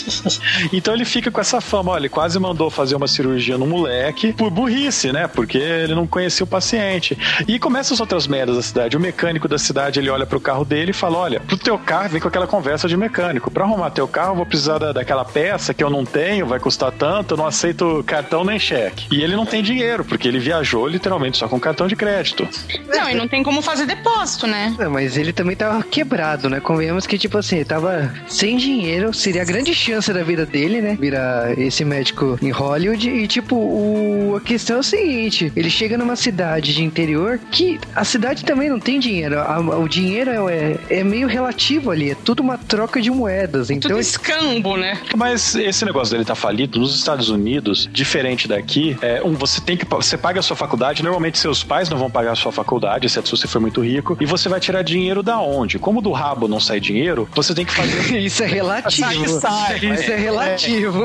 Então 0.74 0.94
ele 0.94 1.06
fica 1.06 1.32
com 1.32 1.40
essa 1.40 1.62
fama, 1.62 1.92
olha, 1.92 2.02
ele 2.02 2.10
quase 2.10 2.40
mandou 2.40 2.70
fazer 2.70 2.96
uma 2.96 3.08
cirurgia 3.08 3.58
no 3.58 3.66
moleque 3.66 4.34
por 4.34 4.50
burrice, 4.50 5.12
né? 5.12 5.28
Porque 5.28 5.58
ele 5.58 5.96
não 5.96 6.06
conhecia 6.08 6.44
o 6.44 6.48
paciente. 6.48 7.18
E 7.48 7.60
começa 7.60 7.94
as 7.94 8.00
outras 8.00 8.28
merdas 8.28 8.56
da 8.56 8.62
cidade. 8.62 8.98
O 8.98 9.00
mecânico 9.00 9.48
da 9.48 9.58
cidade, 9.58 10.00
ele 10.00 10.10
olha 10.10 10.26
pro 10.26 10.40
carro 10.40 10.66
dele 10.66 10.92
e 10.92 10.94
fala, 10.94 11.18
olha, 11.18 11.40
pro 11.40 11.58
teu 11.58 11.78
carro, 11.78 12.10
vem 12.10 12.22
com 12.22 12.28
aquela 12.28 12.48
conversa 12.48 12.88
de 12.88 12.98
mecânico. 12.98 13.50
Pra 13.50 13.64
arrumar 13.64 13.90
teu 13.92 14.08
carro, 14.08 14.32
eu 14.32 14.36
vou 14.38 14.46
precisar 14.46 14.78
da, 14.78 14.92
daquela 14.92 15.17
peça 15.26 15.74
que 15.74 15.84
eu 15.84 15.90
não 15.90 16.06
tenho, 16.06 16.46
vai 16.46 16.60
custar 16.60 16.92
tanto, 16.92 17.34
eu 17.34 17.38
não 17.38 17.46
aceito 17.48 18.04
cartão 18.06 18.44
nem 18.44 18.60
cheque. 18.60 19.08
E 19.12 19.22
ele 19.22 19.36
não 19.36 19.46
tem 19.46 19.62
dinheiro, 19.62 20.04
porque 20.06 20.28
ele 20.28 20.40
viajou 20.40 20.88
literalmente 20.88 21.38
só 21.38 21.48
com 21.48 21.60
cartão 21.60 21.88
de 21.88 21.96
crédito. 21.96 22.48
Não, 22.88 23.10
e 23.10 23.14
não 23.16 23.28
tem 23.28 23.44
como 23.44 23.62
fazer 23.62 23.86
depósito, 23.86 24.48
né? 24.48 24.76
Não, 24.78 24.90
mas 24.92 25.18
ele 25.18 25.32
também 25.34 25.56
tava 25.56 25.82
quebrado, 25.84 26.50
né? 26.50 26.60
Convenhamos 26.60 27.06
que, 27.08 27.18
tipo 27.18 27.38
assim, 27.38 27.58
ele 27.58 27.66
tava 27.66 28.14
sem 28.28 28.58
dinheiro, 28.58 29.14
seria 29.14 29.42
a 29.42 29.46
grande 29.46 29.74
chance 29.74 30.12
da 30.12 30.24
vida 30.24 30.46
dele, 30.46 30.82
né? 30.82 30.98
Virar 31.00 31.58
esse 31.58 31.84
médico 31.86 32.38
em 32.42 32.52
Hollywood. 32.52 33.10
E, 33.10 33.28
tipo, 33.28 33.56
o... 33.56 34.36
a 34.38 34.42
questão 34.42 34.78
é 34.78 34.80
o 34.80 34.84
seguinte: 34.84 35.52
ele 35.56 35.70
chega 35.70 35.98
numa 35.98 36.16
cidade 36.16 36.74
de 36.74 36.84
interior 36.84 37.40
que 37.52 37.80
a 37.96 38.04
cidade 38.04 38.44
também 38.44 38.70
não 38.70 38.80
tem 38.80 39.00
dinheiro. 39.00 39.40
A- 39.40 39.60
o 39.60 39.88
dinheiro 39.88 40.50
é, 40.50 40.78
é 40.90 41.04
meio 41.04 41.28
relativo 41.28 41.92
ali, 41.92 42.12
é 42.12 42.16
tudo 42.16 42.42
uma 42.42 42.58
troca 42.58 43.02
de 43.02 43.10
moedas. 43.12 43.70
Então, 43.70 43.90
Tudo 43.92 44.00
escambo, 44.02 44.78
né? 44.78 44.97
Mas 45.16 45.56
esse 45.56 45.84
negócio 45.86 46.12
dele 46.14 46.26
tá 46.26 46.36
falido 46.36 46.80
nos 46.80 46.96
Estados 46.96 47.30
Unidos, 47.30 47.88
diferente 47.92 48.48
daqui, 48.48 48.98
é 49.02 49.22
um 49.24 49.34
você 49.34 49.60
tem 49.62 49.76
que 49.78 49.86
você 49.86 50.18
paga 50.18 50.40
a 50.40 50.44
sua 50.44 50.56
faculdade, 50.56 51.02
normalmente 51.04 51.38
seus 51.38 51.64
pais 51.64 51.90
não 51.90 51.98
vão 51.98 52.10
pagar 52.10 52.32
a 52.32 52.36
sua 52.36 52.52
faculdade, 52.52 53.06
exceto 53.06 53.28
se 53.30 53.36
você 53.38 53.48
for 53.48 53.60
muito 53.60 53.82
rico, 53.82 54.18
e 54.20 54.26
você 54.26 54.50
vai 54.50 54.60
tirar 54.60 54.82
dinheiro 54.82 55.22
da 55.24 55.40
onde? 55.40 55.80
Como 55.80 56.02
do 56.02 56.12
rabo 56.12 56.48
não 56.48 56.60
sai 56.60 56.80
dinheiro, 56.80 57.28
você 57.34 57.54
tem 57.54 57.66
que 57.66 57.74
fazer 57.74 58.18
isso 58.20 58.44
é 58.44 58.48
relativo. 58.48 59.28
Sai, 59.40 59.78
sai. 59.80 59.94
Isso 59.94 60.12
é 60.12 60.16
relativo. 60.18 61.04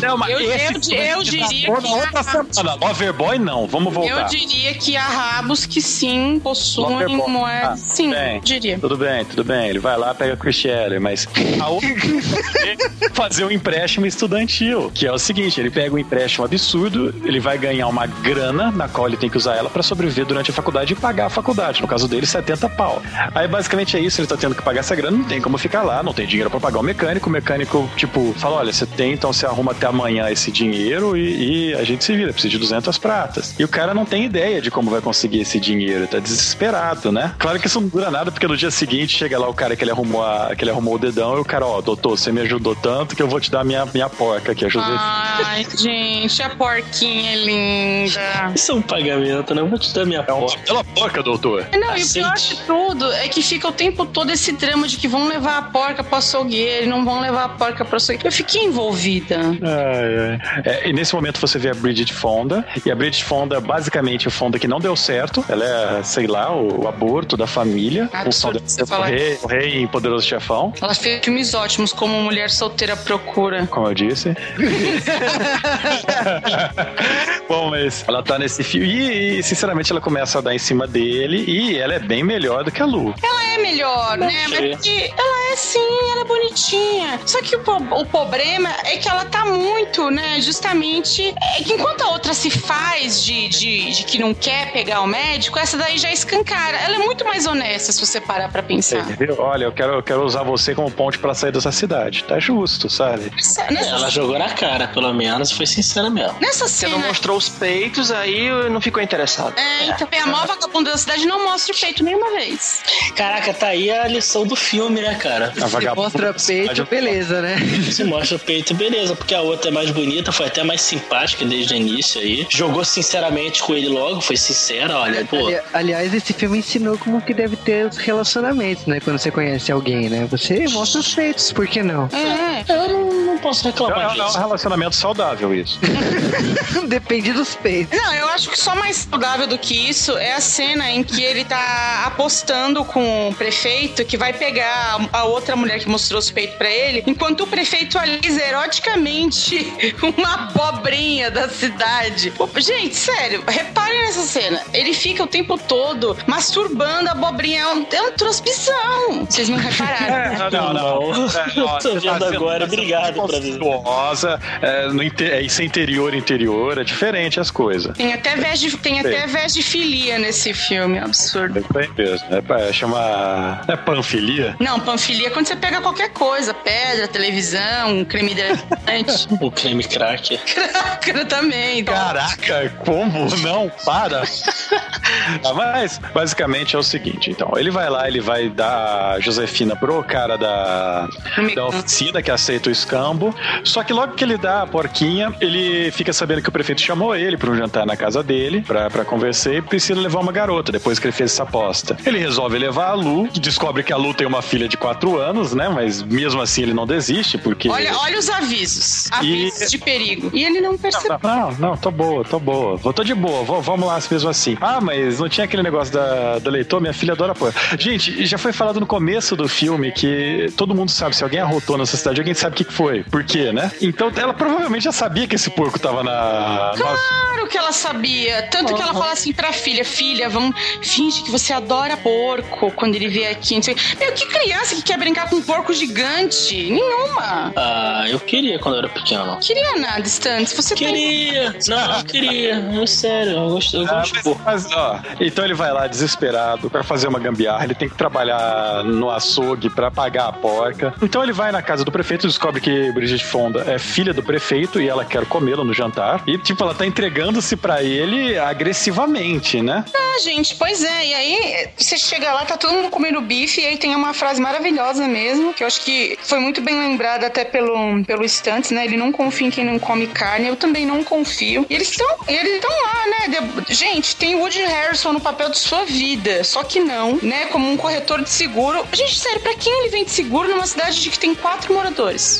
Não, 0.00 0.16
mas 0.16 0.30
Eu- 0.32 0.40
esse 0.40 0.94
eu 0.94 1.02
eu 1.02 1.16
tá 1.18 1.22
diria 1.22 1.48
que- 1.48 1.70
outra 1.70 2.22
semana. 2.22 2.74
Loverboy 2.80 3.38
não, 3.38 3.66
vamos 3.66 3.94
Eu 3.94 4.00
voltar. 4.00 4.24
diria 4.24 4.74
que 4.74 4.96
há 4.96 5.06
rabos 5.06 5.66
que 5.66 5.80
sim 5.80 6.40
possuem 6.42 6.90
Loverboy. 6.90 7.30
moedas. 7.30 7.66
Ah, 7.70 7.76
sim, 7.76 8.10
bem. 8.10 8.40
diria. 8.40 8.78
Tudo 8.78 8.96
bem, 8.96 9.24
tudo 9.24 9.44
bem. 9.44 9.68
Ele 9.70 9.78
vai 9.78 9.96
lá, 9.96 10.14
pega 10.14 10.34
a 10.34 10.36
Chris 10.36 10.56
mas 11.00 11.28
a 11.60 11.68
outra 11.68 11.88
é 11.88 12.76
fazer 13.12 13.44
um 13.44 13.50
empréstimo 13.50 14.06
estudantil, 14.06 14.90
que 14.94 15.06
é 15.06 15.12
o 15.12 15.18
seguinte, 15.18 15.60
ele 15.60 15.70
pega 15.70 15.94
um 15.94 15.98
empréstimo 15.98 16.44
absurdo, 16.44 17.14
ele 17.24 17.40
vai 17.40 17.58
ganhar 17.58 17.86
uma 17.88 18.06
grana 18.06 18.70
na 18.70 18.88
qual 18.88 19.06
ele 19.06 19.16
tem 19.16 19.28
que 19.30 19.36
usar 19.36 19.56
ela 19.56 19.70
pra 19.70 19.82
sobreviver 19.82 20.24
durante 20.26 20.50
a 20.50 20.54
faculdade 20.54 20.92
e 20.92 20.96
pagar 20.96 21.26
a 21.26 21.30
faculdade. 21.30 21.80
No 21.80 21.88
caso 21.88 22.08
dele, 22.08 22.26
70 22.26 22.68
pau. 22.70 23.02
Aí 23.34 23.46
basicamente 23.48 23.96
é 23.96 24.00
isso, 24.00 24.20
ele 24.20 24.28
tá 24.28 24.36
tendo 24.36 24.54
que 24.54 24.62
pagar 24.62 24.80
essa 24.80 24.94
grana, 24.94 25.16
não 25.16 25.24
tem 25.24 25.40
como 25.40 25.56
ficar 25.58 25.82
lá, 25.82 26.02
não 26.02 26.12
tem 26.12 26.26
dinheiro 26.26 26.50
pra 26.50 26.60
pagar 26.60 26.78
o 26.80 26.82
mecânico. 26.82 27.28
O 27.28 27.32
mecânico, 27.32 27.88
tipo, 27.96 28.34
fala: 28.38 28.56
olha, 28.56 28.72
você 28.72 28.86
tem, 28.86 29.12
então 29.12 29.32
você 29.32 29.46
arruma 29.46 29.72
até 29.72 29.86
amanhã 29.86 30.28
esse 30.30 30.50
dinheiro 30.50 31.16
e, 31.16 31.70
e 31.70 31.74
a 31.74 31.84
gente 31.84 32.04
se 32.04 32.14
vira, 32.14 32.32
precisa 32.32 32.50
de 32.50 32.58
200 32.58 32.98
pratas. 32.98 33.54
E 33.58 33.64
o 33.64 33.68
cara 33.68 33.94
não 33.94 34.04
tem 34.04 34.24
ideia 34.24 34.60
de 34.60 34.70
como 34.70 34.90
vai 34.90 35.00
conseguir 35.00 35.40
esse 35.40 35.58
dinheiro, 35.60 36.06
tá 36.06 36.18
desesperado, 36.18 37.10
né? 37.12 37.34
Claro 37.38 37.58
que 37.60 37.66
isso 37.66 37.80
não 37.80 37.88
dura 37.88 38.10
nada, 38.10 38.30
porque 38.32 38.46
no 38.46 38.56
dia 38.56 38.70
seguinte 38.70 39.16
chega 39.16 39.38
lá 39.38 39.48
o 39.48 39.54
cara 39.54 39.76
que 39.76 39.84
ele 39.84 39.90
arrumou, 39.90 40.24
a- 40.24 40.54
que 40.56 40.64
ele 40.64 40.70
arrumou 40.70 40.94
o 40.94 40.98
dedão 40.98 41.36
e 41.36 41.40
o 41.40 41.44
cara, 41.44 41.66
ó, 41.66 41.80
doutor, 41.80 42.18
você 42.18 42.30
me 42.32 42.40
ajudou 42.40 42.74
tanto 42.74 42.95
que 43.04 43.22
eu 43.22 43.28
vou 43.28 43.40
te 43.40 43.50
dar 43.50 43.64
minha, 43.64 43.84
minha 43.86 44.08
porca 44.08 44.52
aqui, 44.52 44.64
a 44.64 44.68
José. 44.68 44.86
Ai, 44.88 45.66
gente, 45.76 46.42
a 46.42 46.50
porquinha 46.50 47.32
é 47.32 47.36
linda. 47.36 48.52
Isso 48.54 48.72
é 48.72 48.74
um 48.74 48.82
pagamento, 48.82 49.54
né? 49.54 49.60
Eu 49.60 49.68
vou 49.68 49.78
te 49.78 49.92
dar 49.92 50.06
minha 50.06 50.24
É 50.26 50.32
uma 50.32 50.46
porta. 50.46 50.58
bela 50.66 50.84
porca, 50.84 51.22
doutor. 51.22 51.66
Não, 51.72 51.96
e 51.96 52.00
o 52.00 52.04
Aceite. 52.04 52.12
pior 52.14 52.34
de 52.34 52.56
tudo 52.66 53.12
é 53.12 53.28
que 53.28 53.42
fica 53.42 53.68
o 53.68 53.72
tempo 53.72 54.06
todo 54.06 54.30
esse 54.30 54.52
drama 54.52 54.86
de 54.88 54.96
que 54.96 55.08
vão 55.08 55.26
levar 55.28 55.58
a 55.58 55.62
porca 55.62 56.02
pro 56.04 56.16
açougueiro, 56.16 56.88
não 56.88 57.04
vão 57.04 57.20
levar 57.20 57.44
a 57.44 57.48
porca 57.50 57.84
pro 57.84 57.96
açougueiro. 57.96 58.28
Eu 58.28 58.32
fiquei 58.32 58.62
envolvida. 58.64 59.38
Ai, 59.40 60.38
ai. 60.40 60.62
É, 60.64 60.88
e 60.88 60.92
nesse 60.92 61.14
momento 61.14 61.40
você 61.40 61.58
vê 61.58 61.70
a 61.70 61.74
Bridget 61.74 62.12
Fonda, 62.12 62.64
e 62.84 62.90
a 62.90 62.94
Bridget 62.94 63.24
Fonda, 63.24 63.60
basicamente, 63.60 64.28
o 64.28 64.30
Fonda 64.30 64.58
que 64.58 64.68
não 64.68 64.78
deu 64.80 64.94
certo. 64.96 65.44
Ela 65.48 65.98
é, 65.98 66.02
sei 66.02 66.26
lá, 66.26 66.54
o, 66.54 66.84
o 66.84 66.88
aborto 66.88 67.36
da 67.36 67.46
família. 67.46 68.08
Absurdo 68.12 68.58
o 68.58 68.60
Fonda 68.60 68.68
você 68.68 68.82
o 68.94 69.02
rei, 69.02 69.38
o 69.42 69.46
rei 69.46 69.78
em 69.82 69.86
Poderoso 69.86 70.26
Chefão, 70.26 70.72
Ela 70.80 70.94
fez 70.94 71.24
filmes 71.24 71.54
ótimos 71.54 71.92
como 71.92 72.20
Mulher 72.22 72.50
Solteira 72.50 72.85
Procura. 72.94 73.66
como 73.66 73.88
eu 73.88 73.94
disse. 73.94 74.34
Bom, 77.48 77.70
mas 77.70 78.04
ela 78.06 78.22
tá 78.22 78.38
nesse 78.38 78.62
filme 78.62 79.38
e, 79.38 79.42
sinceramente, 79.42 79.90
ela 79.90 80.00
começa 80.00 80.38
a 80.38 80.42
dar 80.42 80.54
em 80.54 80.58
cima 80.58 80.86
dele 80.86 81.44
e 81.46 81.78
ela 81.78 81.94
é 81.94 81.98
bem 81.98 82.22
melhor 82.22 82.62
do 82.64 82.70
que 82.70 82.82
a 82.82 82.84
Lu. 82.84 83.14
Ela 83.22 83.54
é 83.54 83.58
melhor, 83.58 84.18
né? 84.18 84.44
Mas 84.48 84.76
porque 84.76 85.10
ela 85.16 85.52
é 85.52 85.56
sim, 85.56 86.10
ela 86.12 86.20
é 86.20 86.24
bonitinha. 86.24 87.18
Só 87.24 87.40
que 87.40 87.56
o, 87.56 87.60
o 87.60 88.04
problema 88.06 88.68
é 88.84 88.98
que 88.98 89.08
ela 89.08 89.24
tá 89.24 89.46
muito, 89.46 90.10
né? 90.10 90.38
Justamente. 90.40 91.34
É 91.58 91.62
que 91.62 91.72
enquanto 91.72 92.02
a 92.02 92.10
outra 92.10 92.34
se 92.34 92.50
faz 92.50 93.24
de, 93.24 93.48
de, 93.48 93.90
de 93.92 94.04
que 94.04 94.18
não 94.18 94.34
quer 94.34 94.72
pegar 94.72 95.00
o 95.00 95.06
médico, 95.06 95.58
essa 95.58 95.78
daí 95.78 95.96
já 95.98 96.12
escancara. 96.12 96.76
Ela 96.78 96.96
é 96.96 96.98
muito 96.98 97.24
mais 97.24 97.46
honesta 97.46 97.92
se 97.92 98.04
você 98.04 98.20
parar 98.20 98.50
pra 98.50 98.62
pensar. 98.62 99.08
Entendeu? 99.10 99.36
Olha, 99.38 99.64
eu 99.64 99.72
quero, 99.72 99.94
eu 99.94 100.02
quero 100.02 100.22
usar 100.24 100.42
você 100.42 100.74
como 100.74 100.90
ponte 100.90 101.18
pra 101.18 101.32
sair 101.34 101.52
dessa 101.52 101.72
cidade. 101.72 102.24
Tá 102.24 102.38
justo, 102.38 102.75
sabe? 102.88 103.30
Nessa, 103.34 103.64
nessa, 103.70 103.90
Ela 103.90 104.10
jogou 104.10 104.38
na 104.38 104.50
cara, 104.50 104.88
pelo 104.88 105.12
menos, 105.12 105.50
e 105.50 105.54
foi 105.54 105.66
sincera 105.66 106.10
mesmo. 106.10 106.36
nessa 106.40 106.68
Você 106.68 106.86
não 106.86 106.96
cena. 106.98 107.08
mostrou 107.08 107.36
os 107.36 107.48
peitos, 107.48 108.10
aí 108.10 108.48
não 108.70 108.80
ficou 108.80 109.02
interessado. 109.02 109.54
É, 109.58 109.86
então, 109.86 110.08
a 110.22 110.26
maior 110.26 110.46
vagabunda 110.46 110.90
da 110.90 110.98
cidade 110.98 111.26
não 111.26 111.44
mostra 111.44 111.74
o 111.74 111.78
peito 111.78 112.04
nenhuma 112.04 112.30
vez. 112.30 112.80
Caraca, 113.14 113.52
tá 113.54 113.68
aí 113.68 113.90
a 113.90 114.06
lição 114.06 114.46
do 114.46 114.56
filme, 114.56 115.00
né, 115.00 115.14
cara? 115.14 115.52
A 115.60 115.68
Se 115.68 115.86
mostra 115.94 116.34
peito, 116.34 116.80
eu- 116.80 116.86
beleza, 116.86 117.40
né? 117.40 117.56
Se 117.90 118.04
mostra 118.04 118.36
o 118.36 118.40
peito, 118.40 118.74
beleza, 118.74 119.14
porque 119.16 119.34
a 119.34 119.40
outra 119.40 119.70
é 119.70 119.72
mais 119.72 119.90
bonita, 119.90 120.30
foi 120.32 120.46
até 120.46 120.62
mais 120.62 120.80
simpática 120.82 121.44
desde 121.44 121.74
o 121.74 121.76
início 121.76 122.20
aí. 122.20 122.46
Jogou 122.50 122.84
sinceramente 122.84 123.62
com 123.62 123.74
ele 123.74 123.88
logo, 123.88 124.20
foi 124.20 124.36
sincera, 124.36 124.98
olha, 124.98 125.24
pô. 125.24 125.46
Ali- 125.46 125.60
Aliás, 125.72 126.12
esse 126.14 126.32
filme 126.32 126.58
ensinou 126.58 126.98
como 126.98 127.20
que 127.22 127.32
deve 127.32 127.56
ter 127.56 127.86
os 127.86 127.96
relacionamentos, 127.96 128.86
né? 128.86 128.98
Quando 129.00 129.18
você 129.18 129.30
conhece 129.30 129.70
alguém, 129.70 130.08
né? 130.08 130.26
Você 130.30 130.66
mostra 130.68 131.00
os 131.00 131.12
feitos, 131.14 131.52
por 131.52 131.66
que 131.66 131.82
não? 131.82 132.08
É. 132.12 132.65
Eu 132.68 132.88
não, 132.88 133.10
não 133.26 133.38
posso 133.38 133.66
É, 133.66 133.70
reclamar 133.70 133.98
é- 134.16 134.18
é 134.18 134.22
um 134.22 134.26
disso. 134.26 134.38
relacionamento 134.38 134.96
saudável 134.96 135.54
isso. 135.54 135.78
Depende 136.88 137.32
dos 137.32 137.54
peitos. 137.54 137.98
Não, 137.98 138.14
eu 138.14 138.28
acho 138.28 138.50
que 138.50 138.58
só 138.58 138.74
mais 138.74 138.96
saudável 138.96 139.46
do 139.46 139.58
que 139.58 139.74
isso 139.88 140.16
é 140.18 140.32
a 140.34 140.40
cena 140.40 140.90
em 140.90 141.02
que 141.02 141.22
ele 141.22 141.44
tá 141.44 142.04
apostando 142.06 142.84
com 142.84 143.28
o 143.30 143.34
prefeito 143.34 144.04
que 144.04 144.16
vai 144.16 144.32
pegar 144.32 144.98
a 145.12 145.24
outra 145.24 145.54
mulher 145.56 145.78
que 145.78 145.88
mostrou 145.88 146.18
os 146.18 146.30
peitos 146.30 146.56
pra 146.56 146.68
ele, 146.70 147.02
enquanto 147.06 147.42
o 147.42 147.46
prefeito 147.46 147.98
alisa 147.98 148.42
eroticamente 148.42 149.72
uma 150.16 150.34
abobrinha 150.34 151.30
da 151.30 151.48
cidade. 151.48 152.32
Gente, 152.56 152.94
sério, 152.96 153.42
reparem 153.46 154.02
nessa 154.02 154.22
cena. 154.22 154.60
Ele 154.72 154.92
fica 154.92 155.22
o 155.22 155.26
tempo 155.26 155.58
todo 155.58 156.16
masturbando 156.26 157.08
a 157.08 157.12
abobrinha. 157.12 157.62
É 157.62 157.66
um, 157.68 157.86
é 157.92 159.08
um. 159.10 159.24
Vocês 159.24 159.48
não 159.48 159.58
repararam? 159.58 160.06
né? 160.38 160.48
não, 160.52 160.72
não. 160.72 161.78
Tô 161.80 161.94
vendo 161.98 162.24
agora, 162.24 162.55
obrigado. 162.64 163.14
pra 163.26 163.38
viver. 163.38 163.58
monstruosa, 163.58 164.40
é, 164.62 164.88
no 164.88 165.02
é, 165.02 165.40
isso 165.42 165.62
é 165.62 165.64
interior, 165.64 166.14
interior, 166.14 166.78
é 166.78 166.84
diferente 166.84 167.38
as 167.40 167.50
coisas. 167.50 167.96
Tem 167.96 168.12
até 168.12 168.36
vez 168.36 168.60
de, 168.60 168.76
tem 168.76 169.00
até 169.00 169.26
vez 169.26 169.52
de 169.54 169.62
filia 169.62 170.18
nesse 170.18 170.52
filme, 170.54 170.98
absurdo. 170.98 171.58
É 171.74 171.78
aí 171.78 171.88
mesmo. 171.96 172.26
É, 172.34 172.40
pra- 172.40 172.72
chama. 172.72 173.60
É 173.68 173.76
panfilia? 173.76 174.56
Não, 174.60 174.80
panfilia 174.80 175.28
é 175.28 175.30
quando 175.30 175.46
você 175.46 175.56
pega 175.56 175.80
qualquer 175.80 176.10
coisa, 176.10 176.52
pedra, 176.54 177.08
televisão, 177.08 178.04
creme 178.04 178.32
hidratante, 178.32 179.28
O 179.40 179.50
creme 179.50 179.84
cracker. 179.84 180.40
cracker 180.44 181.26
também. 181.26 181.80
Então, 181.80 181.94
Caraca, 181.94 182.72
como? 182.84 183.28
Não, 183.38 183.70
para. 183.84 184.22
Ah, 185.44 185.52
Mas, 185.54 185.98
basicamente 186.14 186.74
é 186.76 186.78
o 186.78 186.82
seguinte, 186.82 187.30
então, 187.30 187.52
ele 187.56 187.70
vai 187.70 187.88
lá, 187.88 188.06
ele 188.08 188.20
vai 188.20 188.48
dar 188.48 189.12
a 189.14 189.20
Josefina 189.20 189.74
pro 189.76 190.02
cara 190.02 190.36
da, 190.36 191.08
da 191.54 191.66
oficina 191.66 192.22
que 192.22 192.30
aceita 192.46 192.68
o 192.68 192.72
escambo, 192.72 193.34
só 193.64 193.82
que 193.82 193.92
logo 193.92 194.14
que 194.14 194.22
ele 194.22 194.36
dá 194.38 194.62
a 194.62 194.66
porquinha, 194.66 195.34
ele 195.40 195.90
fica 195.90 196.12
sabendo 196.12 196.40
que 196.42 196.48
o 196.48 196.52
prefeito 196.52 196.80
chamou 196.80 197.14
ele 197.14 197.36
pra 197.36 197.50
um 197.50 197.56
jantar 197.56 197.84
na 197.84 197.96
casa 197.96 198.22
dele, 198.22 198.62
pra, 198.62 198.88
pra 198.88 199.04
conversar, 199.04 199.52
e 199.54 199.60
precisa 199.62 199.98
levar 200.00 200.20
uma 200.20 200.30
garota, 200.30 200.70
depois 200.70 200.98
que 200.98 201.06
ele 201.06 201.12
fez 201.12 201.32
essa 201.32 201.42
aposta. 201.42 201.96
Ele 202.06 202.18
resolve 202.18 202.56
levar 202.58 202.90
a 202.90 202.94
Lu, 202.94 203.28
descobre 203.40 203.82
que 203.82 203.92
a 203.92 203.96
Lu 203.96 204.14
tem 204.14 204.26
uma 204.26 204.42
filha 204.42 204.68
de 204.68 204.76
4 204.76 205.18
anos, 205.20 205.54
né, 205.54 205.68
mas 205.68 206.02
mesmo 206.02 206.40
assim 206.40 206.62
ele 206.62 206.72
não 206.74 206.86
desiste, 206.86 207.36
porque... 207.36 207.68
olha, 207.68 207.96
olha 207.98 208.18
os 208.18 208.28
avisos. 208.30 209.10
Avisos 209.10 209.62
E- 209.62 209.70
de 209.70 209.78
perigo. 209.78 210.30
E 210.32 210.44
ele 210.44 210.60
não 210.60 210.78
percebeu. 210.78 211.18
Não, 211.22 211.50
não, 211.52 211.76
tô 211.76 211.90
boa, 211.90 212.24
tô 212.24 212.38
boa. 212.38 212.76
Vou, 212.76 212.92
tô 212.92 213.02
de 213.02 213.14
boa, 213.14 213.42
vou- 213.42 213.60
vamos 213.60 213.86
lá 213.88 213.98
mesmo 214.10 214.28
assim. 214.30 214.56
Ah, 214.60 214.78
mas 214.80 215.18
não 215.18 215.28
tinha 215.28 215.44
aquele 215.44 215.62
negócio 215.62 215.92
da, 215.92 216.38
da 216.38 216.50
leitor? 216.50 216.80
Minha 216.80 216.92
filha 216.92 217.12
adora 217.14 217.34
pôr. 217.34 217.52
Gente, 217.78 218.24
já 218.24 218.38
foi 218.38 218.52
falado 218.52 218.78
no 218.78 218.86
começo 218.86 219.34
do 219.34 219.48
filme 219.48 219.90
que 219.90 220.52
todo 220.56 220.74
mundo 220.74 220.90
sabe, 220.90 221.16
se 221.16 221.24
alguém 221.24 221.40
arrotou 221.40 221.76
nessa 221.78 221.96
cidade, 221.96 222.20
alguém 222.26 222.34
sabe 222.34 222.54
o 222.54 222.56
que 222.56 222.64
foi. 222.72 223.04
Por 223.04 223.22
quê, 223.24 223.52
né? 223.52 223.70
Então 223.80 224.10
ela 224.16 224.34
provavelmente 224.34 224.84
já 224.84 224.92
sabia 224.92 225.26
que 225.26 225.36
esse 225.36 225.50
porco 225.50 225.78
tava 225.78 226.02
na. 226.02 226.72
Claro 226.76 227.46
que 227.48 227.56
ela 227.56 227.72
sabia. 227.72 228.42
Tanto 228.50 228.74
que 228.74 228.82
ela 228.82 228.92
fala 228.92 229.12
assim 229.12 229.32
pra 229.32 229.52
filha: 229.52 229.84
Filha, 229.84 230.28
vamos. 230.28 230.54
Finge 230.82 231.22
que 231.22 231.30
você 231.30 231.52
adora 231.52 231.96
porco 231.96 232.70
quando 232.72 232.94
ele 232.96 233.08
vier 233.08 233.30
aqui. 233.30 233.54
Não. 233.54 233.74
Meu, 234.00 234.12
que 234.12 234.26
criança 234.26 234.74
que 234.74 234.82
quer 234.82 234.98
brincar 234.98 235.28
com 235.30 235.36
um 235.36 235.42
porco 235.42 235.72
gigante? 235.72 236.70
Nenhuma. 236.70 237.52
Ah, 237.56 238.04
eu 238.08 238.18
queria 238.18 238.58
quando 238.58 238.74
eu 238.74 238.78
era 238.80 238.88
pequeno. 238.88 239.38
Queria 239.40 239.76
nada, 239.76 240.02
Stan. 240.06 240.44
Se 240.44 240.56
você 240.56 240.74
tem. 240.74 240.86
Queria! 240.88 241.54
Não, 241.68 241.98
eu 241.98 242.04
queria. 242.04 242.82
É 242.82 242.86
sério, 242.86 243.32
eu 243.32 243.48
gosto, 243.50 243.76
eu 243.76 243.84
Ah, 243.86 243.94
gosto 244.00 244.14
de 244.14 244.22
porco. 244.22 244.42
mas, 244.44 244.70
ó, 244.72 245.00
então 245.20 245.44
ele 245.44 245.54
vai 245.54 245.72
lá 245.72 245.86
desesperado 245.86 246.68
pra 246.70 246.82
fazer 246.82 247.08
uma 247.08 247.18
gambiarra, 247.18 247.64
ele 247.64 247.74
tem 247.74 247.88
que 247.88 247.94
trabalhar 247.96 248.82
no 248.84 249.10
açougue 249.10 249.70
pra 249.70 249.90
pagar 249.90 250.28
a 250.28 250.32
porca. 250.32 250.94
Então 251.02 251.22
ele 251.22 251.32
vai 251.32 251.50
na 251.52 251.62
casa 251.62 251.84
do 251.84 251.92
prefeito 251.92 252.15
e 252.24 252.28
descobre 252.28 252.60
que 252.60 252.90
Brigitte 252.92 253.24
Fonda 253.24 253.64
é 253.70 253.78
filha 253.78 254.12
do 254.14 254.22
prefeito 254.22 254.80
e 254.80 254.88
ela 254.88 255.04
quer 255.04 255.26
comê-lo 255.26 255.64
no 255.64 255.74
jantar. 255.74 256.22
E, 256.26 256.38
tipo, 256.38 256.62
ela 256.62 256.74
tá 256.74 256.86
entregando-se 256.86 257.56
pra 257.56 257.82
ele 257.82 258.38
agressivamente, 258.38 259.60
né? 259.62 259.84
Ah, 259.94 260.18
gente, 260.22 260.54
pois 260.54 260.82
é. 260.82 261.06
E 261.06 261.14
aí, 261.14 261.68
você 261.76 261.96
chega 261.98 262.32
lá, 262.32 262.44
tá 262.44 262.56
todo 262.56 262.72
mundo 262.72 262.90
comendo 262.90 263.20
bife, 263.20 263.60
e 263.60 263.66
aí 263.66 263.76
tem 263.76 263.94
uma 263.94 264.14
frase 264.14 264.40
maravilhosa 264.40 265.06
mesmo, 265.08 265.52
que 265.52 265.62
eu 265.62 265.66
acho 265.66 265.80
que 265.82 266.18
foi 266.22 266.38
muito 266.38 266.60
bem 266.60 266.78
lembrada 266.78 267.26
até 267.26 267.44
pelo, 267.44 268.02
pelo 268.04 268.24
Stunts, 268.28 268.70
né? 268.70 268.84
Ele 268.84 268.96
não 268.96 269.10
confia 269.12 269.46
em 269.46 269.50
quem 269.50 269.64
não 269.64 269.78
come 269.78 270.06
carne, 270.06 270.46
eu 270.48 270.56
também 270.56 270.86
não 270.86 271.02
confio. 271.04 271.66
E 271.68 271.74
eles 271.74 271.90
estão 271.90 272.06
eles 272.28 272.54
estão 272.54 272.70
lá, 272.70 273.06
né? 273.06 273.28
De- 273.28 273.74
Gente, 273.74 274.16
tem 274.16 274.34
Woody 274.36 274.62
Harrison 274.62 275.12
no 275.12 275.20
papel 275.20 275.50
de 275.50 275.58
sua 275.58 275.84
vida, 275.84 276.44
só 276.44 276.62
que 276.62 276.80
não, 276.80 277.18
né? 277.22 277.46
Como 277.46 277.70
um 277.70 277.76
corretor 277.76 278.22
de 278.22 278.30
seguro. 278.30 278.86
Gente, 278.92 279.18
sério, 279.18 279.40
pra 279.40 279.54
quem 279.54 279.72
ele 279.80 279.88
vende 279.90 280.10
seguro 280.10 280.48
numa 280.48 280.66
cidade 280.66 281.00
de 281.02 281.10
que 281.10 281.18
tem 281.18 281.34
quatro 281.34 281.72
moradores? 281.74 281.96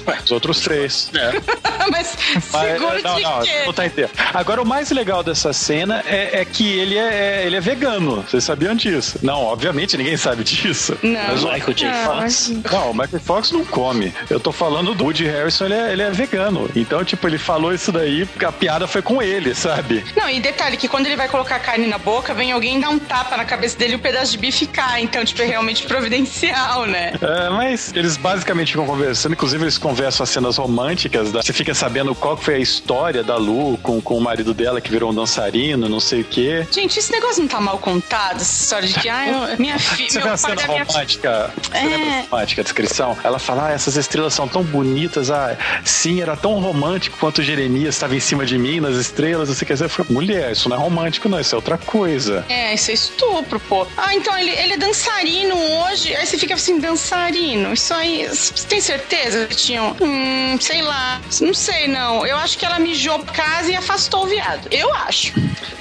Ué, 0.07 0.19
os 0.25 0.31
outros 0.31 0.61
três. 0.61 1.11
É. 1.15 1.33
Mas 1.91 2.17
Mas, 2.35 2.45
seguro 2.45 3.03
não, 3.03 3.15
de 3.15 3.23
não, 3.23 3.41
quê? 3.43 3.63
não 3.67 3.73
tá 3.73 3.87
inteiro. 3.87 4.11
Agora, 4.35 4.61
o 4.63 4.67
mais 4.67 4.91
legal 4.91 5.23
dessa 5.23 5.53
cena 5.53 6.03
é, 6.07 6.41
é 6.41 6.45
que 6.45 6.69
ele 6.79 6.97
é, 6.99 7.43
é- 7.43 7.47
ele 7.47 7.57
é 7.57 7.61
vegano. 7.61 8.23
Vocês 8.29 8.43
sabiam 8.45 8.75
disso? 8.75 9.19
Não, 9.23 9.43
obviamente 9.45 9.97
ninguém 9.97 10.17
sabe 10.17 10.43
disso. 10.43 10.99
Não. 11.03 11.21
Mas 11.29 11.45
o- 11.45 11.53
Michael 11.53 11.75
J. 11.75 11.93
Fox. 12.05 12.53
Não, 12.73 12.91
o 12.91 12.95
Michael 12.95 13.21
Fox 13.23 13.53
não 13.53 13.65
come. 13.65 14.13
Eu 14.29 14.41
tô 14.41 14.51
falando 14.53 14.95
do 14.95 15.05
Woody 15.05 15.25
Harrison, 15.27 15.67
ele 15.67 15.75
é, 15.75 15.93
ele 15.93 16.03
é 16.03 16.11
vegano. 16.11 16.69
Então, 16.75 17.05
tipo, 17.05 17.27
ele 17.29 17.39
falou 17.39 17.73
isso 17.73 17.93
daí, 17.93 18.27
porque 18.27 18.45
a 18.45 18.53
piada 18.53 18.87
foi 18.89 19.01
com 19.03 19.23
ele, 19.23 19.55
sabe? 19.55 20.05
Não, 20.17 20.29
e 20.29 20.41
detalhe 20.41 20.77
que 20.77 20.89
quando 20.89 21.07
ele 21.07 21.17
vai 21.17 21.29
colocar 21.29 21.57
a 21.57 21.61
carne 21.61 21.87
na 21.87 21.99
boca, 21.99 22.35
vem 22.35 22.51
alguém 22.53 22.81
dar 22.81 22.89
um 22.91 22.99
tapa 22.99 23.37
na 23.37 23.45
cabeça 23.45 23.79
dele 23.79 23.93
e 23.93 23.97
o 23.97 24.01
pedaço 24.01 24.33
de 24.33 24.39
bife 24.39 24.67
cai. 24.67 25.03
Então, 25.03 25.25
tipo, 25.25 25.41
é 25.43 25.47
realmente 25.47 25.85
providencial, 25.87 26.85
né? 26.87 27.13
É, 27.21 27.49
mas 27.51 27.93
eles 27.95 28.17
basicamente 28.17 28.73
ficam 28.73 28.87
conversando, 28.87 29.33
inclusive 29.35 29.56
eles 29.65 29.79
conversam 29.79 30.25
as 30.25 30.31
cenas 30.31 30.57
românticas. 30.57 31.33
Da... 31.33 31.43
Você 31.43 31.53
fica 31.53 31.75
sabendo 31.75 32.15
qual 32.15 32.37
foi 32.37 32.55
a 32.55 32.59
história 32.59 33.23
da 33.23 33.37
Lu 33.37 33.79
com, 33.83 34.01
com 34.01 34.17
o 34.17 34.21
marido 34.21 34.53
dela 34.55 34.81
que 34.81 34.91
virou 34.91 35.11
um 35.11 35.15
dançarino, 35.15 35.89
não 35.89 36.01
sei 36.01 36.21
o 36.21 36.25
quê. 36.25 36.67
Gente, 36.71 36.99
esse 36.99 37.11
negócio 37.13 37.41
não 37.43 37.49
tá 37.49 37.61
mal 37.61 37.79
contado, 37.79 38.37
essa 38.41 38.63
história 38.63 38.89
de 38.89 38.95
que, 38.95 39.09
ah, 39.09 39.51
eu- 39.53 39.59
minha 39.59 39.79
filha, 39.81 40.09
Você 40.11 40.21
vê 40.21 40.25
a 40.29 40.29
pai 40.31 40.39
cena 40.39 40.55
da 40.57 40.69
minha 40.69 40.85
romântica? 40.85 41.53
Você 41.63 41.77
É. 41.77 42.21
romântica, 42.31 42.61
a 42.61 42.65
descrição? 42.65 43.17
Ela 43.25 43.39
fala, 43.39 43.69
ah, 43.69 43.73
essas 43.73 43.97
estrelas 43.97 44.35
são 44.35 44.47
tão 44.49 44.63
bonitas, 44.63 45.31
ah, 45.31 45.57
sim, 45.85 46.21
era 46.21 46.37
tão 46.37 46.59
romântico 46.61 47.17
quanto 47.19 47.43
Jeremias 47.43 47.95
estava 47.95 48.15
em 48.17 48.21
cima 48.21 48.45
de 48.47 48.59
mim, 48.59 48.81
nas 48.81 48.97
estrelas, 48.97 49.49
você 49.49 49.65
quer 49.65 49.75
dizer, 49.75 49.89
falei, 49.89 50.13
mulher, 50.13 50.53
isso 50.53 50.69
não 50.69 50.77
é 50.77 50.81
romântico 50.81 51.29
não, 51.29 51.41
isso 51.41 51.55
é 51.55 51.57
outra 51.57 51.79
coisa. 51.79 52.45
É, 52.49 52.75
isso 52.75 52.91
é 52.91 52.95
estupro, 52.95 53.59
pô. 53.61 53.87
Ah, 53.97 54.15
então 54.15 54.37
ele, 54.39 54.51
ele 54.51 54.75
é 54.75 54.77
dançarino 54.77 55.55
hoje. 55.57 56.15
Aí 56.15 56.27
você 56.27 56.39
fica 56.39 56.55
assim, 56.55 56.79
dançarino. 56.79 57.73
Isso 57.73 57.93
aí, 57.95 58.27
você 58.29 58.67
tem 58.67 58.81
certeza 58.81 59.46
tinham? 59.55 59.97
Hum, 60.01 60.57
sei 60.61 60.83
lá. 60.83 61.21
Não 61.41 61.55
sei, 61.55 61.87
não. 61.89 62.27
Eu 62.27 62.37
acho 62.37 62.59
que 62.59 62.65
ela 62.65 62.79
mijou 62.79 63.19
pra 63.21 63.33
casa 63.33 63.71
e 63.71 63.77
afastou 63.77 64.25
o 64.25 64.27
viado. 64.27 64.69
Eu 64.71 64.93
acho. 64.95 65.33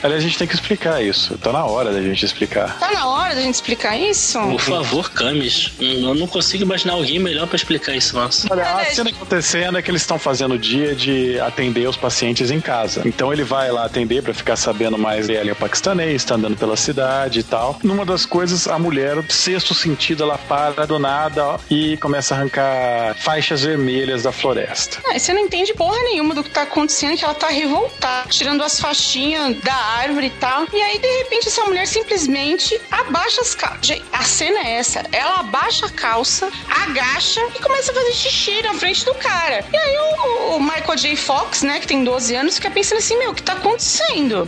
Aliás, 0.04 0.22
a 0.24 0.28
gente 0.28 0.38
tem 0.38 0.48
que 0.48 0.54
explicar 0.54 1.02
isso, 1.04 1.36
tá 1.40 1.52
na 1.52 1.66
hora 1.66 1.92
da 1.92 2.02
gente 2.02 2.24
explicar. 2.24 2.78
Tá 2.80 2.92
na 2.92 3.08
hora 3.08 3.34
da 3.34 3.42
gente 3.42 3.56
explicar 3.56 3.98
isso? 3.98 4.40
Por 4.40 4.62
favor, 4.62 5.10
Camis. 5.12 5.72
Hum, 5.80 6.10
Eu 6.10 6.16
não 6.16 6.28
consigo 6.28 6.64
imaginar 6.64 6.94
alguém 6.94 7.18
melhor 7.18 7.48
pra 7.48 7.56
explicar 7.56 7.96
isso, 7.96 8.16
nossa. 8.16 8.48
Olha, 8.52 8.64
a 8.64 8.86
cena 8.86 9.10
acontecendo 9.10 9.78
é 9.78 9.82
que 9.82 9.90
eles 9.90 10.02
estão 10.02 10.20
fazendo 10.20 10.54
o 10.56 10.60
dia 10.60 10.94
de 10.94 11.40
atender 11.40 11.88
os 11.88 11.98
pacientes 11.98 12.52
em 12.52 12.60
casa. 12.62 13.02
Então 13.06 13.34
ele 13.34 13.44
vai 13.44 13.72
lá 13.72 13.86
atender 13.86 14.22
pra 14.22 14.34
ficar 14.34 14.56
sabendo 14.56 14.98
mais 14.98 15.28
dele 15.28 15.50
é 15.50 15.54
o 15.54 15.56
paquistanês, 15.56 16.24
tá 16.24 16.36
andando 16.36 16.58
pela 16.58 16.76
cidade 16.78 17.40
e 17.40 17.44
tal. 17.44 17.80
Numa 17.84 18.06
das 18.06 18.26
coisas, 18.26 18.68
a 18.68 18.78
mulher, 18.78 19.24
sexto 19.30 19.74
sentido, 19.74 20.24
ela 20.24 20.38
para 20.38 20.86
do 20.86 21.00
nada 21.00 21.44
ó, 21.46 21.60
e 21.70 21.98
começa 21.98 22.36
a 22.36 22.38
arrancar 22.38 23.16
faixas 23.20 23.55
vermelhas 23.62 24.24
da 24.24 24.32
floresta. 24.32 25.00
Ah, 25.08 25.18
você 25.18 25.34
não 25.34 25.42
entende 25.42 25.74
porra 25.74 25.98
nenhuma 26.04 26.34
do 26.34 26.44
que 26.44 26.50
tá 26.50 26.64
acontecendo, 26.64 27.18
que 27.18 27.26
ela 27.26 27.34
tá 27.34 27.48
revoltada, 27.48 28.28
tirando 28.30 28.64
as 28.64 28.80
faixinhas 28.80 29.58
da 29.62 29.74
árvore 29.74 30.28
e 30.28 30.32
tal. 30.32 30.68
E 30.72 30.82
aí, 30.82 31.00
de 31.00 31.08
repente, 31.20 31.48
essa 31.48 31.64
mulher 31.66 31.88
simplesmente 31.88 32.80
abaixa 32.92 33.42
as 33.42 33.56
calças. 33.56 34.02
A 34.12 34.24
cena 34.24 34.60
é 34.60 34.78
essa. 34.78 35.04
Ela 35.12 35.40
abaixa 35.40 35.86
a 35.86 35.90
calça, 35.90 36.50
agacha 36.70 37.42
e 37.56 37.62
começa 37.62 37.92
a 37.92 37.96
fazer 37.96 38.14
xixi 38.14 38.62
na 38.62 38.74
frente 38.74 39.06
do 39.06 39.14
cara. 39.16 39.66
E 39.72 39.78
aí 39.78 39.98
o, 39.98 40.56
o 40.56 40.60
Michael 40.60 40.96
J. 40.98 41.16
Fox, 41.16 41.62
né, 41.64 41.80
que 41.80 41.88
tem 41.88 42.04
12 42.04 42.36
anos, 42.36 42.56
fica 42.56 42.72
pensando 42.72 43.00
assim, 43.00 43.18
meu, 43.18 43.32
o 43.32 43.36
que 43.36 43.44
tá 43.44 43.54
acontecendo? 43.54 44.48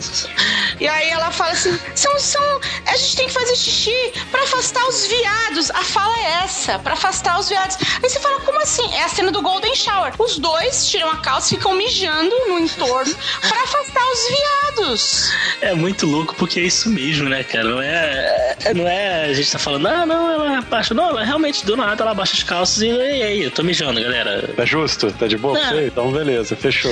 E 0.80 0.88
aí 0.88 1.10
ela 1.10 1.32
fala 1.32 1.52
assim, 1.52 1.78
são, 1.96 2.20
são, 2.20 2.62
a 2.86 2.96
gente 2.96 3.16
tem 3.16 3.28
que 3.28 3.34
fazer 3.34 3.56
xixi 3.56 4.14
pra 4.32 4.44
afastar 4.44 4.86
os 4.88 5.08
viados. 5.08 5.72
A 5.72 5.84
fala 5.84 6.18
é 6.20 6.44
essa, 6.44 6.80
pra 6.80 6.94
afastar 6.94 7.40
os 7.40 7.50
viados. 7.50 7.78
Aí 8.02 8.10
você 8.10 8.20
fala, 8.20 8.40
como 8.42 8.60
assim? 8.62 8.88
É 8.98 9.04
a 9.04 9.10
cena 9.10 9.32
do 9.32 9.42
Golden 9.42 9.76
Shower. 9.76 10.14
Os 10.18 10.38
dois 10.40 10.90
tiram 10.90 11.10
a 11.12 11.18
calça 11.18 11.54
e 11.54 11.58
ficam 11.58 11.74
mijando 11.76 12.36
no 12.48 12.60
entorno 12.60 13.14
pra 13.48 13.64
afastar 13.64 14.02
os 14.12 14.28
viados. 14.28 15.32
É 15.62 15.74
muito 15.74 16.06
louco 16.08 16.34
porque 16.36 16.60
é 16.60 16.64
isso 16.64 16.90
mesmo, 16.90 17.30
né, 17.30 17.44
cara? 17.44 17.64
Não 17.64 17.82
é. 17.82 18.56
é- 18.66 18.74
Não 18.74 18.88
é. 18.88 19.26
A 19.26 19.34
gente 19.34 19.52
tá 19.52 19.60
falando, 19.60 19.88
ah, 19.88 20.06
não, 20.06 20.32
ela 20.32 20.58
abaixa. 20.60 20.94
Não, 20.94 21.10
ela 21.10 21.24
realmente 21.24 21.66
do 21.66 21.76
nada 21.78 22.04
ela 22.04 22.12
abaixa 22.12 22.34
as 22.34 22.44
calças 22.44 22.82
e 22.82 22.88
e 22.88 23.24
aí, 23.24 23.44
eu 23.44 23.52
tô 23.52 23.64
mijando, 23.64 24.02
galera. 24.02 24.50
Tá 24.56 24.66
justo? 24.66 25.12
Tá 25.14 25.28
de 25.28 25.38
boa 25.38 25.58
pra 25.60 25.68
É. 25.70 25.74
você? 25.74 25.88
Então, 25.88 26.12
beleza, 26.12 26.56
fechou. 26.56 26.92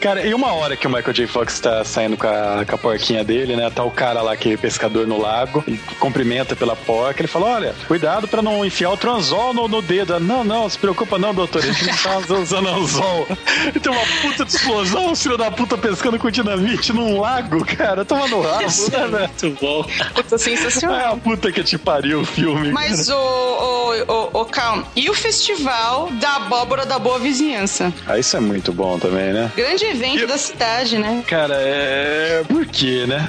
Cara, 0.00 0.24
e 0.26 0.32
uma 0.34 0.52
hora 0.52 0.76
que 0.76 0.86
o 0.86 0.90
Michael 0.90 1.12
J. 1.12 1.26
Fox 1.26 1.58
tá 1.60 1.84
saindo 1.84 2.16
com 2.16 2.26
a, 2.26 2.64
com 2.66 2.74
a 2.74 2.78
porquinha 2.78 3.24
dele, 3.24 3.56
né? 3.56 3.70
Tá 3.70 3.82
o 3.82 3.90
cara 3.90 4.20
lá, 4.22 4.32
aquele 4.32 4.56
pescador 4.56 5.06
no 5.06 5.20
lago, 5.20 5.64
ele 5.66 5.80
cumprimenta 5.98 6.54
pela 6.54 6.76
porca, 6.76 7.20
ele 7.20 7.28
fala, 7.28 7.46
olha, 7.46 7.74
cuidado 7.88 8.28
pra 8.28 8.42
não 8.42 8.64
enfiar 8.64 8.90
o 8.90 8.96
transol 8.96 9.52
no, 9.54 9.66
no 9.68 9.80
dedo. 9.82 10.18
Não, 10.20 10.44
não, 10.44 10.68
se 10.68 10.78
preocupa 10.78 11.18
não, 11.18 11.34
doutor, 11.46 11.62
a 11.62 11.72
gente 11.72 11.86
não 11.86 11.96
tá 11.96 12.34
usando 12.34 12.68
anzol. 12.68 13.26
E 13.74 13.80
tem 13.80 13.92
uma 13.92 14.04
puta 14.22 14.44
de 14.44 14.54
explosão, 14.54 15.12
os 15.12 15.22
filho 15.22 15.36
da 15.38 15.50
puta 15.50 15.78
pescando 15.78 16.18
com 16.18 16.30
dinamite 16.30 16.92
num 16.92 17.20
lago, 17.20 17.64
cara, 17.64 18.04
toma 18.04 18.26
no 18.28 18.42
rabo, 18.42 18.64
Isso 18.64 18.90
né, 18.90 18.98
é 19.02 19.06
muito 19.42 19.60
bom. 19.60 19.84
Puta, 20.14 20.38
sensacional. 20.38 21.00
É 21.00 21.04
a 21.12 21.16
puta 21.16 21.50
que 21.52 21.62
te 21.62 21.78
pariu 21.78 22.20
o 22.20 22.24
filme. 22.24 22.70
Mas 22.72 23.08
o, 23.08 23.14
o 23.16 24.04
ô, 24.08 24.40
ô, 24.40 24.44
calma. 24.44 24.84
E 24.94 25.08
o 25.08 25.14
festival 25.14 26.10
da 26.20 26.36
abóbora 26.36 26.84
da 26.84 26.98
boa 26.98 27.18
vizinhança. 27.18 27.92
Ah, 28.06 28.18
isso 28.18 28.36
é 28.36 28.40
muito 28.40 28.72
bom 28.72 28.98
também, 28.98 29.32
né? 29.32 29.50
Grande 29.56 29.84
evento 29.84 30.26
da 30.26 30.38
cidade, 30.38 30.98
né? 30.98 31.22
Cara, 31.26 31.54
é. 31.58 32.42
Por 32.48 32.66
quê, 32.66 33.04
né? 33.06 33.28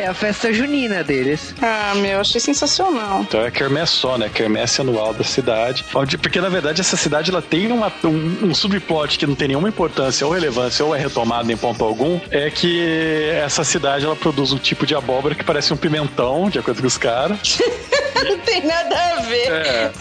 é 0.00 0.06
a 0.06 0.14
festa 0.14 0.52
junina 0.52 1.02
deles. 1.02 1.54
Ah, 1.60 1.92
meu, 1.96 2.20
achei 2.20 2.40
sensacional. 2.40 3.20
Então 3.22 3.44
é 3.44 3.50
quermesse 3.50 3.92
só, 3.92 4.16
né? 4.18 4.30
Quermesse 4.32 4.80
anual 4.80 5.12
da 5.14 5.24
cidade. 5.24 5.84
Onde- 5.94 6.18
Porque, 6.18 6.40
na 6.40 6.48
verdade, 6.48 6.80
essa 6.90 6.96
cidade 6.96 7.30
ela 7.30 7.40
tem 7.40 7.70
uma- 7.70 7.92
um, 8.04 8.48
um 8.48 8.54
subplot 8.54 9.16
que 9.16 9.26
não 9.26 9.34
tem 9.36 9.48
nenhuma 9.48 9.68
importância 9.68 10.26
ou 10.26 10.32
relevância 10.32 10.84
ou 10.84 10.94
é 10.94 10.98
retomado 10.98 11.50
em 11.50 11.56
ponto 11.56 11.84
algum. 11.84 12.18
É 12.30 12.50
que 12.50 13.28
essa 13.32 13.62
cidade 13.62 14.04
ela 14.04 14.16
produz 14.16 14.52
um 14.52 14.58
tipo 14.58 14.84
de 14.84 14.94
abóbora 14.94 15.34
que 15.36 15.44
parece 15.44 15.72
um 15.72 15.76
pimentão, 15.76 16.50
de 16.50 16.58
acordo 16.58 16.80
com 16.80 16.88
os 16.88 16.98
caras. 16.98 17.58
Não 18.22 18.38
tem 18.40 18.66
nada 18.66 18.94
a 18.94 19.20
ver. 19.22 19.50
É. 19.50 19.92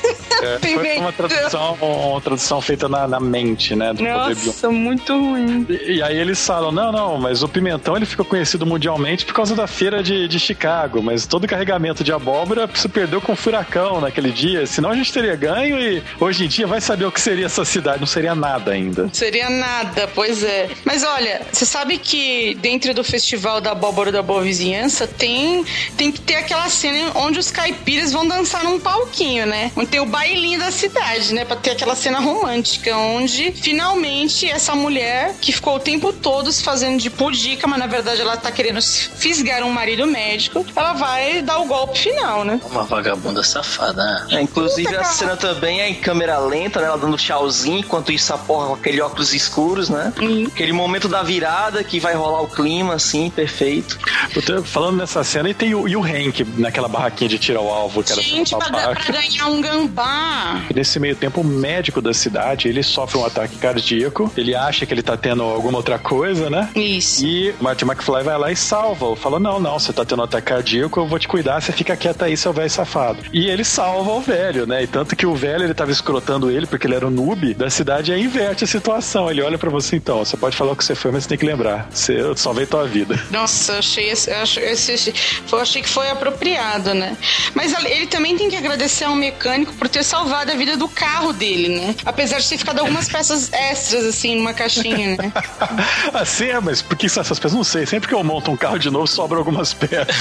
é, 0.42 0.60
foi 0.60 0.98
uma 0.98 1.12
tradução, 1.14 1.78
uma 1.82 2.20
tradução 2.22 2.60
feita 2.60 2.90
na, 2.90 3.08
na 3.08 3.20
mente, 3.20 3.76
né? 3.76 3.94
Do. 3.94 4.04
Nossa, 4.04 4.70
muito 4.70 5.14
ruim. 5.14 5.66
E, 5.70 5.94
e 5.98 6.04
aí 6.04 6.18
eles 6.18 6.46
falam, 6.46 6.72
não, 6.72 6.92
não, 6.92 7.18
mas 7.18 7.44
o 7.44 7.48
pimentão 7.48 7.96
ele 7.96 8.06
ficou 8.06 8.26
conhecido 8.26 8.66
mundialmente 8.66 9.26
por 9.26 9.34
causa 9.34 9.56
da 9.56 9.68
feira 9.68 10.04
de, 10.04 10.28
de 10.28 10.40
Chicago, 10.40 11.02
mas 11.02 11.26
todo 11.26 11.46
o 11.46 11.48
carregamento 11.48 12.04
de 12.04 12.12
abóbora 12.12 12.70
se 12.74 12.90
perdeu 12.90 13.22
com 13.22 13.32
um 13.32 13.36
furacão 13.36 14.02
naquele 14.02 14.32
dia, 14.32 14.66
senão 14.66 14.90
a 14.90 14.96
gente 14.96 15.14
teria 15.14 15.36
ganho 15.36 15.80
e 15.80 16.04
hoje 16.20 16.44
em 16.44 16.48
dia 16.48 16.68
vai 16.70 16.80
saber 16.82 17.06
o 17.06 17.12
que 17.12 17.20
seria 17.20 17.48
essa 17.48 17.66
cidade, 17.66 18.00
não 18.00 18.08
seria 18.08 18.36
nada 18.36 18.72
ainda. 18.72 19.10
Seria 19.12 19.50
nada, 19.50 20.08
pois 20.14 20.44
é. 20.44 20.70
Mas 20.86 21.04
olha, 21.04 21.42
você 21.52 21.66
sabe 21.66 21.98
que 21.98 22.56
dentro 22.62 22.94
do 22.94 23.04
Festival 23.04 23.60
da 23.60 23.72
Abóbora 23.72 24.12
da 24.12 24.22
Boa 24.22 24.42
Vizinhança 24.42 25.08
tem, 25.08 25.66
tem 25.98 26.12
que 26.12 26.22
ter 26.22 26.36
aquela 26.36 26.70
cena 26.70 27.12
onde 27.16 27.40
os 27.40 27.52
caipiras 27.52 28.12
vão 28.12 28.28
dançar 28.28 28.64
num 28.64 28.80
palquinho, 28.80 29.46
né? 29.46 29.72
Onde 29.76 29.88
tem 29.88 30.00
o 30.00 30.06
bailinho 30.06 30.60
da 30.60 30.72
cidade, 30.72 31.34
né? 31.34 31.44
Pra 31.44 31.56
ter 31.56 31.72
aquela 31.72 31.96
cena 31.96 32.20
romântica, 32.20 32.96
onde 32.96 33.52
finalmente 33.52 34.50
essa 34.50 34.76
mulher 34.76 35.36
que 35.42 35.52
ficou 35.52 35.76
o 35.76 35.80
tempo 35.80 36.14
todo 36.14 36.52
se 36.52 36.64
fazendo 36.64 37.00
de 37.00 37.10
pudica, 37.10 37.68
mas 37.68 37.80
na 37.80 37.88
verdade 37.88 38.22
ela 38.22 38.38
tá 38.38 38.52
querendo 38.52 38.82
fisgar 38.82 39.64
um 39.64 39.72
marido 39.72 40.06
médico, 40.06 40.66
ela 40.76 40.94
vai 40.94 41.42
dar 41.42 41.60
o 41.60 41.66
golpe 41.66 41.98
final, 41.98 42.44
né? 42.44 42.60
Uma 42.70 42.84
vagabunda 42.84 43.44
safada. 43.44 44.28
É, 44.30 44.42
inclusive 44.42 44.88
Puta, 44.88 45.00
a 45.00 45.04
cara. 45.04 45.14
cena 45.14 45.38
também 45.38 45.82
é 45.82 45.90
em 45.90 45.96
câmera 45.96 46.38
lenta, 46.40 46.59
né? 46.80 46.88
Ela 46.88 46.98
dando 46.98 47.18
tchauzinho, 47.18 47.80
enquanto 47.80 48.12
isso 48.12 48.34
a 48.34 48.38
porra 48.38 48.68
com 48.68 48.74
aquele 48.74 49.02
óculos 49.02 49.34
escuros, 49.34 49.90
né? 49.90 50.14
Uhum. 50.20 50.48
Aquele 50.48 50.74
momento 50.74 51.08
da 51.08 51.24
virada 51.24 51.84
que 51.84 52.00
vai 52.00 52.14
rolar 52.16 52.42
o 52.42 52.48
clima, 52.48 52.96
assim, 52.96 53.30
perfeito. 53.30 53.98
Puta, 54.34 54.62
Falando 54.64 54.98
nessa 54.98 55.24
cena, 55.24 55.50
e 55.50 55.54
tem 55.54 55.74
o, 55.74 55.88
e 55.88 55.96
o 55.96 56.04
Hank 56.04 56.46
naquela 56.58 56.88
barraquinha 56.88 57.30
de 57.30 57.40
tiro 57.40 57.60
ao 57.60 57.70
alvo, 57.70 58.04
que 58.04 58.12
era 58.12 58.22
Gente, 58.22 58.56
pra, 58.56 58.70
pra 58.70 58.94
ganhar 58.94 59.48
um 59.48 59.62
gambá. 59.62 60.62
E 60.70 60.74
Nesse 60.74 61.00
meio 61.00 61.16
tempo, 61.16 61.42
o 61.42 61.44
médico 61.44 62.02
da 62.02 62.14
cidade, 62.14 62.68
ele 62.68 62.84
sofre 62.84 63.18
um 63.18 63.26
ataque 63.26 63.58
cardíaco, 63.58 64.32
ele 64.36 64.56
acha 64.56 64.86
que 64.86 64.94
ele 64.94 65.02
tá 65.02 65.18
tendo 65.18 65.44
alguma 65.44 65.78
outra 65.78 65.98
coisa, 65.98 66.50
né? 66.50 66.70
Isso. 66.76 67.26
E 67.26 67.52
o 67.52 67.64
Marty 67.64 67.86
McFly 67.86 68.24
vai 68.24 68.38
lá 68.38 68.52
e 68.52 68.56
salva. 68.56 69.16
Fala: 69.16 69.40
Não, 69.40 69.60
não, 69.60 69.80
você 69.80 69.94
tá 69.94 70.06
tendo 70.06 70.20
um 70.20 70.26
ataque 70.26 70.48
cardíaco, 70.48 71.00
eu 71.00 71.08
vou 71.08 71.20
te 71.20 71.28
cuidar, 71.28 71.62
você 71.62 71.72
fica 71.72 71.96
quieto 71.96 72.24
aí, 72.24 72.36
seu 72.36 72.54
velho 72.54 72.70
safado. 72.70 73.20
E 73.32 73.48
ele 73.48 73.64
salva 73.64 74.12
o 74.12 74.22
velho, 74.22 74.66
né? 74.66 74.84
E 74.84 74.88
tanto 74.88 75.16
que 75.16 75.26
o 75.26 75.36
velho 75.36 75.64
ele 75.64 75.74
tava 75.74 75.92
escrotando 75.92 76.49
ele, 76.50 76.66
porque 76.68 76.88
ele 76.88 76.96
era 76.96 77.08
o 77.08 77.10
noob 77.12 77.54
da 77.54 77.70
cidade, 77.70 78.12
aí 78.12 78.22
inverte 78.24 78.64
a 78.64 78.68
situação. 78.68 79.30
Ele 79.30 79.42
olha 79.42 79.58
pra 79.58 79.70
você 79.70 79.96
então: 79.96 80.20
você 80.20 80.36
pode 80.38 80.56
falar 80.56 80.72
o 80.72 80.76
que 80.76 80.84
você 80.84 80.96
foi, 80.96 81.12
mas 81.12 81.24
você 81.24 81.30
tem 81.30 81.38
que 81.38 81.46
lembrar. 81.46 81.88
Você 81.92 82.20
eu 82.20 82.36
salvei 82.36 82.66
tua 82.66 82.86
vida. 82.88 83.20
Nossa, 83.32 83.74
eu 83.74 83.80
achei, 83.80 84.10
esse, 84.10 84.30
eu 84.30 84.38
achei, 84.42 84.64
esse- 84.66 85.14
eu 85.52 85.60
achei 85.60 85.82
que 85.82 85.90
foi 85.90 86.10
apropriado, 86.10 86.94
né? 86.94 87.16
Mas 87.54 87.74
ele 87.86 88.08
também 88.08 88.36
tem 88.38 88.50
que 88.50 88.56
agradecer 88.56 89.06
ao 89.06 89.16
mecânico 89.16 89.74
por 89.74 89.88
ter 89.88 90.04
salvado 90.04 90.52
a 90.52 90.56
vida 90.56 90.76
do 90.78 90.88
carro 90.88 91.32
dele, 91.34 91.70
né? 91.70 91.96
Apesar 92.06 92.40
de 92.40 92.48
ter 92.50 92.58
ficado 92.58 92.80
algumas 92.80 93.08
peças 93.10 93.52
extras, 93.54 94.06
assim, 94.06 94.36
numa 94.36 94.54
caixinha, 94.54 95.16
né? 95.18 95.32
assim 96.14 96.46
é, 96.46 96.60
mas 96.60 96.82
por 96.82 96.98
que 96.98 97.06
essas 97.06 97.28
peças? 97.40 97.54
Não 97.54 97.64
sei. 97.64 97.86
Sempre 97.86 98.08
que 98.10 98.14
eu 98.16 98.24
monto 98.24 98.52
um 98.52 98.58
carro 98.58 98.78
de 98.78 98.90
novo, 98.90 99.08
sobra 99.08 99.38
algumas 99.38 99.74
peças. 99.74 100.08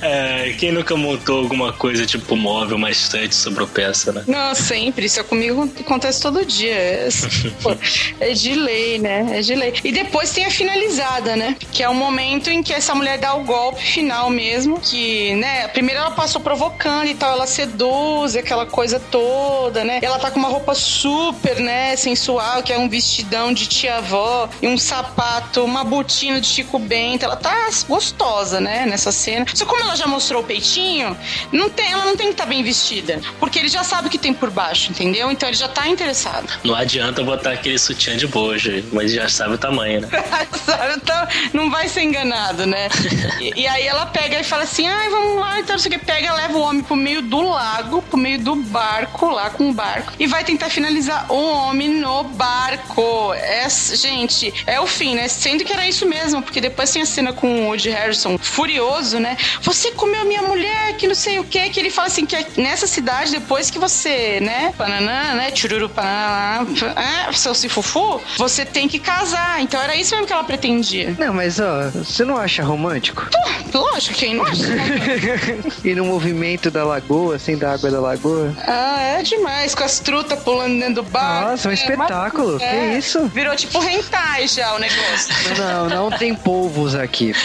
É, 0.00 0.54
quem 0.58 0.72
nunca 0.72 0.96
montou 0.96 1.38
alguma 1.40 1.72
coisa 1.72 2.06
tipo 2.06 2.36
móvel, 2.36 2.76
uma 2.76 2.90
estante 2.90 3.34
sobrou 3.48 3.66
peça, 3.66 4.12
né? 4.12 4.24
Não, 4.26 4.54
sempre. 4.54 5.06
Isso 5.06 5.22
comigo 5.24 5.70
acontece 5.80 6.20
todo 6.20 6.44
dia. 6.44 6.74
É, 6.74 7.08
pô, 7.62 7.76
é 8.20 8.32
de 8.32 8.54
lei, 8.54 8.98
né? 8.98 9.26
É 9.32 9.40
de 9.40 9.54
lei. 9.54 9.74
E 9.82 9.90
depois 9.90 10.30
tem 10.32 10.44
a 10.44 10.50
finalizada, 10.50 11.34
né? 11.34 11.56
Que 11.72 11.82
é 11.82 11.88
o 11.88 11.94
momento 11.94 12.50
em 12.50 12.62
que 12.62 12.72
essa 12.72 12.94
mulher 12.94 13.18
dá 13.18 13.34
o 13.34 13.44
golpe 13.44 13.82
final 13.82 14.30
mesmo. 14.30 14.78
Que, 14.80 15.34
né? 15.36 15.68
Primeiro 15.68 16.00
ela 16.00 16.10
passou 16.10 16.40
provocando 16.40 17.08
e 17.08 17.14
tal, 17.14 17.32
ela 17.32 17.46
seduz, 17.46 18.36
aquela 18.36 18.66
coisa 18.66 19.00
toda, 19.00 19.82
né? 19.82 19.98
Ela 20.02 20.18
tá 20.18 20.30
com 20.30 20.38
uma 20.38 20.48
roupa 20.48 20.74
super, 20.74 21.58
né? 21.60 21.96
Sensual, 21.96 22.62
que 22.62 22.72
é 22.72 22.78
um 22.78 22.88
vestidão 22.88 23.52
de 23.52 23.66
tia-avó 23.66 24.48
e 24.60 24.68
um 24.68 24.76
sapato, 24.76 25.64
uma 25.64 25.84
botina 25.84 26.40
de 26.40 26.46
Chico 26.46 26.78
Bento. 26.78 27.24
Ela 27.24 27.36
tá 27.36 27.68
gostosa, 27.88 28.60
né? 28.60 28.84
Nessa 28.86 29.10
cena. 29.10 29.46
Só 29.54 29.64
como 29.64 29.80
ela 29.80 29.96
já 29.96 30.06
mostrou 30.06 30.42
o 30.42 30.44
peitinho, 30.44 31.16
não 31.52 31.70
tem, 31.70 31.92
ela 31.92 32.04
não 32.04 32.16
tem 32.16 32.26
que 32.26 32.32
estar 32.32 32.46
bem 32.46 32.62
vestida. 32.62 33.20
Porque 33.38 33.58
ele 33.58 33.68
já 33.68 33.84
sabe 33.84 34.08
o 34.08 34.10
que 34.10 34.18
tem 34.18 34.32
por 34.34 34.50
baixo, 34.50 34.90
entendeu? 34.90 35.30
Então 35.30 35.48
ele 35.48 35.56
já 35.56 35.68
tá 35.68 35.88
interessado. 35.88 36.48
Não 36.64 36.74
adianta 36.74 37.22
botar 37.22 37.52
aquele 37.52 37.78
sutiã 37.78 38.16
de 38.16 38.26
bojo, 38.26 38.84
mas 38.92 39.12
já 39.12 39.28
sabe 39.28 39.54
o 39.54 39.58
tamanho, 39.58 40.00
né? 40.00 40.08
Sabe? 40.64 40.94
Então, 40.96 41.28
não 41.52 41.70
vai 41.70 41.88
ser 41.88 42.02
enganado, 42.02 42.66
né? 42.66 42.88
E, 43.40 43.52
e 43.62 43.66
aí 43.68 43.86
ela 43.86 44.06
pega 44.06 44.40
e 44.40 44.44
fala 44.44 44.64
assim: 44.64 44.86
ai, 44.86 45.08
vamos 45.10 45.38
lá, 45.38 45.60
então 45.60 45.74
não 45.74 45.78
sei 45.78 45.92
o 45.92 45.98
que. 45.98 46.04
Pega, 46.04 46.32
leva 46.34 46.58
o 46.58 46.60
homem 46.60 46.82
pro 46.82 46.96
meio 46.96 47.22
do 47.22 47.40
lago, 47.40 48.02
pro 48.02 48.18
meio 48.18 48.38
do 48.40 48.56
barco, 48.56 49.30
lá 49.30 49.50
com 49.50 49.70
o 49.70 49.72
barco, 49.72 50.12
e 50.18 50.26
vai 50.26 50.42
tentar 50.42 50.70
finalizar 50.70 51.30
o 51.30 51.52
homem 51.52 51.88
no 51.88 52.24
barco. 52.24 53.32
É, 53.34 53.68
gente, 53.68 54.52
é 54.66 54.80
o 54.80 54.86
fim, 54.86 55.14
né? 55.14 55.28
Sendo 55.28 55.64
que 55.64 55.72
era 55.72 55.86
isso 55.86 56.06
mesmo, 56.06 56.42
porque 56.42 56.60
depois 56.60 56.90
tem 56.90 57.02
a 57.02 57.06
cena 57.06 57.32
com 57.32 57.46
o 57.46 57.66
Woody 57.66 57.90
Harrison 57.90 58.38
furioso, 58.38 59.18
né? 59.18 59.36
Você 59.62 59.92
comeu 59.92 60.24
minha 60.24 60.42
mulher, 60.42 60.96
que 60.96 61.06
não 61.06 61.14
sei 61.14 61.38
o 61.38 61.44
que, 61.44 61.68
que 61.70 61.78
ele 61.78 61.90
fala 61.90 62.08
assim: 62.08 62.26
que 62.26 62.60
nessa 62.60 62.86
cidade, 62.86 63.27
depois 63.30 63.70
que 63.70 63.78
você, 63.78 64.40
né, 64.40 64.72
pananã, 64.76 65.34
né, 65.34 65.50
chururu 65.54 65.88
pananã, 65.88 66.66
é, 67.28 67.32
seu 67.32 67.54
cifufu, 67.54 68.20
você 68.36 68.64
tem 68.64 68.88
que 68.88 68.98
casar. 68.98 69.60
Então 69.62 69.80
era 69.80 69.94
isso 69.96 70.12
mesmo 70.14 70.26
que 70.26 70.32
ela 70.32 70.44
pretendia. 70.44 71.14
Não, 71.18 71.32
mas 71.34 71.58
ó, 71.60 71.90
você 71.90 72.24
não 72.24 72.36
acha 72.36 72.62
romântico? 72.62 73.28
Lógico, 73.72 74.14
quem 74.16 74.34
não 74.34 74.44
acha? 74.44 74.62
e 75.84 75.94
no 75.94 76.04
movimento 76.04 76.70
da 76.70 76.84
lagoa, 76.84 77.36
assim, 77.36 77.56
da 77.56 77.72
água 77.74 77.90
da 77.90 78.00
lagoa? 78.00 78.52
Ah, 78.66 79.00
é 79.18 79.22
demais, 79.22 79.74
com 79.74 79.84
as 79.84 79.98
trutas 80.00 80.38
pulando 80.40 80.78
dentro 80.78 80.94
do 80.96 81.02
bar. 81.04 81.50
Nossa, 81.50 81.68
um 81.68 81.70
É, 81.70 81.74
espetáculo. 81.74 82.58
mas- 82.60 82.62
Que 82.70 82.98
isso? 82.98 83.26
Virou 83.28 83.54
tipo 83.56 83.82
hentai 83.82 84.48
já 84.48 84.74
o 84.74 84.78
negócio. 84.78 85.34
Não, 85.58 85.88
não 85.88 86.10
tem 86.18 86.34
polvos 86.34 86.94
aqui. 86.94 87.32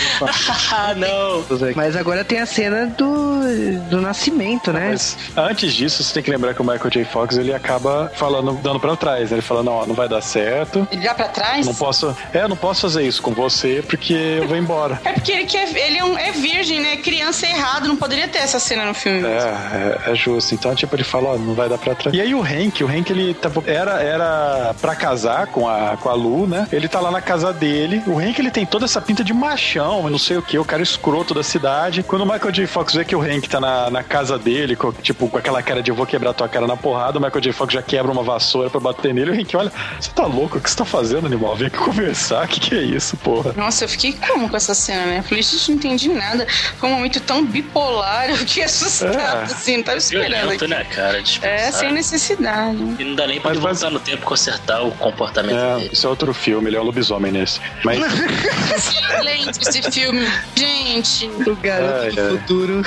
Ah, 0.72 0.94
não! 0.96 1.44
Mas 1.76 1.96
agora 1.96 2.24
tem 2.24 2.40
a 2.40 2.46
cena 2.46 2.86
do, 2.88 3.42
do 3.90 4.02
nascimento, 4.02 4.72
né? 4.74 4.90
Mas 4.92 5.18
antes 5.36 5.73
disso, 5.74 6.04
você 6.04 6.14
tem 6.14 6.24
que 6.24 6.30
lembrar 6.32 6.54
que 6.54 6.62
o 6.62 6.66
Michael 6.66 6.90
J. 6.90 7.04
Fox 7.06 7.38
ele 7.38 7.54
acaba 7.54 8.12
falando, 8.16 8.54
dando 8.62 8.80
pra 8.80 8.96
trás. 8.96 9.30
né? 9.32 9.36
Ele 9.38 9.42
fala: 9.42 9.64
Não, 9.64 9.74
ó, 9.74 9.86
não 9.86 9.96
vai 9.96 10.08
dar 10.08 10.22
certo. 10.22 10.88
Ele 10.92 11.02
dá 11.04 11.14
pra 11.14 11.28
trás? 11.28 11.66
Não 11.66 11.74
posso. 11.76 12.16
É, 12.34 12.42
eu 12.44 12.50
não 12.50 12.56
posso 12.56 12.82
fazer 12.82 13.04
isso 13.04 13.22
com 13.22 13.32
você 13.32 13.84
porque 13.88 14.14
eu 14.14 14.48
vou 14.48 14.58
embora. 14.58 15.00
É 15.14 15.14
porque 15.14 15.32
ele, 15.32 15.46
quer, 15.46 15.70
ele 15.76 15.98
é, 15.98 16.04
um- 16.04 16.18
é 16.18 16.32
virgem, 16.32 16.80
né? 16.82 16.98
Criança 16.98 17.46
é 17.46 17.52
errado, 17.52 17.88
não 17.88 17.96
poderia 17.96 18.28
ter 18.28 18.40
essa 18.40 18.58
cena 18.60 18.86
no 18.86 18.94
filme. 18.94 19.24
É, 19.28 20.00
é, 20.08 20.12
é 20.12 20.16
justo. 20.16 20.54
Então, 20.56 20.74
tipo, 20.76 20.96
ele 20.96 21.04
fala, 21.04 21.30
ó, 21.30 21.38
não 21.38 21.54
vai 21.54 21.70
dar 21.70 21.78
pra 21.78 21.94
trás. 21.96 22.16
E 22.16 22.22
aí 22.22 22.34
o 22.34 22.42
Hank, 22.42 22.84
o 22.84 22.88
Hank, 22.88 23.10
ele 23.12 23.36
era, 23.66 24.02
era 24.02 24.76
pra 24.82 24.96
casar 24.96 25.48
com 25.48 25.68
a, 25.68 25.98
com 25.98 26.10
a 26.10 26.14
Lu, 26.14 26.48
né? 26.48 26.68
Ele 26.72 26.88
tá 26.88 27.00
lá 27.00 27.12
na 27.12 27.22
casa 27.22 27.54
dele. 27.54 28.02
O 28.08 28.18
Hank, 28.20 28.40
ele 28.40 28.52
tem 28.52 28.66
toda 28.66 28.86
essa 28.86 29.00
pinta 29.02 29.24
de 29.24 29.34
machão, 29.34 30.10
não 30.10 30.18
sei 30.20 30.38
o 30.38 30.42
que, 30.42 30.58
o 30.58 30.66
cara 30.66 30.82
escroto 30.84 31.34
da 31.34 31.44
cidade. 31.44 32.04
Quando 32.04 32.22
o 32.24 32.26
Michael 32.26 32.52
J. 32.52 32.68
Fox 32.68 32.94
vê 32.94 33.06
que 33.06 33.16
o 33.16 33.22
Hank 33.22 33.48
tá 33.48 33.60
na, 33.60 33.90
na 33.90 34.04
casa 34.04 34.38
dele, 34.38 34.76
com, 34.76 34.92
tipo, 34.92 35.28
com 35.30 35.38
aquela 35.38 35.62
cara 35.64 35.82
de 35.82 35.90
eu 35.90 35.96
vou 35.96 36.06
quebrar 36.06 36.34
tua 36.34 36.48
cara 36.48 36.68
na 36.68 36.78
porrada, 36.78 37.18
o 37.18 37.22
Michael 37.22 37.42
J. 37.42 37.52
Fox 37.54 37.74
já 37.74 37.82
quebra 37.82 38.12
uma 38.12 38.22
vassoura 38.24 38.70
pra 38.70 38.80
bater 38.80 39.14
nele. 39.14 39.32
O 39.32 39.34
Hank, 39.34 39.56
olha, 39.56 39.72
você 40.00 40.12
tá 40.12 40.26
louco? 40.26 40.58
O 40.58 40.62
que 40.62 40.70
você 40.70 40.76
tá 40.76 40.86
fazendo, 40.86 41.26
animal? 41.26 41.56
Vem 41.56 41.68
aqui 41.68 41.78
conversar. 41.78 42.46
O 42.46 42.48
que, 42.48 42.60
que 42.60 42.76
é 42.76 42.82
isso, 42.84 43.18
porra? 43.18 43.54
Nossa, 43.56 43.86
eu 43.86 43.90
fiquei 43.90 44.14
como 44.14 44.48
com 44.50 44.56
essa 44.58 44.74
cena, 44.76 45.06
né? 45.06 45.20
Eu 45.20 45.24
falei, 45.24 45.42
gente, 45.44 45.70
não 45.72 45.78
entendi 45.78 46.10
nada. 46.10 46.46
Foi 46.78 46.90
um 46.90 46.94
momento 46.96 47.20
tão 47.22 47.44
bipolar, 47.46 48.30
eu 48.30 48.38
fiquei 48.38 48.64
assustado, 48.64 49.16
É. 49.18 49.44
assim, 49.44 49.78
não 49.78 49.84
tava 49.84 49.98
esperando. 49.98 50.30
Violento, 50.42 50.68
né, 50.68 50.84
cara? 50.86 51.18
É, 51.18 51.22
Dispensar. 51.22 51.74
sem 51.74 51.92
necessidade. 51.94 52.78
E 53.00 53.04
não 53.04 53.16
dá 53.16 53.26
nem 53.28 53.40
pra 53.40 53.52
Mas 53.54 53.60
voltar 53.60 53.90
no 53.90 54.00
tempo 54.00 54.22
e 54.24 54.26
consertar 54.26 54.82
o 54.84 54.92
comportamento 54.92 55.56
É, 55.58 55.76
dele. 55.78 55.90
isso 55.94 56.06
é 56.06 56.10
outro 56.10 56.34
filme, 56.34 56.70
ele 56.70 56.78
é 56.78 56.82
um 56.82 56.84
lobisomem 56.84 57.32
nesse. 57.32 57.60
Mas. 57.84 58.00
Excelente 58.76 59.60
esse 59.62 59.82
filme. 59.92 60.28
Gente, 60.56 61.26
O 61.48 61.56
garoto 61.56 61.94
Ai, 62.04 62.12
do 62.12 62.22
ai. 62.22 62.30
futuro. 62.30 62.82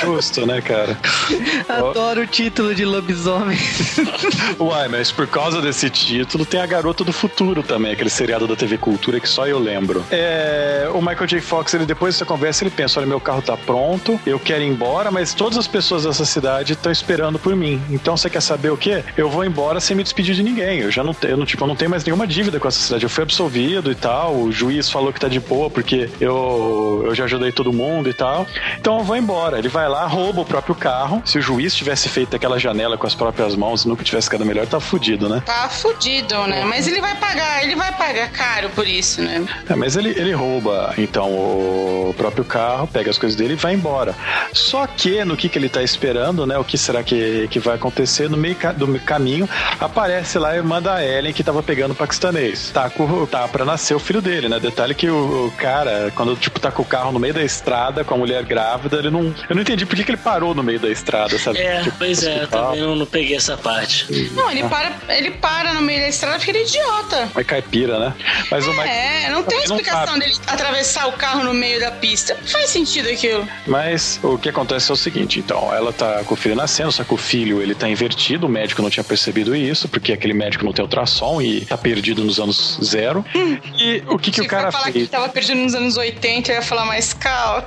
Justo, 0.00 0.46
né, 0.46 0.60
cara? 0.60 0.96
Adoro 1.68 2.22
o 2.22 2.26
título 2.26 2.74
de 2.74 2.84
lobisomem. 2.84 3.58
Uai, 4.58 4.88
mas 4.88 5.10
por 5.10 5.26
causa 5.26 5.60
desse 5.60 5.88
título 5.90 6.44
tem 6.44 6.60
a 6.60 6.66
Garota 6.66 7.04
do 7.04 7.12
Futuro 7.12 7.62
também, 7.62 7.92
aquele 7.92 8.10
seriado 8.10 8.46
da 8.46 8.56
TV 8.56 8.78
Cultura 8.78 9.20
que 9.20 9.28
só 9.28 9.46
eu 9.46 9.58
lembro. 9.58 10.04
É, 10.10 10.88
o 10.92 11.00
Michael 11.00 11.26
J. 11.26 11.40
Fox, 11.40 11.74
ele 11.74 11.86
depois 11.86 12.14
dessa 12.14 12.24
conversa, 12.24 12.64
ele 12.64 12.70
pensa: 12.70 13.00
olha, 13.00 13.06
meu 13.06 13.20
carro 13.20 13.42
tá 13.42 13.56
pronto, 13.56 14.18
eu 14.26 14.38
quero 14.38 14.62
ir 14.62 14.68
embora, 14.68 15.10
mas 15.10 15.34
todas 15.34 15.58
as 15.58 15.66
pessoas 15.66 16.04
dessa 16.04 16.24
cidade 16.24 16.72
estão 16.72 16.90
esperando 16.90 17.38
por 17.38 17.54
mim. 17.54 17.80
Então 17.90 18.16
você 18.16 18.30
quer 18.30 18.40
saber 18.40 18.70
o 18.70 18.76
quê? 18.76 19.02
Eu 19.16 19.28
vou 19.28 19.44
embora 19.44 19.80
sem 19.80 19.96
me 19.96 20.02
despedir 20.02 20.34
de 20.34 20.42
ninguém. 20.42 20.80
Eu 20.80 20.90
já 20.90 21.02
não 21.02 21.14
tenho, 21.14 21.44
tipo, 21.44 21.64
eu 21.64 21.68
não 21.68 21.76
tenho 21.76 21.90
mais 21.90 22.04
nenhuma 22.04 22.26
dívida 22.26 22.58
com 22.58 22.68
essa 22.68 22.78
cidade. 22.78 23.04
Eu 23.04 23.10
fui 23.10 23.22
absolvido 23.22 23.90
e 23.90 23.94
tal. 23.94 24.34
O 24.34 24.52
juiz 24.52 24.90
falou 24.90 25.12
que 25.12 25.20
tá 25.20 25.28
de 25.28 25.40
boa 25.40 25.70
porque 25.70 26.08
eu, 26.20 27.02
eu 27.06 27.14
já 27.14 27.24
ajudei 27.24 27.52
todo 27.52 27.72
mundo 27.72 28.08
e 28.08 28.14
tal. 28.14 28.46
Então 28.78 28.98
eu 28.98 29.04
vou 29.04 29.16
embora. 29.16 29.58
Ele 29.58 29.68
vai 29.68 29.88
lá, 29.88 30.06
rouba 30.06 30.42
o 30.42 30.44
próprio 30.44 30.74
carro. 30.74 31.22
Se 31.26 31.38
o 31.38 31.42
juiz 31.42 31.74
tivesse 31.74 32.08
feito 32.08 32.34
aquela 32.34 32.58
janela 32.58 32.96
com 32.96 33.06
as 33.06 33.14
próprias 33.14 33.54
mãos 33.56 33.84
e 33.84 33.88
nunca 33.88 34.04
tivesse 34.04 34.28
ficado 34.28 34.46
melhor, 34.46 34.66
tá 34.66 34.80
fudido, 34.80 35.28
né? 35.28 35.42
Tá 35.44 35.68
fudido, 35.68 36.46
né? 36.46 36.64
Mas 36.64 36.86
ele 36.86 37.00
vai 37.00 37.16
pagar, 37.16 37.64
ele 37.64 37.74
vai 37.74 37.92
pagar 37.92 38.30
caro 38.30 38.70
por 38.70 38.86
isso, 38.86 39.20
né? 39.20 39.44
É, 39.68 39.74
mas 39.74 39.96
ele, 39.96 40.10
ele 40.10 40.32
rouba, 40.32 40.94
então, 40.96 41.28
o 41.30 42.14
próprio 42.16 42.44
carro, 42.44 42.86
pega 42.86 43.10
as 43.10 43.18
coisas 43.18 43.36
dele 43.36 43.54
e 43.54 43.56
vai 43.56 43.74
embora. 43.74 44.14
Só 44.52 44.86
que 44.86 45.24
no 45.24 45.36
que, 45.36 45.48
que 45.48 45.58
ele 45.58 45.68
tá 45.68 45.82
esperando, 45.82 46.46
né? 46.46 46.56
O 46.58 46.64
que 46.64 46.78
será 46.78 47.02
que, 47.02 47.48
que 47.48 47.58
vai 47.58 47.74
acontecer? 47.74 48.30
No 48.30 48.36
meio 48.36 48.56
do 48.76 48.98
caminho, 49.00 49.48
aparece 49.80 50.38
lá 50.38 50.50
a 50.50 50.56
irmã 50.56 50.80
da 50.80 51.04
Ellen 51.04 51.32
que 51.32 51.42
tava 51.42 51.62
pegando 51.62 51.90
o 51.90 51.94
paquistanês. 51.94 52.70
Tá, 52.72 52.88
com, 52.88 53.26
tá 53.26 53.48
pra 53.48 53.64
nascer 53.64 53.94
o 53.94 53.98
filho 53.98 54.22
dele, 54.22 54.48
né? 54.48 54.60
Detalhe 54.60 54.94
que 54.94 55.10
o, 55.10 55.46
o 55.46 55.52
cara, 55.52 56.12
quando 56.14 56.36
tipo, 56.36 56.60
tá 56.60 56.70
com 56.70 56.82
o 56.82 56.84
carro 56.84 57.10
no 57.10 57.18
meio 57.18 57.34
da 57.34 57.42
estrada, 57.42 58.04
com 58.04 58.14
a 58.14 58.18
mulher 58.18 58.44
grávida, 58.44 58.98
ele 58.98 59.10
não. 59.10 59.34
Eu 59.48 59.56
não 59.56 59.62
entendi 59.62 59.84
por 59.84 59.96
que, 59.96 60.04
que 60.04 60.10
ele 60.10 60.16
parou 60.16 60.54
no 60.54 60.62
meio 60.62 60.78
da 60.78 60.88
estrada, 60.88 61.15
sabe? 61.38 61.58
É, 61.58 61.82
Tipo, 61.82 61.96
pois 61.98 62.22
é, 62.22 62.34
hospital. 62.36 62.64
também 62.66 62.80
não, 62.80 62.96
não 62.96 63.06
peguei 63.06 63.36
essa 63.36 63.56
parte. 63.56 64.06
Não, 64.34 64.50
ele 64.50 64.64
para, 64.68 64.92
ele 65.10 65.30
para 65.32 65.72
no 65.74 65.80
meio 65.82 66.00
da 66.00 66.08
estrada 66.08 66.36
porque 66.38 66.50
ele 66.50 66.58
é 66.58 66.62
idiota. 66.62 67.28
Mas 67.34 67.46
caipira, 67.46 67.98
né? 67.98 68.14
Mas 68.50 68.66
o 68.66 68.72
Mike- 68.72 68.88
É, 68.88 69.30
não 69.30 69.42
tem 69.42 69.58
não 69.58 69.64
explicação 69.64 70.06
sabe. 70.06 70.20
dele 70.20 70.34
atravessar 70.46 71.06
o 71.08 71.12
carro 71.12 71.44
no 71.44 71.52
meio 71.54 71.78
da 71.80 71.90
pista. 71.90 72.34
Não 72.40 72.46
faz 72.48 72.70
sentido 72.70 73.08
aquilo. 73.08 73.46
Mas 73.66 74.18
o 74.22 74.38
que 74.38 74.48
acontece 74.48 74.90
é 74.90 74.94
o 74.94 74.96
seguinte, 74.96 75.38
então, 75.38 75.72
ela 75.74 75.92
tá 75.92 76.22
com 76.24 76.34
o 76.34 76.36
filho 76.36 76.54
nascendo, 76.54 76.92
só 76.92 77.04
que 77.04 77.14
o 77.14 77.16
filho, 77.16 77.62
ele 77.62 77.74
tá 77.74 77.88
invertido, 77.88 78.46
o 78.46 78.48
médico 78.48 78.82
não 78.82 78.90
tinha 78.90 79.04
percebido 79.04 79.54
isso, 79.54 79.88
porque 79.88 80.12
aquele 80.12 80.34
médico 80.34 80.64
não 80.64 80.72
tem 80.72 80.82
ultrassom 80.84 81.40
e 81.40 81.64
tá 81.64 81.76
perdido 81.76 82.24
nos 82.24 82.38
anos 82.38 82.78
zero. 82.82 83.24
E 83.78 84.02
o 84.08 84.18
que 84.18 84.30
que 84.30 84.40
o 84.40 84.46
cara 84.46 84.70
falar 84.72 84.84
fez? 84.92 85.04
que 85.06 85.10
tava 85.10 85.28
perdido 85.28 85.58
nos 85.60 85.74
anos 85.74 85.96
80, 85.96 86.50
eu 86.52 86.56
ia 86.56 86.62
falar 86.62 86.84
mais 86.84 87.12
calma. 87.12 87.64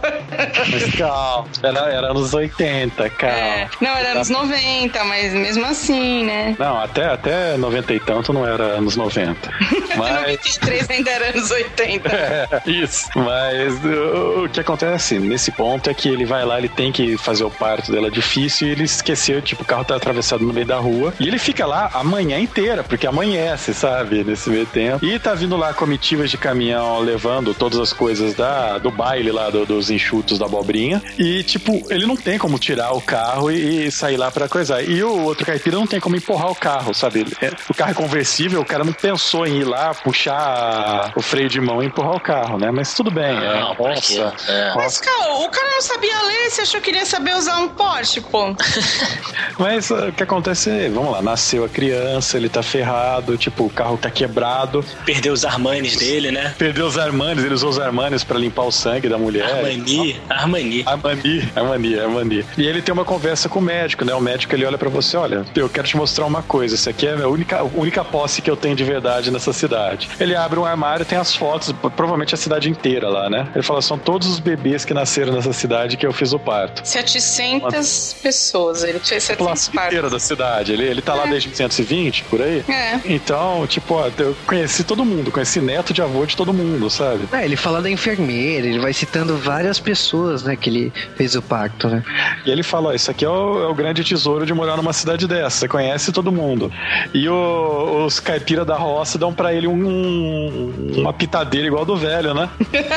Mas 0.72 0.96
calma, 0.96 1.48
era, 1.64 1.80
era 1.92 2.08
anos 2.12 2.34
80, 2.34 3.10
calma. 3.12 3.36
É, 3.40 3.68
não, 3.82 3.92
era 3.98 4.12
anos 4.12 4.30
90, 4.30 5.04
mas 5.06 5.34
mesmo 5.34 5.66
assim, 5.66 6.26
né? 6.26 6.56
Não, 6.60 6.80
até, 6.80 7.06
até 7.06 7.58
90 7.58 7.94
e 7.94 8.00
tanto 8.00 8.34
não 8.34 8.46
era 8.46 8.64
anos 8.64 8.96
90. 8.96 9.36
Mas... 9.98 10.14
93 10.22 10.90
ainda 10.90 11.10
era 11.12 11.30
anos 11.30 11.50
80. 11.52 12.10
É, 12.20 12.48
isso. 12.70 13.08
Mas 13.16 13.74
o, 13.84 14.46
o 14.46 14.50
que 14.50 14.60
acontece 14.60 15.20
nesse 15.20 15.52
ponto 15.52 15.90
é 15.90 15.94
que 15.94 16.08
ele 16.10 16.26
vai 16.26 16.44
lá, 16.46 16.58
ele 16.58 16.70
tem 16.70 16.92
que 16.92 17.18
fazer 17.18 17.44
o 17.44 17.50
parto 17.52 17.92
dela 17.92 18.10
difícil 18.12 18.68
e 18.68 18.72
ele 18.72 18.84
esqueceu, 18.84 19.42
tipo, 19.42 19.64
o 19.64 19.66
carro 19.66 19.86
tá 19.86 19.96
atravessado 19.96 20.44
no 20.44 20.54
meio 20.54 20.66
da 20.66 20.78
rua. 20.78 21.14
E 21.20 21.28
ele 21.28 21.38
fica 21.40 21.66
lá 21.66 21.90
a 21.94 22.04
manhã 22.04 22.38
inteira, 22.40 22.84
porque 22.84 23.08
amanhece, 23.08 23.74
sabe? 23.74 24.24
Nesse 24.24 24.50
meio 24.50 24.66
tempo. 24.66 25.04
E 25.06 25.18
tá 25.20 25.34
vindo 25.34 25.56
lá 25.58 25.74
comitivas 25.74 26.30
de 26.30 26.38
caminhão 26.38 27.00
levando 27.00 27.54
todas 27.54 27.80
as 27.80 27.94
coisas 27.94 28.34
da, 28.34 28.78
do 28.78 28.92
baile 28.92 29.32
lá, 29.32 29.50
do- 29.50 29.66
dos 29.66 29.90
enxutos 29.90 30.38
da 30.40 30.46
abobrinha. 30.46 31.02
E, 31.18 31.44
tipo, 31.44 31.86
ele 31.90 32.06
não 32.06 32.16
tem 32.16 32.38
como 32.38 32.58
tirar 32.60 32.92
o 32.92 33.02
carro 33.02 33.29
e, 33.52 33.88
e 33.88 33.92
sair 33.92 34.18
lá 34.18 34.32
pra 34.32 34.48
coisar. 34.48 34.82
E 34.84 35.04
o 35.04 35.24
outro 35.24 35.46
caipira 35.46 35.78
não 35.78 35.88
tem 35.88 36.00
como 36.00 36.16
empurrar 36.16 36.50
o 36.52 36.56
carro, 36.56 36.94
sabe? 36.94 37.26
É- 37.42 37.52
o 37.70 37.74
carro 37.74 37.92
é 37.92 37.94
conversível, 37.94 38.62
o 38.62 38.66
cara 38.66 38.84
não 38.84 38.94
pensou 38.94 39.46
em 39.46 39.60
ir 39.60 39.64
lá, 39.66 39.94
puxar 39.94 41.12
o 41.16 41.22
freio 41.22 41.50
de 41.50 41.60
mão 41.62 41.82
e 41.82 41.88
empurrar 41.88 42.16
o 42.16 42.20
carro, 42.20 42.58
né? 42.58 42.72
Mas 42.72 42.94
tudo 42.94 43.12
bem, 43.12 43.36
é 43.38 43.60
Não, 43.60 43.76
pra 43.76 43.94
quê? 43.96 44.20
roça. 44.20 44.34
É. 44.52 44.74
Mas, 44.76 44.98
cara, 45.00 45.34
o 45.36 45.50
cara 45.50 45.70
não 45.72 45.82
sabia 45.82 46.22
ler, 46.24 46.50
você 46.50 46.62
achou 46.62 46.82
que 46.82 46.90
ele 46.92 47.00
ia 47.00 47.06
saber 47.06 47.36
usar 47.36 47.58
um 47.58 47.70
Porsche, 47.70 48.22
pô? 48.22 48.56
Mas 49.58 49.90
uh, 49.90 50.08
o 50.10 50.12
que 50.14 50.24
acontece 50.24 50.70
é, 50.70 50.90
vamos 50.90 51.12
lá, 51.12 51.22
nasceu 51.22 51.64
a 51.66 51.70
criança, 51.70 52.38
ele 52.38 52.50
tá 52.50 52.62
ferrado, 52.64 53.38
tipo, 53.38 53.66
o 53.66 53.70
carro 53.70 53.98
tá 53.98 54.10
quebrado, 54.10 54.84
Perdeu 55.06 55.34
os 55.34 55.44
Armanes 55.46 55.96
dele, 55.98 56.32
né? 56.32 56.54
perdeu 56.58 56.86
os 56.86 56.98
Armanes, 56.98 57.44
ele 57.44 57.54
usou 57.54 57.70
os 57.70 57.80
Armanes 57.80 58.24
pra 58.24 58.38
limpar 58.38 58.64
o 58.64 58.72
sangue 58.72 59.08
da 59.10 59.18
mulher. 59.18 59.46
Armani, 59.50 60.20
Armani. 60.30 60.84
Armani, 60.86 61.50
Armani, 61.56 62.00
Armani. 62.00 62.46
E 62.58 62.66
ele 62.66 62.82
tem 62.82 62.94
uma 62.94 63.06
conversa 63.20 63.50
com 63.50 63.60
o 63.60 63.62
médico, 63.62 64.06
né? 64.06 64.14
O 64.16 64.22
médico 64.22 64.56
ele 64.56 64.66
olha 64.66 64.78
pra 64.78 64.88
você, 64.88 65.18
olha, 65.18 65.46
eu 65.54 65.68
quero 65.68 65.86
te 65.86 65.98
mostrar 65.98 66.26
uma 66.26 66.42
coisa. 66.42 66.76
Isso 66.76 66.90
aqui 66.90 67.06
é 67.06 67.14
a 67.22 67.28
única, 67.28 67.58
a 67.60 67.64
única 67.64 68.02
posse 68.04 68.42
que 68.42 68.50
eu 68.50 68.56
tenho 68.56 68.76
de 68.78 68.84
verdade 68.86 69.30
nessa 69.30 69.52
cidade. 69.52 70.10
Ele 70.20 70.34
abre 70.36 70.58
um 70.58 70.66
armário, 70.66 71.06
tem 71.06 71.18
as 71.18 71.36
fotos, 71.36 71.74
provavelmente 71.98 72.34
a 72.34 72.38
cidade 72.38 72.70
inteira 72.70 73.10
lá, 73.10 73.30
né? 73.30 73.50
Ele 73.54 73.62
fala, 73.62 73.82
são 73.82 73.98
todos 73.98 74.26
os 74.30 74.40
bebês 74.40 74.86
que 74.86 74.94
nasceram 74.94 75.34
nessa 75.34 75.52
cidade 75.52 75.98
que 75.98 76.06
eu 76.06 76.14
fiz 76.14 76.32
o 76.32 76.40
parto. 76.40 76.82
700 76.88 78.16
pessoas, 78.24 78.84
ele 78.84 79.00
fez 79.00 79.24
A 79.24 79.28
700 79.28 79.38
população 79.38 79.74
inteira 79.74 80.02
partos. 80.04 80.12
da 80.12 80.20
cidade. 80.20 80.72
Ele, 80.72 80.84
ele 80.86 81.02
tá 81.02 81.14
lá 81.14 81.26
desde 81.26 81.50
1920, 81.50 82.24
por 82.24 82.42
aí. 82.42 82.64
É. 82.70 83.00
Então, 83.06 83.68
tipo, 83.68 83.96
ó, 83.96 84.10
eu 84.18 84.36
conheci 84.48 84.86
todo 84.86 85.04
mundo, 85.04 85.30
conheci 85.30 85.60
neto 85.60 85.94
de 85.94 86.02
avô 86.02 86.26
de 86.26 86.38
todo 86.38 86.54
mundo, 86.54 86.90
sabe? 86.90 87.28
É, 87.34 87.44
ele 87.44 87.58
fala 87.58 87.82
da 87.82 87.90
enfermeira, 87.90 88.66
ele 88.66 88.80
vai 88.80 88.94
citando 88.94 89.38
várias 89.38 89.78
pessoas, 89.78 90.44
né, 90.44 90.56
que 90.56 90.70
ele 90.70 90.94
fez 91.18 91.36
o 91.36 91.42
pacto, 91.42 91.90
né? 91.90 92.02
E 92.46 92.50
ele 92.52 92.64
fala: 92.64 92.90
ó, 92.90 92.94
Isso 92.94 93.09
aqui 93.10 93.26
é 93.26 93.30
o, 93.30 93.64
é 93.64 93.68
o 93.68 93.74
grande 93.74 94.04
tesouro 94.04 94.46
de 94.46 94.54
morar 94.54 94.78
numa 94.78 94.94
cidade 94.94 95.28
dessa. 95.28 95.58
Você 95.60 95.68
conhece 95.68 96.12
todo 96.12 96.32
mundo. 96.32 96.72
E 97.14 97.28
o- 97.30 98.06
os 98.06 98.20
caipira 98.20 98.64
da 98.66 98.76
roça 98.76 99.18
dão 99.18 99.34
pra 99.34 99.54
ele 99.54 99.68
um, 99.68 99.74
um- 99.74 100.94
uma 100.98 101.14
pitadeira 101.14 101.68
igual 101.68 101.86
do 101.86 101.96
velho, 101.96 102.34
né? 102.34 102.50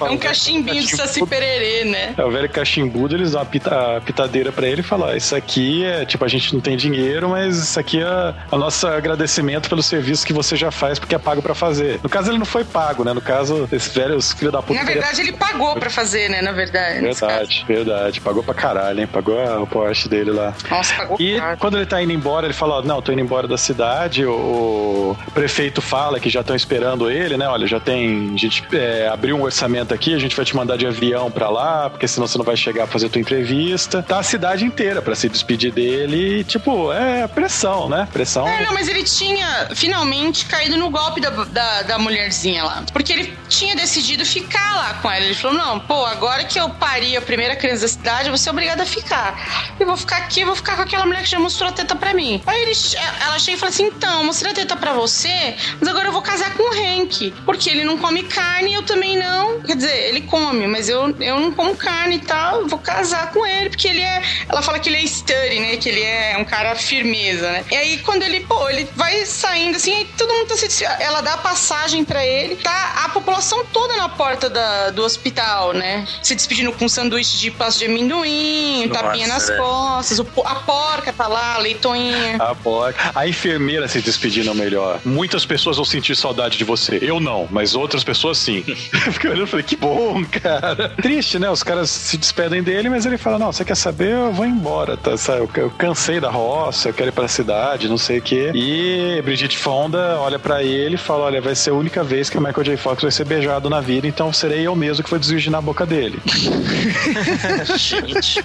É 0.00 0.04
um 0.04 0.18
cachimbinho 0.18 0.82
de 0.82 0.96
Saci 0.96 1.24
Pererê, 1.26 1.84
né? 1.84 2.14
É 2.16 2.24
o 2.24 2.30
velho 2.30 2.48
cachimbudo, 2.48 3.14
eles 3.14 3.32
dão 3.32 3.42
a, 3.42 3.44
pita- 3.44 3.96
a 3.96 4.00
pitadeira 4.00 4.50
pra 4.52 4.66
ele 4.66 4.80
e 4.80 4.84
falam: 4.84 5.08
ó, 5.08 5.12
Isso 5.14 5.34
aqui 5.36 5.84
é 5.84 6.04
tipo, 6.04 6.24
a 6.24 6.28
gente 6.28 6.52
não 6.54 6.60
tem 6.60 6.76
dinheiro, 6.76 7.28
mas 7.28 7.56
isso 7.58 7.78
aqui 7.78 8.00
é 8.02 8.34
o 8.50 8.56
nosso 8.58 8.86
agradecimento 8.86 9.68
pelo 9.68 9.82
serviço 9.82 10.26
que 10.26 10.32
você 10.32 10.56
já 10.56 10.70
faz, 10.70 10.98
porque 10.98 11.14
é 11.14 11.18
pago 11.18 11.42
pra 11.42 11.54
fazer. 11.54 12.00
No 12.02 12.08
caso, 12.08 12.30
ele 12.30 12.38
não 12.38 12.46
foi 12.46 12.64
pago, 12.64 13.04
né? 13.04 13.12
No 13.12 13.20
caso, 13.20 13.68
esse 13.70 13.90
velho, 13.90 14.16
os 14.16 14.32
filhos 14.32 14.52
da 14.52 14.62
puta. 14.62 14.78
Na 14.80 14.84
verdade, 14.86 15.20
ele 15.20 15.32
pagou 15.32 15.74
pra 15.76 15.90
fazer, 15.90 16.28
né? 16.30 16.40
Na 16.42 16.52
verdade. 16.52 17.00
Verdade, 17.00 17.64
verdade. 17.68 18.20
Pagou 18.20 18.42
pra 18.42 18.54
caralho, 18.54 19.00
hein? 19.00 19.05
Pagou 19.06 19.38
a- 19.40 19.60
o 19.60 19.66
Porsche 19.66 20.08
dele 20.08 20.30
lá. 20.30 20.54
Nossa, 20.70 20.94
pagou 20.94 21.16
E 21.20 21.36
caro. 21.38 21.56
quando 21.58 21.76
ele 21.76 21.86
tá 21.86 22.02
indo 22.02 22.12
embora, 22.12 22.46
ele 22.46 22.54
fala: 22.54 22.76
ó, 22.76 22.82
Não, 22.82 23.00
tô 23.02 23.12
indo 23.12 23.20
embora 23.20 23.46
da 23.48 23.56
cidade. 23.58 24.24
O, 24.24 25.16
o 25.26 25.30
prefeito 25.32 25.80
fala 25.82 26.18
que 26.20 26.28
já 26.30 26.40
estão 26.40 26.54
esperando 26.56 27.10
ele, 27.10 27.36
né? 27.36 27.48
Olha, 27.48 27.66
já 27.66 27.80
tem. 27.80 28.32
A 28.34 28.38
gente 28.38 28.64
é, 28.72 29.08
abriu 29.08 29.36
um 29.36 29.42
orçamento 29.42 29.92
aqui, 29.94 30.14
a 30.14 30.18
gente 30.18 30.34
vai 30.36 30.44
te 30.44 30.54
mandar 30.56 30.76
de 30.76 30.86
avião 30.86 31.30
pra 31.30 31.48
lá, 31.48 31.90
porque 31.90 32.06
senão 32.06 32.26
você 32.26 32.38
não 32.38 32.44
vai 32.44 32.56
chegar 32.56 32.84
a 32.84 32.86
fazer 32.86 33.08
tua 33.08 33.20
entrevista. 33.20 34.02
Tá 34.02 34.18
a 34.18 34.22
cidade 34.22 34.64
inteira 34.64 35.00
pra 35.02 35.14
se 35.14 35.28
despedir 35.28 35.72
dele. 35.72 36.40
E, 36.40 36.44
tipo, 36.44 36.92
é 36.92 37.26
pressão, 37.26 37.88
né? 37.88 38.08
Pressão. 38.12 38.46
É, 38.46 38.64
não, 38.64 38.72
mas 38.72 38.88
ele 38.88 39.02
tinha 39.04 39.68
finalmente 39.74 40.46
caído 40.46 40.76
no 40.76 40.90
golpe 40.90 41.20
da, 41.20 41.30
da, 41.30 41.82
da 41.82 41.98
mulherzinha 41.98 42.64
lá. 42.64 42.84
Porque 42.92 43.12
ele 43.12 43.36
tinha 43.48 43.74
decidido 43.76 44.24
ficar 44.24 44.76
lá 44.76 44.94
com 44.94 45.10
ela. 45.10 45.24
Ele 45.24 45.34
falou: 45.34 45.56
não, 45.56 45.80
pô, 45.80 46.04
agora 46.04 46.44
que 46.44 46.58
eu 46.58 46.68
pari 46.70 47.16
a 47.16 47.20
primeira 47.20 47.56
criança 47.56 47.82
da 47.82 47.88
cidade, 47.88 48.24
eu 48.24 48.30
vou 48.30 48.38
ser 48.38 48.50
obrigado 48.50 48.80
a 48.86 48.88
ficar. 48.88 49.74
Eu 49.78 49.86
vou 49.86 49.96
ficar 49.96 50.16
aqui, 50.18 50.40
eu 50.40 50.46
vou 50.46 50.56
ficar 50.56 50.76
com 50.76 50.82
aquela 50.82 51.04
mulher 51.06 51.22
que 51.22 51.28
já 51.30 51.38
mostrou 51.38 51.68
a 51.68 51.72
teta 51.72 51.94
pra 51.94 52.14
mim. 52.14 52.42
Aí 52.46 52.62
ele, 52.62 52.72
ela 53.20 53.38
chega 53.38 53.56
e 53.56 53.60
fala 53.60 53.70
assim: 53.70 53.86
então, 53.86 54.24
mostrei 54.24 54.52
a 54.52 54.54
teta 54.54 54.76
pra 54.76 54.92
você, 54.92 55.54
mas 55.80 55.88
agora 55.88 56.08
eu 56.08 56.12
vou 56.12 56.22
casar 56.22 56.54
com 56.54 56.62
o 56.62 56.72
Hank. 56.72 57.32
Porque 57.44 57.68
ele 57.70 57.84
não 57.84 57.98
come 57.98 58.22
carne 58.24 58.74
eu 58.74 58.82
também 58.82 59.16
não. 59.18 59.60
Quer 59.60 59.76
dizer, 59.76 60.08
ele 60.08 60.22
come, 60.22 60.66
mas 60.66 60.88
eu, 60.88 61.14
eu 61.20 61.40
não 61.40 61.52
como 61.52 61.76
carne 61.76 62.16
e 62.16 62.20
tal. 62.20 62.60
Eu 62.62 62.68
vou 62.68 62.78
casar 62.78 63.30
com 63.32 63.44
ele, 63.46 63.70
porque 63.70 63.88
ele 63.88 64.00
é. 64.00 64.22
Ela 64.48 64.62
fala 64.62 64.78
que 64.78 64.88
ele 64.88 64.96
é 64.98 65.02
sturdy, 65.02 65.60
né? 65.60 65.76
Que 65.76 65.88
ele 65.88 66.02
é 66.02 66.36
um 66.38 66.44
cara 66.44 66.74
firmeza, 66.74 67.50
né? 67.50 67.64
E 67.70 67.76
aí, 67.76 67.98
quando 67.98 68.22
ele, 68.22 68.40
pô, 68.40 68.68
ele 68.68 68.88
vai 68.94 69.24
saindo 69.26 69.76
assim, 69.76 69.94
aí 69.94 70.04
todo 70.16 70.32
mundo 70.32 70.48
tá 70.48 70.56
se. 70.56 70.84
Ela 70.84 71.20
dá 71.20 71.34
a 71.34 71.38
passagem 71.38 72.04
pra 72.04 72.24
ele, 72.24 72.56
tá 72.56 73.02
a 73.04 73.08
população 73.08 73.64
toda 73.72 73.96
na 73.96 74.08
porta 74.08 74.48
da- 74.48 74.90
do 74.90 75.02
hospital, 75.02 75.72
né? 75.72 76.06
Se 76.22 76.34
despedindo 76.34 76.72
com 76.72 76.84
um 76.84 76.88
sanduíche 76.88 77.38
de 77.38 77.50
pasta 77.50 77.80
de 77.80 77.86
amendoim, 77.86 78.75
um 78.84 78.88
Nossa, 78.88 79.02
tapinha 79.02 79.26
nas 79.28 79.46
velho. 79.48 79.62
costas, 79.62 80.20
a 80.20 80.54
porca 80.56 81.12
tá 81.12 81.26
lá, 81.26 81.54
a 81.54 81.58
leitoinha. 81.58 82.36
A 82.38 82.54
porca. 82.54 83.12
A 83.14 83.26
enfermeira 83.26 83.86
se 83.88 84.00
despedindo 84.00 84.54
melhor. 84.54 85.00
Muitas 85.04 85.44
pessoas 85.46 85.76
vão 85.76 85.84
sentir 85.84 86.16
saudade 86.16 86.56
de 86.58 86.64
você. 86.64 86.98
Eu 87.02 87.20
não, 87.20 87.46
mas 87.50 87.74
outras 87.74 88.02
pessoas 88.04 88.38
sim. 88.38 88.64
Eu 89.06 89.12
fiquei 89.12 89.30
olhando 89.30 89.46
e 89.46 89.50
falei, 89.50 89.64
que 89.64 89.76
bom, 89.76 90.24
cara. 90.42 90.90
Triste, 91.00 91.38
né? 91.38 91.48
Os 91.50 91.62
caras 91.62 91.90
se 91.90 92.16
despedem 92.16 92.62
dele, 92.62 92.88
mas 92.88 93.06
ele 93.06 93.16
fala: 93.18 93.38
Não, 93.38 93.52
você 93.52 93.64
quer 93.64 93.76
saber? 93.76 94.12
Eu 94.12 94.32
vou 94.32 94.44
embora, 94.46 94.96
tá? 94.96 95.16
Sabe? 95.16 95.40
Eu- 95.40 95.50
Eu 95.66 95.70
cansei 95.70 96.20
da 96.20 96.30
roça, 96.30 96.88
eu 96.88 96.94
quero 96.94 97.08
ir 97.08 97.12
pra 97.12 97.26
cidade, 97.28 97.88
não 97.88 97.98
sei 97.98 98.18
o 98.18 98.22
quê. 98.22 98.50
E 98.54 99.20
Brigitte 99.22 99.56
Fonda 99.58 100.16
olha 100.20 100.38
pra 100.38 100.62
ele 100.62 100.94
e 100.94 100.98
fala: 100.98 101.24
Olha, 101.24 101.40
vai 101.40 101.54
ser 101.54 101.70
a 101.70 101.74
única 101.74 102.02
vez 102.04 102.28
que 102.30 102.38
o 102.38 102.40
Michael 102.40 102.64
J. 102.64 102.76
Fox 102.76 103.02
vai 103.02 103.10
ser 103.10 103.24
beijado 103.24 103.68
na 103.70 103.80
vida, 103.80 104.06
então 104.06 104.32
serei 104.32 104.66
eu 104.66 104.74
mesmo 104.76 105.02
que 105.04 105.10
vou 105.10 105.18
desvirginar 105.18 105.58
a 105.58 105.62
boca 105.62 105.84
dele. 105.86 106.20
Gente. 107.76 108.42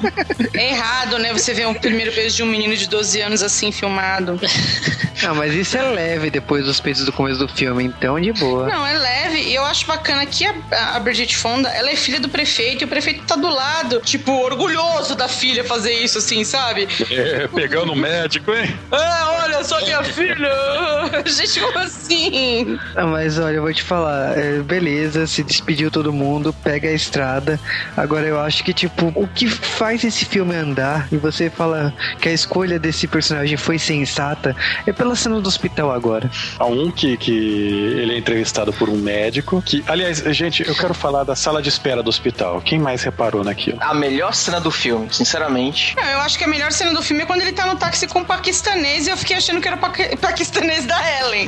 É 0.53 0.69
errado, 0.69 1.17
né? 1.17 1.32
Você 1.34 1.53
vê 1.53 1.65
um 1.65 1.74
primeiro 1.74 2.11
beijo 2.11 2.38
de 2.38 2.43
um 2.43 2.47
menino 2.47 2.76
de 2.76 2.88
12 2.88 3.22
anos 3.22 3.41
assim 3.41 3.72
filmado. 3.72 4.39
Não, 5.24 5.36
mas 5.36 5.53
isso 5.53 5.78
é 5.78 5.82
leve 5.82 6.30
depois 6.30 6.65
dos 6.65 6.80
peitos 6.80 7.05
do 7.05 7.11
começo 7.11 7.39
do 7.39 7.47
filme, 7.47 7.84
então 7.84 8.19
de 8.19 8.32
boa. 8.34 8.67
Não, 8.67 8.86
é 8.86 8.97
leve. 8.97 9.39
E 9.39 9.55
eu 9.55 9.63
acho 9.63 9.86
bacana 9.86 10.26
que 10.26 10.45
a, 10.45 10.95
a 10.95 10.99
Brigitte 10.99 11.38
Fonda, 11.38 11.69
ela 11.69 11.89
é 11.89 11.95
filha 11.95 12.19
do 12.19 12.30
prefeito 12.30 12.84
e 12.84 12.86
o 12.86 12.88
prefeito 12.88 13.24
tá 13.24 13.36
do 13.36 13.49
lado, 13.49 14.01
tipo, 14.01 14.32
orgulhoso 14.32 15.15
da 15.15 15.28
filha 15.28 15.63
fazer 15.63 15.93
isso, 15.93 16.17
assim, 16.17 16.43
sabe? 16.43 16.88
É, 17.09 17.47
pegando 17.47 17.93
o 17.93 17.95
médico, 17.95 18.51
hein? 18.53 18.76
Ah, 18.91 19.41
olha 19.43 19.63
só 19.63 19.80
minha 19.82 20.03
filha! 20.03 20.49
Gente, 21.26 21.59
como 21.59 21.80
assim? 21.80 22.80
Ah, 22.95 23.05
mas 23.05 23.39
olha, 23.39 23.55
eu 23.55 23.61
vou 23.61 23.74
te 23.74 23.84
falar, 23.84 24.38
é, 24.38 24.59
beleza, 24.59 25.26
se 25.28 25.43
despediu 25.43 25.89
todo 25.89 26.11
mundo, 26.11 26.53
pega 26.63 26.89
a 26.89 26.93
estrada. 26.93 27.59
Agora 27.95 28.26
eu 28.26 28.39
acho 28.39 28.63
que, 28.63 28.74
tipo, 28.74 29.11
o 29.15 29.28
que 29.28 29.47
faz 29.47 30.03
esse 30.03 30.11
filme 30.26 30.55
andar 30.55 31.07
e 31.12 31.18
você 31.18 31.49
fala 31.49 31.93
que 32.20 32.30
a 32.30 32.34
escolha 32.34 32.78
desse 32.80 33.07
personagem 33.07 33.57
foi 33.57 33.78
sensata 33.80 34.55
é 34.86 34.91
pela 34.91 35.16
cena 35.16 35.39
do 35.39 35.47
hospital 35.47 35.91
agora. 35.91 36.30
Há 36.59 36.66
um 36.66 36.91
que, 36.91 37.18
que 37.18 37.32
ele 37.32 38.14
é 38.14 38.18
entrevistado 38.18 38.72
por 38.74 38.89
um 38.89 38.97
médico. 38.97 39.62
Que, 39.66 39.84
aliás, 39.88 40.20
gente, 40.36 40.68
eu 40.68 40.76
quero 40.76 40.93
falar 40.93 41.24
da 41.24 41.36
sala 41.36 41.62
de 41.62 41.70
espera 41.70 42.03
do 42.03 42.09
hospital. 42.09 42.62
Quem 42.62 42.80
mais 42.80 43.03
reparou 43.03 43.43
naquilo? 43.43 43.78
A 43.82 43.93
melhor 43.93 44.34
cena 44.34 44.59
do 44.59 44.72
filme, 44.72 45.07
sinceramente. 45.12 45.95
Não, 45.95 46.03
eu 46.03 46.20
acho 46.22 46.38
que 46.38 46.43
a 46.43 46.47
melhor 46.47 46.72
cena 46.72 46.93
do 46.93 47.01
filme 47.01 47.24
é 47.24 47.26
quando 47.26 47.41
ele 47.41 47.53
tá 47.53 47.66
no 47.66 47.76
táxi 47.76 48.07
com 48.07 48.20
um 48.20 48.24
paquistanês 48.26 49.07
e 49.07 49.09
eu 49.09 49.18
fiquei 49.18 49.38
achando 49.38 49.62
que 49.62 49.68
era 49.68 49.78
o 49.78 49.80
paqui- 49.80 50.16
paquistanês 50.18 50.86
da 50.86 50.97
Ellen. 51.22 51.47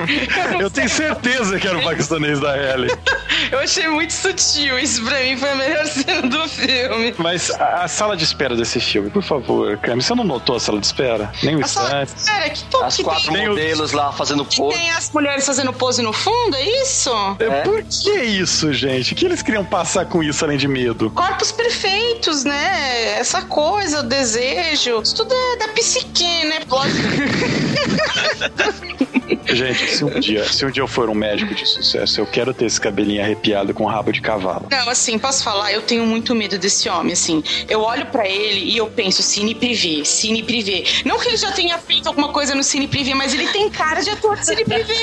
não 0.52 0.62
Eu 0.64 0.70
tenho 0.72 0.90
certeza 0.90 1.60
que 1.60 1.68
era 1.68 1.78
o 1.78 1.84
paquistanês 1.84 2.40
da 2.40 2.56
Ellie. 2.58 2.92
Eu 3.52 3.60
achei 3.60 3.88
muito 3.88 4.14
sutil. 4.14 4.80
Isso 4.80 5.04
pra 5.04 5.20
mim 5.20 5.38
foi 5.38 5.50
a 5.52 5.56
melhor 5.56 5.86
cena 5.86 6.22
do 6.24 6.48
filme. 6.48 7.14
Mas 7.18 7.52
a, 7.52 7.84
a 7.84 7.88
sala 7.88 8.16
de 8.16 8.24
espera 8.24 8.53
desse 8.56 8.80
filme, 8.80 9.10
por 9.10 9.24
favor, 9.24 9.78
Cami, 9.78 10.02
você 10.02 10.14
não 10.16 10.24
notou 10.24 10.56
a 10.56 10.60
sala 10.60 10.80
de 10.80 10.86
espera? 10.86 11.32
Nem 11.44 11.56
o 11.56 11.62
instante. 11.62 12.14
Cara, 12.26 12.50
que, 12.50 12.64
to- 12.66 12.84
As 12.84 12.96
que 12.96 13.04
quatro 13.04 13.32
tem, 13.34 13.50
modelos 13.50 13.92
lá 13.92 14.12
fazendo 14.12 14.46
que 14.46 14.58
pose. 14.58 14.78
tem 14.78 14.90
as 14.92 15.12
mulheres 15.12 15.46
fazendo 15.46 15.74
pose 15.74 16.02
no 16.02 16.14
fundo, 16.14 16.56
é 16.56 16.82
isso? 16.82 17.12
É, 17.40 17.62
Por 17.62 17.84
que 17.84 18.12
isso, 18.22 18.72
gente? 18.74 19.14
O 19.14 19.16
que 19.16 19.26
eles 19.26 19.42
queriam 19.42 19.66
passar 19.66 20.06
com 20.06 20.24
isso 20.24 20.44
além 20.46 20.58
de 20.58 20.68
medo? 20.68 21.10
Corpos 21.12 21.52
perfeitos, 21.52 22.44
né? 22.44 23.18
Essa 23.20 23.42
coisa, 23.44 24.00
o 24.00 24.04
desejo. 24.04 25.02
Isso 25.02 25.16
tudo 25.16 25.34
é 25.34 25.58
da 25.58 25.68
psique, 25.70 26.46
né? 26.46 26.60
Pode... 26.68 26.94
Gente, 29.46 29.88
se 29.96 30.04
um 30.04 30.20
dia, 30.20 30.44
se 30.46 30.66
um 30.66 30.72
dia 30.72 30.82
eu 30.84 30.88
for 30.88 31.10
um 31.10 31.14
médico 31.16 31.54
de 31.54 31.66
sucesso, 31.66 32.20
eu 32.22 32.26
quero 32.26 32.54
ter 32.54 32.66
esse 32.66 32.80
cabelinho 32.80 33.22
arrepiado 33.22 33.74
com 33.74 33.86
rabo 33.86 34.12
de 34.12 34.22
cavalo. 34.22 34.68
Não, 34.70 34.90
assim, 34.90 35.18
posso 35.20 35.44
falar? 35.44 35.72
Eu 35.72 35.82
tenho 35.82 36.06
muito 36.06 36.34
medo 36.36 36.58
desse 36.58 36.88
homem, 36.90 37.14
assim. 37.14 37.44
Eu 37.70 37.82
olho 37.82 38.06
pra 38.08 38.28
ele 38.28 38.60
e 38.72 38.78
eu 38.78 38.88
penso, 38.88 39.22
cine 39.22 39.54
privê, 39.56 40.04
cine 40.06 40.44
privê. 40.44 40.84
Não 41.06 41.20
que 41.20 41.28
ele 41.30 41.38
já 41.38 41.52
tenha 41.52 41.78
feito 41.78 42.08
alguma 42.08 42.30
coisa 42.30 42.56
no 42.56 42.64
cine 42.64 42.88
privê, 42.88 43.14
mas 43.14 43.34
ele 43.34 43.48
tem 43.50 43.70
cara 43.70 44.02
de 44.02 44.10
ator 44.10 44.38
de 44.38 44.46
cine 44.46 44.64
privê. 44.64 44.94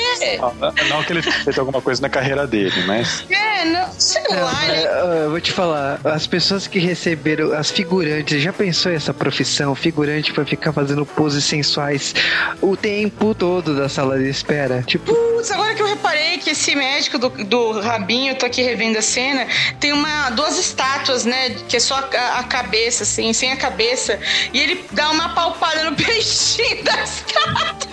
Ah, 0.41 0.73
Não 0.89 1.03
que 1.03 1.13
ele 1.13 1.21
tenha 1.21 1.35
feito 1.43 1.59
alguma 1.59 1.81
coisa 1.81 2.01
na 2.01 2.09
carreira 2.09 2.45
dele, 2.47 2.83
mas. 2.85 3.23
É, 3.29 3.65
não, 3.65 3.91
sei 3.97 4.23
lá, 4.29 4.65
É, 4.67 4.77
ele... 4.77 4.87
ah, 4.87 5.21
eu 5.25 5.29
vou 5.31 5.41
te 5.41 5.51
falar, 5.51 5.99
as 6.03 6.25
pessoas 6.27 6.67
que 6.67 6.79
receberam, 6.79 7.53
as 7.53 7.69
figurantes, 7.71 8.41
já 8.41 8.51
pensou 8.53 8.91
essa 8.91 9.13
profissão? 9.13 9.73
Figurante 9.75 10.33
pra 10.33 10.45
ficar 10.45 10.73
fazendo 10.73 11.05
poses 11.05 11.43
sensuais 11.45 12.13
o 12.61 12.75
tempo 12.75 13.33
todo 13.35 13.75
da 13.75 13.87
sala 13.89 14.17
de 14.17 14.30
espera? 14.31 14.83
Tipo, 14.83 15.13
Putz, 15.13 15.51
agora 15.51 15.73
que 15.73 15.81
eu 15.81 15.87
reparei 15.87 16.37
que 16.37 16.51
esse 16.51 16.75
médico 16.75 17.17
do, 17.17 17.29
do 17.29 17.79
rabinho, 17.81 18.35
tô 18.35 18.45
aqui 18.45 18.61
revendo 18.61 18.97
a 18.97 19.01
cena, 19.01 19.47
tem 19.79 19.91
uma, 19.91 20.29
duas 20.31 20.57
estátuas, 20.57 21.25
né? 21.25 21.49
Que 21.67 21.77
é 21.77 21.79
só 21.79 21.95
a, 21.95 22.39
a 22.39 22.43
cabeça, 22.43 23.03
assim, 23.03 23.33
sem 23.33 23.51
a 23.51 23.57
cabeça. 23.57 24.19
E 24.53 24.59
ele 24.59 24.85
dá 24.91 25.09
uma 25.09 25.29
palpada 25.29 25.89
no 25.89 25.95
peixinho 25.97 26.83
da 26.83 27.03
estátua. 27.03 27.91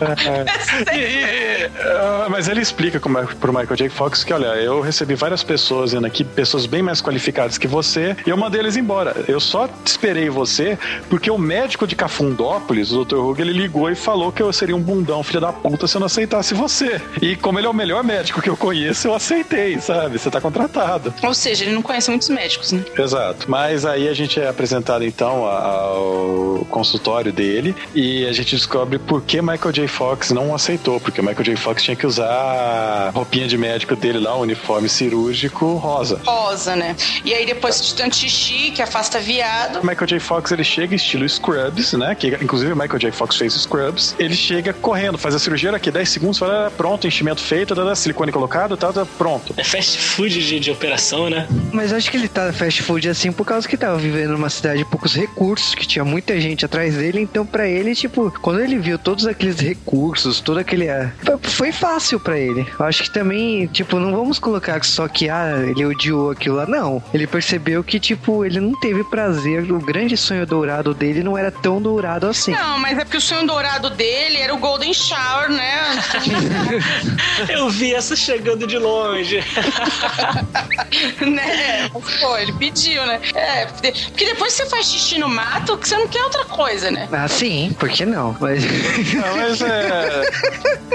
E- 0.92 0.98
e- 0.98 1.70
ah, 1.80 2.26
mas 2.30 2.48
ele 2.48 2.60
explica 2.60 2.98
como 2.98 3.18
é, 3.18 3.24
pro 3.24 3.52
Michael 3.52 3.76
J. 3.76 3.88
Fox 3.88 4.24
que, 4.24 4.32
olha, 4.32 4.46
eu 4.56 4.80
recebi 4.80 5.14
várias 5.14 5.42
pessoas 5.42 5.92
indo 5.92 6.06
aqui, 6.06 6.24
pessoas 6.24 6.66
bem 6.66 6.82
mais 6.82 7.00
qualificadas 7.00 7.58
que 7.58 7.66
você, 7.68 8.16
e 8.26 8.30
eu 8.30 8.36
mandei 8.36 8.60
eles 8.60 8.76
embora. 8.76 9.14
Eu 9.28 9.40
só 9.40 9.68
esperei 9.84 10.28
você 10.30 10.78
porque 11.08 11.30
o 11.30 11.38
médico 11.38 11.86
de 11.86 11.94
Cafundópolis, 11.96 12.92
o 12.92 13.04
Dr. 13.04 13.16
Hug, 13.16 13.40
ele 13.40 13.52
ligou 13.52 13.90
e 13.90 13.94
falou 13.94 14.32
que 14.32 14.42
eu 14.42 14.52
seria 14.52 14.74
um 14.76 14.80
bundão, 14.80 15.22
filho 15.22 15.40
da 15.40 15.52
puta, 15.52 15.86
se 15.86 15.96
eu 15.96 16.00
não 16.00 16.06
aceitasse 16.06 16.54
você. 16.54 17.00
E 17.20 17.36
como 17.36 17.58
ele 17.58 17.66
é 17.66 17.70
o 17.70 17.74
melhor 17.74 18.02
médico 18.02 18.40
que 18.40 18.48
eu 18.50 18.56
conheço, 18.56 19.08
eu 19.08 19.14
aceitei, 19.14 19.78
sabe? 19.80 20.18
Você 20.18 20.30
tá 20.30 20.40
contratado. 20.40 21.12
Ou 21.22 21.34
seja, 21.34 21.64
ele 21.64 21.72
não 21.74 21.82
conhece 21.82 22.10
muitos 22.10 22.28
médicos, 22.28 22.72
né? 22.72 22.84
Exato. 22.98 23.50
Mas 23.50 23.84
aí 23.84 24.08
a 24.08 24.14
gente 24.14 24.40
é 24.40 24.48
apresentado 24.48 25.04
então 25.04 25.44
ao 25.44 26.66
consultório 26.70 27.32
dele 27.32 27.74
e 27.94 28.26
a 28.26 28.32
gente 28.32 28.54
descobre 28.56 28.98
por 28.98 29.22
que 29.22 29.40
Michael 29.40 29.72
J. 29.72 29.81
Fox 29.88 30.30
não 30.30 30.54
aceitou, 30.54 31.00
porque 31.00 31.20
o 31.20 31.24
Michael 31.24 31.44
J. 31.44 31.56
Fox 31.56 31.82
tinha 31.82 31.96
que 31.96 32.06
usar 32.06 32.26
a 32.26 33.10
roupinha 33.14 33.46
de 33.46 33.56
médico 33.58 33.94
dele 33.96 34.18
lá, 34.18 34.34
o 34.36 34.40
uniforme 34.40 34.88
cirúrgico 34.88 35.74
rosa. 35.74 36.20
Rosa, 36.24 36.76
né? 36.76 36.96
E 37.24 37.34
aí 37.34 37.46
depois 37.46 37.80
de 37.84 37.94
tanto 37.94 38.16
xixi, 38.16 38.70
que 38.70 38.82
afasta 38.82 39.18
viado. 39.20 39.80
O 39.80 39.86
Michael 39.86 40.06
J. 40.06 40.20
Fox 40.20 40.52
ele 40.52 40.64
chega 40.64 40.94
estilo 40.94 41.28
Scrubs, 41.28 41.92
né? 41.94 42.14
Que 42.14 42.28
inclusive 42.42 42.72
o 42.72 42.76
Michael 42.76 42.98
J. 42.98 43.12
Fox 43.12 43.36
fez 43.36 43.54
Scrubs. 43.54 44.14
Ele 44.18 44.34
chega 44.34 44.72
correndo, 44.72 45.18
faz 45.18 45.34
a 45.34 45.38
cirurgia 45.38 45.72
aqui 45.74 45.90
10 45.90 46.08
segundos, 46.08 46.38
fala, 46.38 46.66
"Ah, 46.66 46.70
pronto, 46.70 47.06
enchimento 47.06 47.40
feito, 47.40 47.74
tá, 47.74 47.84
tá, 47.84 47.94
silicone 47.94 48.32
colocado, 48.32 48.76
tá, 48.76 48.92
tá 48.92 49.06
pronto. 49.06 49.54
É 49.56 49.64
fast 49.64 49.98
food 49.98 50.46
de, 50.46 50.60
de 50.60 50.70
operação, 50.70 51.30
né? 51.30 51.46
mas 51.72 51.92
acho 51.92 52.10
que 52.10 52.16
ele 52.16 52.28
tá 52.28 52.52
fast 52.52 52.82
food 52.82 53.08
assim 53.08 53.32
por 53.32 53.44
causa 53.44 53.66
que 53.66 53.76
tava 53.76 53.96
vivendo 53.96 54.32
numa 54.32 54.50
cidade 54.50 54.78
de 54.78 54.84
poucos 54.84 55.14
recursos, 55.14 55.74
que 55.74 55.86
tinha 55.86 56.04
muita 56.04 56.38
gente 56.40 56.64
atrás 56.64 56.94
dele, 56.96 57.20
então 57.20 57.46
pra 57.46 57.66
ele, 57.66 57.94
tipo, 57.94 58.30
quando 58.42 58.60
ele 58.60 58.78
viu 58.78 58.98
todos 58.98 59.26
aqueles 59.26 59.58
recursos, 59.58 59.71
todo 60.44 60.58
aquele. 60.58 60.88
ah, 60.88 61.12
foi- 61.24 61.38
Foi 61.62 61.72
fácil 61.72 62.18
pra 62.18 62.38
ele. 62.38 62.66
Eu 62.78 62.84
acho 62.86 63.02
que 63.04 63.10
também, 63.10 63.66
tipo, 63.66 63.98
não 63.98 64.12
vamos 64.16 64.38
colocar 64.38 64.82
só 64.84 65.06
que, 65.08 65.28
ah, 65.28 65.62
ele 65.66 65.84
odiou 65.84 66.30
aquilo 66.30 66.56
lá. 66.56 66.66
Não. 66.66 67.02
Ele 67.14 67.26
percebeu 67.26 67.82
que, 67.84 68.00
tipo, 68.00 68.44
ele 68.44 68.58
não 68.60 68.78
teve 68.80 69.04
prazer. 69.04 69.70
O 69.70 69.78
grande 69.78 70.16
sonho 70.16 70.46
dourado 70.46 70.92
dele 70.94 71.22
não 71.22 71.36
era 71.38 71.50
tão 71.50 71.80
dourado 71.80 72.26
assim. 72.26 72.50
Não, 72.52 72.78
mas 72.78 72.98
é 72.98 73.04
porque 73.04 73.16
o 73.18 73.20
sonho 73.20 73.46
dourado 73.46 73.90
dele 73.90 74.38
era 74.38 74.54
o 74.54 74.58
Golden 74.58 74.92
Shower, 74.92 75.50
né? 75.50 75.72
Eu 77.48 77.68
vi 77.70 77.94
essa 77.94 78.16
chegando 78.16 78.66
de 78.66 78.78
longe. 78.78 79.40
né? 81.26 81.88
Pô, 82.20 82.36
ele 82.38 82.52
pediu, 82.54 83.04
né? 83.06 83.20
É, 83.34 83.66
porque 83.66 84.24
depois 84.24 84.54
que 84.56 84.62
você 84.64 84.70
faz 84.70 84.86
xixi 84.86 85.18
no 85.18 85.28
mato, 85.28 85.76
que 85.78 85.88
você 85.88 85.96
não 85.96 86.08
quer 86.08 86.22
outra 86.24 86.44
coisa, 86.44 86.90
né? 86.90 87.08
Ah, 87.12 87.28
sim, 87.28 87.74
por 87.78 87.88
que 87.88 88.04
não? 88.04 88.36
Mas. 88.40 88.62
Não, 89.14 89.36
mas 89.36 89.61
é. 89.66 90.30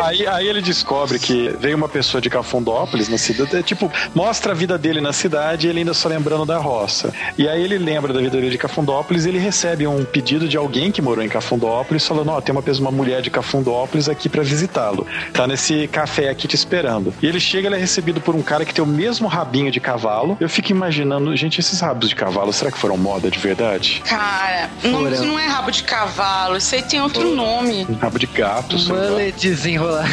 Aí, 0.01 0.28
aí 0.28 0.47
ele 0.47 0.61
descobre 0.61 1.18
que 1.20 1.49
veio 1.59 1.76
uma 1.76 1.89
pessoa 1.89 2.22
de 2.22 2.30
Cafundópolis 2.30 3.09
na 3.09 3.18
cidade. 3.18 3.55
é, 3.57 3.63
Tipo, 3.63 3.91
mostra 4.13 4.51
a 4.51 4.55
vida 4.55 4.78
dele 4.78 5.01
na 5.01 5.11
cidade 5.11 5.68
e 5.68 5.70
ele 5.70 5.80
ainda 5.80 5.93
só 5.93 6.07
lembrando 6.07 6.45
da 6.45 6.57
roça. 6.57 7.11
E 7.38 7.47
aí 7.47 7.63
ele 7.63 7.78
lembra 7.78 8.13
da 8.13 8.20
vida 8.20 8.38
dele 8.38 8.49
de 8.49 8.57
Cafundópolis 8.57 9.26
e 9.26 9.30
ele 9.30 9.39
recebe 9.39 9.88
um 9.88 10.05
pedido 10.05 10.47
de 10.47 10.55
alguém 10.55 10.91
que 10.91 11.01
morou 11.01 11.24
em 11.24 11.30
Cafundópolis 11.30 12.05
falando: 12.05 12.30
Ó, 12.32 12.39
tem 12.41 12.53
uma 12.53 12.61
uma 12.78 12.91
mulher 12.91 13.22
de 13.22 13.30
Cafundópolis 13.30 14.07
aqui 14.09 14.30
pra 14.30 14.43
visitá-lo. 14.43 15.07
Tá 15.34 15.47
nesse 15.47 15.88
café 15.88 16.30
aqui 16.30 16.47
te 16.47 16.55
esperando. 16.55 17.13
E 17.22 17.26
ele 17.26 17.39
chega, 17.39 17.68
ele 17.68 17.76
é 17.76 17.80
recebido 17.80 18.20
por 18.22 18.36
um 18.36 18.41
cara 18.41 18.65
que 18.65 18.74
tem 18.74 18.84
o 18.84 18.88
mesmo 18.88 19.28
rabinho 19.28 19.72
de 19.72 19.80
cavalo. 19.80 20.38
Eu 20.39 20.49
fico 20.49 20.72
imaginando, 20.72 21.36
gente, 21.36 21.59
esses 21.59 21.80
rabos 21.80 22.09
de 22.09 22.15
cavalo, 22.15 22.51
será 22.53 22.72
que 22.72 22.78
foram 22.78 22.97
moda 22.97 23.32
de 23.32 23.39
verdade? 23.39 24.01
Cara, 24.05 24.70
não, 24.84 25.09
isso 25.11 25.26
não 25.26 25.39
é 25.39 25.47
rabo 25.47 25.72
de 25.72 25.84
cavalo, 25.84 26.57
isso 26.57 26.76
aí 26.76 26.84
tem 26.84 27.01
outro 27.01 27.34
nome. 27.34 27.88
Rabo 28.01 28.20
de 28.20 28.28
gato, 28.28 28.57
lá. 28.62 29.10
Mullet 29.10 29.39
desenrolar. 29.39 30.08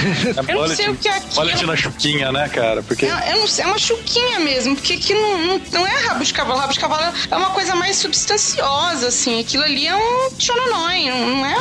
É 0.47 0.53
Eu 0.53 0.61
não 0.61 0.69
sei 0.69 0.89
o 0.89 0.97
que 0.97 1.09
é 1.09 1.17
aquilo. 1.17 1.35
mullet 1.35 1.67
na 1.67 1.77
chuquinha, 1.77 2.33
né, 2.33 2.49
cara? 2.49 2.83
Porque 2.83 3.07
É, 3.07 3.33
eu 3.33 3.41
não 3.41 3.47
sei, 3.47 3.65
é 3.65 3.69
uma 3.69 3.79
chuquinha 3.79 4.41
mesmo, 4.41 4.75
porque 4.75 4.95
aqui 4.95 5.15
não, 5.15 5.39
não, 5.47 5.61
não 5.73 5.87
é 5.87 5.97
rabo 6.07 6.25
de 6.25 6.33
cavalo. 6.33 6.59
Rabo 6.61 6.73
de 6.73 6.81
cavalo 6.81 7.15
é 7.31 7.37
uma 7.37 7.51
coisa 7.51 7.75
mais 7.75 7.97
substanciosa, 7.97 9.09
assim. 9.09 9.41
Aquilo 9.41 9.65
ali 9.65 9.87
é 9.87 9.95
um 9.97 10.31
tchononói, 10.37 11.11
não, 11.11 11.37
não 11.37 11.47
é? 11.47 11.57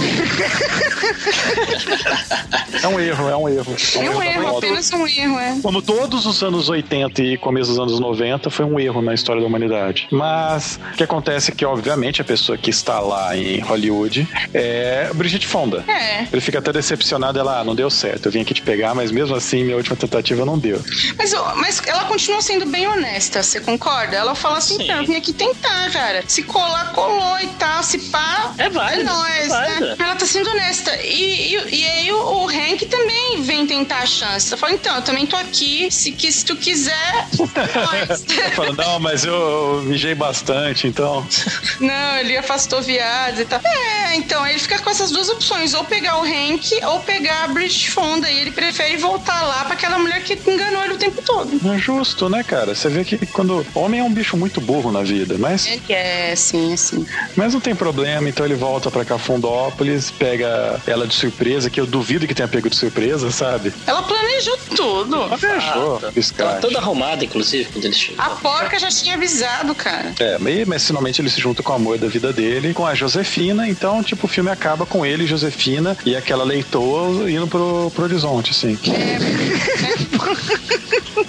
é 2.81 2.88
um 2.88 2.99
erro, 2.99 3.29
é 3.29 3.38
um 3.38 3.49
erro. 3.49 3.75
É 3.95 4.09
um 4.09 4.19
da 4.19 4.25
erro, 4.25 4.41
moda. 4.43 4.57
apenas 4.57 4.91
um 4.91 5.07
erro, 5.07 5.39
é. 5.39 5.57
Como 5.61 5.81
todos 5.81 6.25
os 6.25 6.43
anos 6.43 6.69
80 6.69 7.21
e 7.21 7.38
começo 7.38 7.69
dos 7.71 7.79
anos 7.79 7.99
90, 7.99 8.49
foi 8.49 8.65
um 8.65 8.79
erro 8.79 9.01
na 9.01 9.13
história 9.13 9.41
da 9.41 9.47
humanidade. 9.47 10.07
Mas 10.11 10.79
o 10.93 10.97
que 10.97 11.03
acontece 11.03 11.51
é 11.51 11.55
que, 11.55 11.65
obviamente, 11.65 12.21
a 12.21 12.25
pessoa 12.25 12.57
que 12.57 12.69
está 12.69 12.99
lá 12.99 13.36
em 13.38 13.59
Hollywood 13.61 14.27
é 14.53 15.09
Brigitte 15.13 15.47
Fonda. 15.47 15.84
É. 15.88 16.27
Ele 16.31 16.41
fica 16.41 16.59
até 16.59 16.71
decepcionado, 16.74 17.39
ela, 17.39 17.59
ah, 17.59 17.63
não 17.63 17.76
deu 17.76 17.89
certo, 17.89 18.26
eu 18.26 18.32
vim 18.32 18.41
aqui 18.41 18.53
te 18.53 18.61
pegar, 18.61 18.93
mas 18.93 19.11
mesmo 19.11 19.36
assim, 19.36 19.63
minha 19.63 19.78
última 19.78 19.95
tentativa 19.95 20.45
não 20.45 20.57
deu. 20.57 20.82
Mas, 21.17 21.34
mas 21.55 21.82
ela 21.86 22.05
continua 22.05 22.41
sendo 22.41 22.65
bem 22.65 22.88
honesta, 22.88 23.41
você 23.43 23.59
concorda? 23.59 24.15
Ela 24.15 24.36
fala 24.36 24.57
assim, 24.57 24.78
Sim. 24.78 24.84
então, 24.84 24.97
eu 24.97 25.05
vim 25.05 25.15
aqui 25.15 25.34
tentar, 25.34 25.91
cara. 25.91 26.24
Se 26.28 26.43
colar, 26.43 26.91
colou 26.93 27.39
e 27.39 27.47
tal. 27.59 27.84
Se 27.84 27.97
pá, 28.09 28.53
É 28.57 28.69
válido, 28.69 29.01
é 29.01 29.03
nóis, 29.03 29.51
é 29.51 29.80
né? 29.80 29.95
Ela 29.99 30.15
tá 30.15 30.26
sendo 30.26 30.49
honesta. 30.49 30.95
e, 31.03 31.55
e, 31.55 31.76
e 31.76 31.86
aí 31.86 32.11
o, 32.11 32.17
o 32.17 32.47
Hank 32.47 32.86
também 32.86 33.41
vem 33.41 33.65
tentar 33.65 33.99
a 33.99 34.05
chance. 34.05 34.51
Eu 34.51 34.57
falo, 34.57 34.74
então, 34.74 34.95
eu 34.95 35.01
também 35.01 35.26
tô 35.26 35.36
aqui, 35.36 35.89
se, 35.91 36.11
que, 36.11 36.32
se 36.32 36.45
tu 36.45 36.55
quiser, 36.55 37.28
nós. 37.38 38.26
Falando, 38.55 38.78
não, 38.78 38.99
mas 38.99 39.26
eu, 39.26 39.34
eu 39.34 39.82
mijei 39.84 40.15
bastante, 40.15 40.88
então. 40.88 41.26
Não, 41.80 42.17
ele 42.17 42.38
afastou 42.38 42.82
viados 42.82 43.39
e 43.39 43.45
tal. 43.45 43.59
É, 43.63 44.15
então, 44.15 44.45
ele 44.45 44.59
fica 44.59 44.80
com 44.80 44.89
essas 44.89 45.11
duas 45.11 45.30
opções, 45.30 45.74
ou 45.74 45.84
pegar 45.84 46.17
o 46.17 46.24
Hank 46.24 46.62
ou 46.86 46.99
pegar 47.01 47.43
a 47.43 47.47
Bridget 47.47 47.91
Fonda, 47.91 48.30
e 48.30 48.39
ele 48.39 48.51
prefere 48.51 48.97
voltar 48.97 49.41
lá 49.43 49.66
pra 49.66 49.74
aquela 49.74 49.97
mulher 49.97 50.24
que 50.24 50.34
enganou 50.49 50.84
ele 50.84 50.93
o 50.93 50.97
tempo 50.97 51.22
todo. 51.22 51.59
Não 51.61 51.74
é 51.74 51.78
justo, 51.78 52.30
né, 52.30 52.43
cara? 52.43 52.74
Você 52.76 52.89
vê 52.89 53.03
que 53.03 53.18
quando. 53.28 53.66
Homem 53.74 53.99
é 53.99 54.03
um 54.03 54.11
bicho 54.14 54.36
muito 54.38 54.59
burro 54.61 54.91
na 54.91 55.01
vida, 55.01 55.36
mas, 55.38 55.68
É, 55.89 56.36
sim, 56.36 56.74
assim. 56.74 57.05
mas 57.36 57.53
não 57.53 57.59
tem 57.59 57.76
problema, 57.76 58.28
então 58.30 58.45
ele 58.45 58.55
volta 58.55 58.89
pra 58.91 59.03
Cafundópolis, 59.05 60.11
pega 60.11 60.80
ela 60.88 61.07
de 61.07 61.14
surpresa, 61.14 61.70
que 61.70 61.80
eu 61.80 61.86
duvido 61.86 62.28
que 62.28 62.34
tenha 62.36 62.47
pego 62.47 62.70
de 62.70 62.76
surpresa, 62.76 63.30
sabe? 63.32 63.74
Ela 63.86 64.01
planejou 64.03 64.57
tudo. 64.76 65.38
Fechou, 65.38 65.99
Tava 65.99 66.11
biscate. 66.11 66.61
toda 66.61 66.80
arrumada, 66.80 67.24
inclusive, 67.26 67.66
quando 67.72 67.86
ele 67.86 67.93
chegou. 67.93 68.24
A 68.24 68.30
porca 68.32 68.80
já 68.80 68.89
tinha 68.89 69.16
avisado, 69.16 69.74
cara. 69.76 70.14
É, 70.20 70.38
mas, 70.39 70.68
mas 70.68 70.86
finalmente 70.88 71.22
ele 71.22 71.30
se 71.30 71.39
junta 71.41 71.61
com 71.64 71.72
o 71.72 71.76
amor 71.76 71.97
da 71.97 72.07
vida 72.07 72.32
dele, 72.32 72.74
com 72.74 72.86
a 72.86 72.93
Josefina, 72.95 73.68
então, 73.68 74.03
tipo, 74.03 74.26
o 74.26 74.30
filme 74.30 74.49
acaba 74.49 74.86
com 74.86 75.05
ele, 75.05 75.26
Josefina, 75.28 75.97
e 76.05 76.16
aquela 76.16 76.45
leitoa 76.54 77.30
indo 77.30 77.47
pro, 77.47 77.91
pro 77.91 78.04
horizonte, 78.04 78.51
assim. 78.51 78.78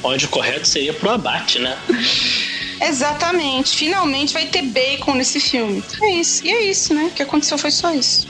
Onde 0.03 0.27
o 0.27 0.29
correto 0.29 0.69
seria 0.69 0.93
pro 0.93 1.11
abate, 1.11 1.59
né? 1.59 1.77
Exatamente. 2.81 3.77
Finalmente 3.77 4.35
vai 4.35 4.47
ter 4.47 4.63
bacon 4.63 5.15
nesse 5.15 5.41
filme. 5.41 5.83
É 6.03 6.11
isso. 6.13 6.47
E 6.47 6.51
é 6.51 6.65
isso, 6.65 6.93
né? 6.93 7.05
O 7.05 7.11
que 7.11 7.23
aconteceu 7.23 7.57
foi 7.57 7.71
só 7.71 7.95
isso. 7.95 8.27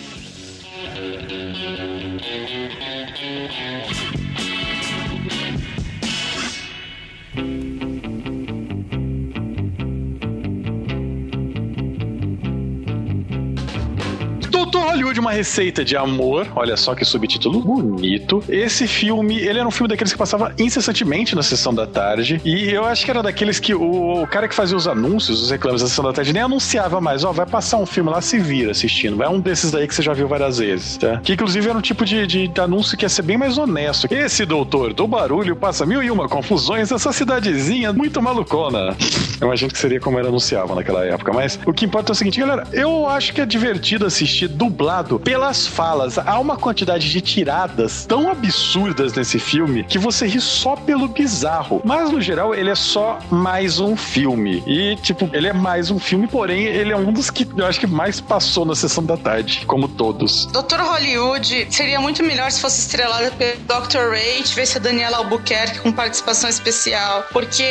Doutor 14.75 14.91
Hollywood, 14.91 15.21
uma 15.21 15.31
receita 15.31 15.85
de 15.85 15.97
amor. 15.97 16.49
Olha 16.57 16.77
só 16.77 16.97
que 16.97 17.05
subtítulo 17.05 17.61
bonito. 17.61 18.43
Esse 18.49 18.89
filme, 18.89 19.39
ele 19.39 19.61
era 19.61 19.69
um 19.69 19.71
filme 19.71 19.89
daqueles 19.89 20.13
que 20.13 20.19
passava 20.19 20.53
incessantemente 20.59 21.37
na 21.37 21.45
sessão 21.45 21.73
da 21.73 21.87
tarde. 21.87 22.41
E 22.45 22.71
eu 22.71 22.85
acho 22.85 23.05
que 23.05 23.11
era 23.13 23.23
daqueles 23.23 23.61
que 23.61 23.73
o, 23.73 24.23
o 24.23 24.27
cara 24.27 24.49
que 24.49 24.55
fazia 24.55 24.77
os 24.77 24.89
anúncios, 24.89 25.45
os 25.45 25.51
reclames 25.53 25.81
da 25.81 25.87
sessão 25.87 26.05
da 26.05 26.13
tarde, 26.13 26.33
nem 26.33 26.43
anunciava 26.43 27.01
mais. 27.01 27.23
Ó, 27.23 27.31
vai 27.31 27.47
passar 27.47 27.77
um 27.77 27.87
filme 27.87 28.11
lá, 28.11 28.21
se 28.21 28.37
vira 28.37 28.73
assistindo. 28.73 29.23
É 29.23 29.29
um 29.29 29.39
desses 29.39 29.71
daí 29.71 29.87
que 29.87 29.95
você 29.95 30.03
já 30.03 30.13
viu 30.13 30.27
várias 30.27 30.59
vezes, 30.59 30.97
tá? 30.97 31.21
Que 31.23 31.35
inclusive 31.35 31.69
era 31.69 31.79
um 31.79 31.83
tipo 31.83 32.05
de, 32.05 32.27
de, 32.27 32.49
de 32.49 32.61
anúncio 32.61 32.99
que 32.99 33.05
ia 33.05 33.09
ser 33.09 33.23
bem 33.23 33.39
mais 33.39 33.57
honesto. 33.57 34.13
Esse 34.13 34.45
doutor 34.45 34.93
do 34.93 35.07
barulho 35.07 35.55
passa 35.55 35.87
mil 35.87 36.03
e 36.03 36.11
uma 36.11 36.29
confusões 36.29 36.91
nessa 36.91 37.13
cidadezinha 37.13 37.93
muito 37.93 38.21
malucona. 38.21 38.97
Eu 39.41 39.47
imagino 39.47 39.71
que 39.71 39.79
seria 39.79 40.01
como 40.01 40.19
era 40.19 40.29
anunciava 40.29 40.75
naquela 40.75 41.05
época. 41.05 41.33
Mas 41.33 41.59
o 41.67 41.73
que 41.73 41.85
importa 41.85 42.11
é 42.11 42.15
o 42.15 42.17
seguinte, 42.17 42.41
galera. 42.41 42.67
Eu 42.73 43.07
acho 43.07 43.33
que 43.33 43.41
é 43.41 43.47
divertido 43.47 44.07
assistir 44.07 44.49
dublado 44.65 45.21
pelas 45.21 45.67
falas. 45.67 46.19
Há 46.19 46.39
uma 46.39 46.57
quantidade 46.57 47.11
de 47.11 47.21
tiradas 47.21 48.07
tão 48.07 48.31
absurdas 48.31 49.13
nesse 49.13 49.39
filme 49.39 49.85
que 49.85 49.99
você 49.99 50.27
ri 50.27 50.41
só 50.41 50.75
pelo 50.75 51.09
bizarro. 51.09 51.83
Mas 51.85 52.11
no 52.11 52.21
geral, 52.21 52.55
ele 52.55 52.71
é 52.71 52.75
só 52.75 53.19
mais 53.31 53.79
um 53.79 53.95
filme. 53.97 54.63
E, 54.67 54.97
tipo, 54.97 55.29
ele 55.33 55.49
é 55.49 55.53
mais 55.53 55.91
um 55.91 55.99
filme, 55.99 56.27
porém, 56.27 56.65
ele 56.65 56.93
é 56.93 56.97
um 56.97 57.13
dos 57.13 57.31
que 57.31 57.47
eu 57.57 57.67
acho 57.67 57.79
que 57.79 57.87
mais 57.87 58.21
passou 58.21 58.65
na 58.65 58.75
sessão 58.75 59.05
da 59.05 59.17
tarde, 59.17 59.65
como 59.67 59.87
todos. 59.87 60.47
Doutor 60.47 60.81
Hollywood 60.81 61.67
seria 61.71 62.01
muito 62.01 62.23
melhor 62.23 62.51
se 62.51 62.61
fosse 62.61 62.81
estrelada 62.81 63.31
pelo 63.33 63.59
Dr. 63.61 64.11
Ray, 64.11 64.43
tivesse 64.43 64.79
a 64.79 64.81
Daniela 64.81 65.19
Albuquerque 65.19 65.81
com 65.81 65.93
participação 65.93 66.49
especial, 66.49 67.25
porque 67.33 67.63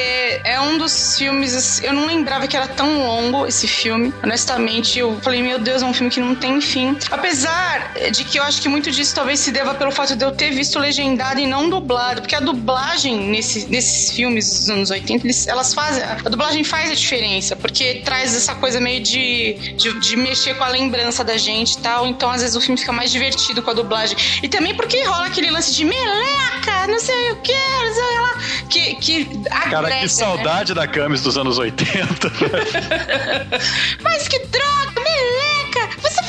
é 0.44 0.60
um 0.62 0.78
dos 0.78 1.18
filmes, 1.18 1.82
eu 1.82 1.94
não 1.94 2.06
lembrava 2.06 2.48
que 2.48 2.56
era 2.56 2.68
tão 2.68 3.00
longo 3.00 3.48
esse 3.48 3.68
filme. 3.68 4.14
Honestamente, 4.24 5.00
eu 5.00 5.20
falei, 5.22 5.42
meu 5.42 5.58
Deus, 5.58 5.82
é 5.82 5.86
um 5.86 5.94
filme 5.94 6.12
que 6.12 6.20
não 6.20 6.36
tem 6.36 6.62
fim. 6.62 6.83
Apesar 7.12 7.94
de 8.12 8.24
que 8.24 8.40
eu 8.40 8.44
acho 8.44 8.62
que 8.62 8.70
muito 8.70 8.92
disso 8.92 9.14
talvez 9.16 9.40
se 9.40 9.52
deva 9.52 9.74
pelo 9.74 9.92
fato 9.92 10.16
de 10.16 10.24
eu 10.24 10.32
ter 10.32 10.52
visto 10.52 10.80
legendado 10.80 11.40
e 11.40 11.48
não 11.48 11.70
dublado, 11.70 12.22
porque 12.22 12.36
a 12.36 12.40
dublagem 12.40 13.18
nesse, 13.18 13.68
nesses 13.70 14.12
filmes 14.12 14.50
dos 14.50 14.70
anos 14.70 14.90
80, 14.92 15.26
eles, 15.26 15.48
elas 15.48 15.74
fazem, 15.74 16.04
a 16.04 16.30
dublagem 16.30 16.64
faz 16.64 16.92
a 16.92 16.96
diferença, 16.96 17.56
porque 17.56 18.02
traz 18.06 18.36
essa 18.36 18.56
coisa 18.56 18.80
meio 18.80 19.02
de, 19.02 19.54
de, 19.78 20.00
de 20.00 20.16
mexer 20.16 20.56
com 20.56 20.64
a 20.64 20.70
lembrança 20.70 21.24
da 21.24 21.38
gente 21.38 21.74
e 21.74 21.80
tal, 21.80 22.08
então 22.08 22.30
às 22.30 22.42
vezes 22.42 22.56
o 22.56 22.62
filme 22.62 22.78
fica 22.78 22.92
mais 22.92 23.12
divertido 23.12 23.62
com 23.62 23.72
a 23.72 23.74
dublagem. 23.74 24.18
E 24.42 24.48
também 24.48 24.76
porque 24.76 25.04
rola 25.04 25.28
aquele 25.28 25.50
lance 25.50 25.74
de 25.74 25.86
meleca, 25.86 26.88
não 26.88 27.00
sei 27.00 27.32
o 27.32 27.36
que, 27.38 27.54
não 27.54 27.94
sei 27.94 28.20
lá, 28.20 28.38
que, 28.70 28.96
que 28.96 29.28
agrega, 29.50 29.70
Cara, 29.70 29.90
né? 29.90 30.02
que 30.02 30.10
saudade 30.10 30.74
da 30.74 30.88
Camis 30.88 31.22
dos 31.22 31.38
anos 31.38 31.58
80. 31.58 32.32
Mas 34.02 34.28
que 34.28 34.40
droga, 34.48 34.83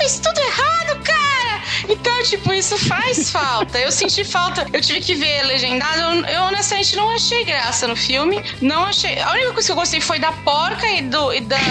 fez 0.04 0.18
tudo 0.18 0.38
errado, 0.38 1.02
cara! 1.02 1.62
Então, 1.88 2.22
tipo, 2.24 2.52
isso 2.52 2.76
faz 2.76 3.30
falta. 3.32 3.78
Eu 3.78 3.90
senti 3.90 4.22
falta. 4.22 4.66
Eu 4.72 4.80
tive 4.80 5.00
que 5.00 5.14
ver 5.14 5.42
legendado. 5.44 5.98
Eu, 5.98 6.24
eu, 6.26 6.42
honestamente 6.42 6.94
não 6.94 7.10
achei 7.10 7.44
graça 7.44 7.88
no 7.88 7.96
filme. 7.96 8.42
Não 8.60 8.84
achei. 8.84 9.18
A 9.18 9.32
única 9.32 9.52
coisa 9.52 9.66
que 9.66 9.72
eu 9.72 9.76
gostei 9.76 10.00
foi 10.00 10.18
da 10.18 10.32
porca 10.32 10.86
e 10.90 11.02
do. 11.02 11.32
E 11.32 11.40
da, 11.40 11.56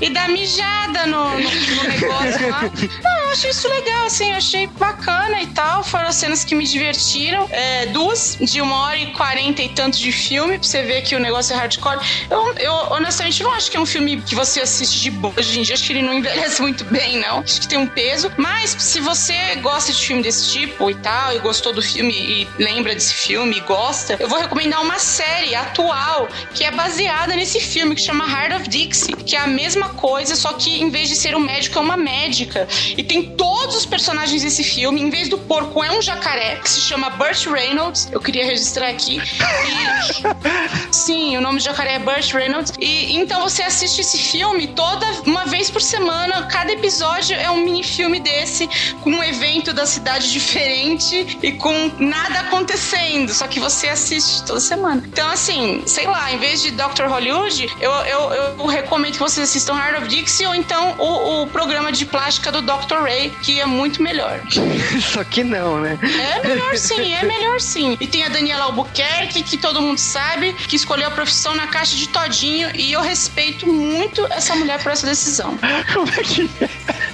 e 0.00 0.10
da 0.10 0.28
mijada 0.28 1.06
no, 1.06 1.30
no, 1.30 1.38
no 1.38 1.82
negócio 1.84 2.50
lá. 2.50 2.62
Não, 3.02 3.18
eu 3.24 3.30
achei 3.30 3.50
isso 3.50 3.68
legal, 3.68 4.06
assim. 4.06 4.30
Eu 4.30 4.36
achei 4.36 4.66
bacana 4.66 5.42
e 5.42 5.46
tal. 5.48 5.82
Foram 5.82 6.08
as 6.08 6.16
cenas 6.16 6.44
que 6.44 6.54
me 6.54 6.64
divertiram. 6.66 7.46
É, 7.50 7.86
duas, 7.86 8.38
de 8.40 8.60
uma 8.60 8.82
hora 8.82 8.96
e 8.96 9.12
quarenta 9.12 9.62
e 9.62 9.68
tanto 9.68 9.98
de 9.98 10.12
filme, 10.12 10.58
pra 10.58 10.66
você 10.66 10.82
ver 10.82 11.02
que 11.02 11.14
o 11.14 11.20
negócio 11.20 11.54
é 11.54 11.56
hardcore. 11.56 11.98
Eu, 12.30 12.54
eu 12.54 12.72
honestamente 12.90 13.42
não 13.42 13.52
acho 13.52 13.70
que 13.70 13.76
é 13.76 13.80
um 13.80 13.86
filme 13.86 14.20
que 14.22 14.34
você 14.34 14.60
assiste 14.60 15.00
de 15.00 15.10
boa 15.10 15.34
hoje 15.36 15.58
em 15.58 15.62
dia. 15.62 15.74
Acho 15.74 15.84
que 15.84 15.92
ele 15.92 16.02
não 16.02 16.14
envelhece 16.14 16.60
muito 16.62 16.84
bem, 16.84 17.18
não. 17.18 17.40
Acho 17.40 17.60
que 17.60 17.68
tem 17.68 17.78
um 17.78 17.86
peso. 17.86 18.30
Mas 18.36 18.76
se 18.78 19.00
você 19.00 19.56
gosta 19.56 19.92
de 19.92 19.98
filme 19.98 20.22
desse 20.22 20.52
tipo 20.52 20.90
e 20.90 20.94
tal, 20.94 21.34
e 21.34 21.38
gostou 21.38 21.72
do 21.72 21.82
filme 21.82 22.12
e 22.12 22.48
lembra 22.58 22.94
desse 22.94 23.14
filme 23.14 23.56
e 23.56 23.60
gosta, 23.60 24.16
eu 24.18 24.28
vou 24.28 24.38
recomendar 24.38 24.82
uma 24.82 24.98
série 24.98 25.54
atual 25.54 26.28
que 26.54 26.64
é 26.64 26.70
baseada 26.70 27.34
nesse 27.34 27.60
filme, 27.60 27.94
que 27.94 28.00
chama 28.00 28.24
Heart 28.26 28.60
of 28.60 28.68
Dixie, 28.68 29.14
que 29.14 29.36
é 29.36 29.40
a 29.40 29.46
mesma 29.46 29.87
coisa, 29.88 30.36
só 30.36 30.52
que 30.52 30.80
em 30.80 30.90
vez 30.90 31.08
de 31.08 31.16
ser 31.16 31.34
um 31.34 31.40
médico, 31.40 31.78
é 31.78 31.82
uma 31.82 31.96
médica. 31.96 32.68
E 32.96 33.02
tem 33.02 33.36
todos 33.36 33.76
os 33.76 33.86
personagens 33.86 34.42
desse 34.42 34.62
filme. 34.62 35.00
Em 35.00 35.10
vez 35.10 35.28
do 35.28 35.38
porco, 35.38 35.82
é 35.82 35.90
um 35.90 36.02
jacaré, 36.02 36.56
que 36.56 36.70
se 36.70 36.80
chama 36.80 37.10
Burt 37.10 37.46
Reynolds. 37.46 38.08
Eu 38.12 38.20
queria 38.20 38.44
registrar 38.44 38.88
aqui. 38.88 39.18
E... 39.18 40.92
Sim, 40.92 41.36
o 41.36 41.40
nome 41.40 41.58
do 41.58 41.64
jacaré 41.64 41.94
é 41.94 41.98
Burt 41.98 42.32
Reynolds. 42.32 42.72
E 42.78 43.16
então 43.16 43.42
você 43.42 43.62
assiste 43.62 44.00
esse 44.00 44.18
filme 44.18 44.68
toda 44.68 45.06
uma 45.26 45.44
vez 45.46 45.70
por 45.70 45.80
semana. 45.80 46.46
Cada 46.46 46.72
episódio 46.72 47.36
é 47.36 47.50
um 47.50 47.64
mini 47.64 47.82
filme 47.82 48.20
desse, 48.20 48.68
com 49.02 49.10
um 49.10 49.22
evento 49.22 49.72
da 49.72 49.86
cidade 49.86 50.32
diferente 50.32 51.38
e 51.42 51.52
com 51.52 51.90
nada 51.98 52.40
acontecendo. 52.40 53.32
Só 53.32 53.46
que 53.46 53.60
você 53.60 53.88
assiste 53.88 54.44
toda 54.44 54.60
semana. 54.60 55.02
Então, 55.06 55.28
assim, 55.30 55.82
sei 55.86 56.06
lá, 56.06 56.32
em 56.32 56.38
vez 56.38 56.62
de 56.62 56.70
Dr. 56.72 57.06
Hollywood, 57.08 57.68
eu, 57.80 57.90
eu, 57.90 58.30
eu 58.58 58.66
recomendo 58.66 59.12
que 59.12 59.18
vocês 59.18 59.48
assistam 59.48 59.74
Heart 59.78 59.98
of 60.02 60.08
Dixie 60.08 60.46
ou 60.46 60.54
então 60.54 60.94
o, 60.98 61.42
o 61.42 61.46
programa 61.46 61.90
de 61.92 62.04
plástica 62.06 62.50
do 62.50 62.60
Dr. 62.62 63.02
Ray, 63.02 63.30
que 63.42 63.60
é 63.60 63.66
muito 63.66 64.02
melhor. 64.02 64.40
Só 65.12 65.22
que 65.24 65.44
não, 65.44 65.80
né? 65.80 65.98
É 66.02 66.46
melhor 66.46 66.76
sim, 66.76 67.14
é 67.14 67.22
melhor 67.22 67.60
sim. 67.60 67.96
E 68.00 68.06
tem 68.06 68.24
a 68.24 68.28
Daniela 68.28 68.64
Albuquerque, 68.64 69.42
que 69.42 69.56
todo 69.56 69.80
mundo 69.80 69.98
sabe, 69.98 70.52
que 70.52 70.76
escolheu 70.76 71.08
a 71.08 71.10
profissão 71.10 71.54
na 71.54 71.66
caixa 71.66 71.96
de 71.96 72.08
todinho. 72.08 72.70
E 72.74 72.92
eu 72.92 73.00
respeito 73.00 73.66
muito 73.66 74.26
essa 74.30 74.54
mulher 74.56 74.82
por 74.82 74.92
essa 74.92 75.06
decisão. 75.06 75.58
Como 75.94 76.08
é 76.08 76.22
que 76.22 76.50
é? 76.60 76.68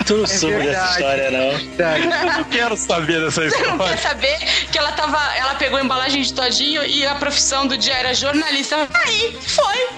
Tu 0.04 0.16
não 0.16 0.26
soube 0.26 0.56
dessa 0.56 0.64
verdade. 0.64 0.92
história, 0.92 1.30
não. 1.30 1.44
Eu 2.24 2.32
não 2.32 2.44
quero 2.44 2.76
saber 2.76 3.20
dessa 3.20 3.48
Você 3.48 3.56
não 3.58 3.78
quer 3.78 3.94
história. 3.94 3.96
saber 3.98 4.38
que 4.70 4.78
ela 4.78 4.92
tava. 4.92 5.18
Ela 5.36 5.54
pegou 5.54 5.78
a 5.78 5.82
embalagem 5.82 6.22
de 6.22 6.32
todinho 6.32 6.84
e 6.84 7.06
a 7.06 7.14
profissão 7.14 7.66
do 7.66 7.76
dia 7.78 7.94
era 7.94 8.12
jornalista. 8.14 8.86
Aí, 8.92 9.36
foi! 9.40 9.88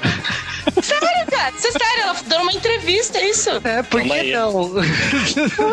Sério, 0.82 1.26
cara? 1.30 1.52
Você 1.52 1.70
sério, 1.72 2.02
ela 2.02 2.16
dando 2.26 2.42
uma 2.42 2.52
entrevista, 2.52 3.18
é 3.18 3.30
isso? 3.30 3.50
É, 3.64 3.82
por 3.82 4.02
que 4.02 4.12
aí. 4.12 4.32
não? 4.32 4.72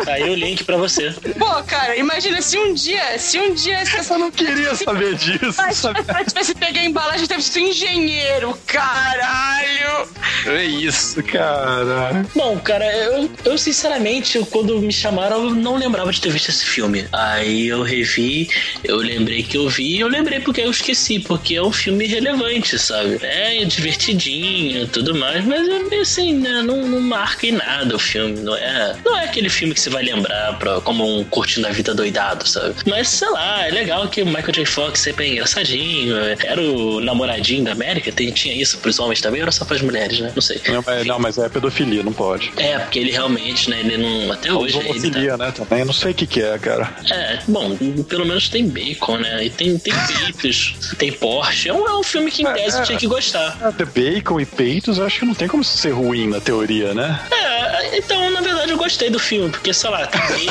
Aí 0.06 0.30
o 0.30 0.34
link 0.34 0.64
pra 0.64 0.76
você. 0.76 1.12
Pô, 1.38 1.62
cara, 1.64 1.96
imagina 1.96 2.40
se 2.40 2.58
um 2.58 2.72
dia, 2.74 3.18
se 3.18 3.38
um 3.38 3.54
dia 3.54 3.78
essa 3.78 4.14
Eu 4.14 4.18
não 4.18 4.30
queria 4.30 4.74
saber 4.74 5.14
disso. 5.16 5.52
sabe? 5.72 6.00
Se 6.02 6.24
tivesse 6.28 6.54
pegar 6.54 6.80
a 6.80 6.84
embalagem, 6.84 7.26
teve 7.26 7.42
sido 7.42 7.58
engenheiro, 7.60 8.56
caralho! 8.66 10.08
É 10.46 10.64
isso, 10.64 11.22
cara. 11.22 12.24
Bom, 12.34 12.58
cara, 12.58 12.84
eu, 12.96 13.30
eu 13.44 13.58
sinceramente, 13.58 14.38
quando 14.50 14.78
me 14.80 14.92
chamaram, 14.92 15.44
eu 15.44 15.54
não 15.54 15.76
lembrava 15.76 16.12
de 16.12 16.20
ter 16.20 16.30
visto 16.30 16.50
esse 16.50 16.64
filme. 16.64 17.06
Aí 17.12 17.68
eu 17.68 17.82
revi, 17.82 18.48
eu 18.82 18.96
lembrei 18.96 19.42
que 19.42 19.56
eu 19.56 19.68
vi, 19.68 19.98
eu 20.00 20.08
lembrei 20.08 20.40
porque 20.40 20.60
eu 20.60 20.70
esqueci, 20.70 21.18
porque 21.18 21.54
é 21.54 21.62
um 21.62 21.72
filme 21.72 22.06
relevante, 22.06 22.78
sabe? 22.78 23.18
É 23.22 23.64
divertidinho, 23.64 24.83
e 24.84 24.88
tudo 24.88 25.14
mais, 25.14 25.44
mas 25.44 25.66
é 25.68 25.78
meio 25.80 26.02
assim, 26.02 26.34
né? 26.34 26.62
Não, 26.62 26.86
não 26.86 27.00
marca 27.00 27.46
em 27.46 27.52
nada 27.52 27.96
o 27.96 27.98
filme. 27.98 28.40
Não 28.40 28.54
é, 28.56 28.96
não 29.04 29.18
é 29.18 29.24
aquele 29.24 29.48
filme 29.48 29.74
que 29.74 29.80
você 29.80 29.90
vai 29.90 30.02
lembrar 30.02 30.58
pra, 30.58 30.80
como 30.80 31.18
um 31.20 31.24
curtindo 31.24 31.66
a 31.66 31.70
vida 31.70 31.94
doidado, 31.94 32.46
sabe? 32.48 32.74
Mas 32.86 33.08
sei 33.08 33.28
lá, 33.30 33.66
é 33.66 33.70
legal 33.70 34.08
que 34.08 34.22
o 34.22 34.26
Michael 34.26 34.52
J. 34.52 34.64
Fox 34.66 35.00
sempre 35.00 35.26
é 35.26 35.32
engraçadinho. 35.32 36.16
Era 36.44 36.60
o 36.60 37.00
namoradinho 37.00 37.64
da 37.64 37.72
América, 37.72 38.12
tem, 38.12 38.30
tinha 38.30 38.54
isso 38.54 38.78
pros 38.78 38.98
homens 38.98 39.20
também, 39.20 39.40
ou 39.40 39.44
era 39.44 39.52
só 39.52 39.64
pras 39.64 39.80
mulheres, 39.80 40.20
né? 40.20 40.32
Não 40.34 40.42
sei. 40.42 40.60
Não, 40.68 40.82
mas, 40.86 41.06
não, 41.06 41.18
mas 41.18 41.38
é 41.38 41.48
pedofilia, 41.48 42.02
não 42.02 42.12
pode. 42.12 42.52
É, 42.56 42.78
porque 42.78 42.98
ele 42.98 43.10
realmente, 43.10 43.70
né? 43.70 43.80
Ele 43.80 43.96
não. 43.96 44.32
Até 44.32 44.52
hoje. 44.52 44.78
Ele 44.78 45.10
tá, 45.10 45.36
né? 45.36 45.52
Também. 45.52 45.80
Eu 45.80 45.86
não 45.86 45.92
sei 45.92 46.12
o 46.12 46.14
que, 46.14 46.26
que 46.26 46.40
é, 46.42 46.58
cara. 46.58 46.94
é, 47.10 47.38
bom, 47.46 47.76
pelo 48.08 48.24
menos 48.26 48.48
tem 48.48 48.66
bacon, 48.68 49.18
né? 49.18 49.44
E 49.44 49.50
tem, 49.50 49.78
tem 49.78 49.92
peitos, 50.06 50.74
tem 50.98 51.12
Porsche. 51.12 51.68
É 51.68 51.72
um, 51.74 51.86
é 51.88 51.96
um 51.96 52.02
filme 52.02 52.30
que 52.30 52.42
em 52.42 52.46
É, 52.46 52.52
tese 52.52 52.80
é. 52.80 52.82
tinha 52.82 52.98
que 52.98 53.06
gostar. 53.06 53.56
Ter 53.76 53.86
bacon 53.86 54.40
e 54.40 54.46
peitos, 54.46 54.73
eu 54.86 55.06
acho 55.06 55.18
que 55.20 55.24
não 55.24 55.34
tem 55.34 55.48
como 55.48 55.62
ser 55.64 55.90
ruim 55.90 56.28
na 56.28 56.40
teoria, 56.40 56.94
né? 56.94 57.20
É, 57.30 57.96
então, 57.98 58.30
na 58.30 58.40
verdade, 58.40 58.70
eu 58.72 58.76
gostei 58.76 59.10
do 59.10 59.18
filme, 59.18 59.50
porque, 59.50 59.72
sei 59.72 59.90
lá, 59.90 60.06
tem 60.06 60.46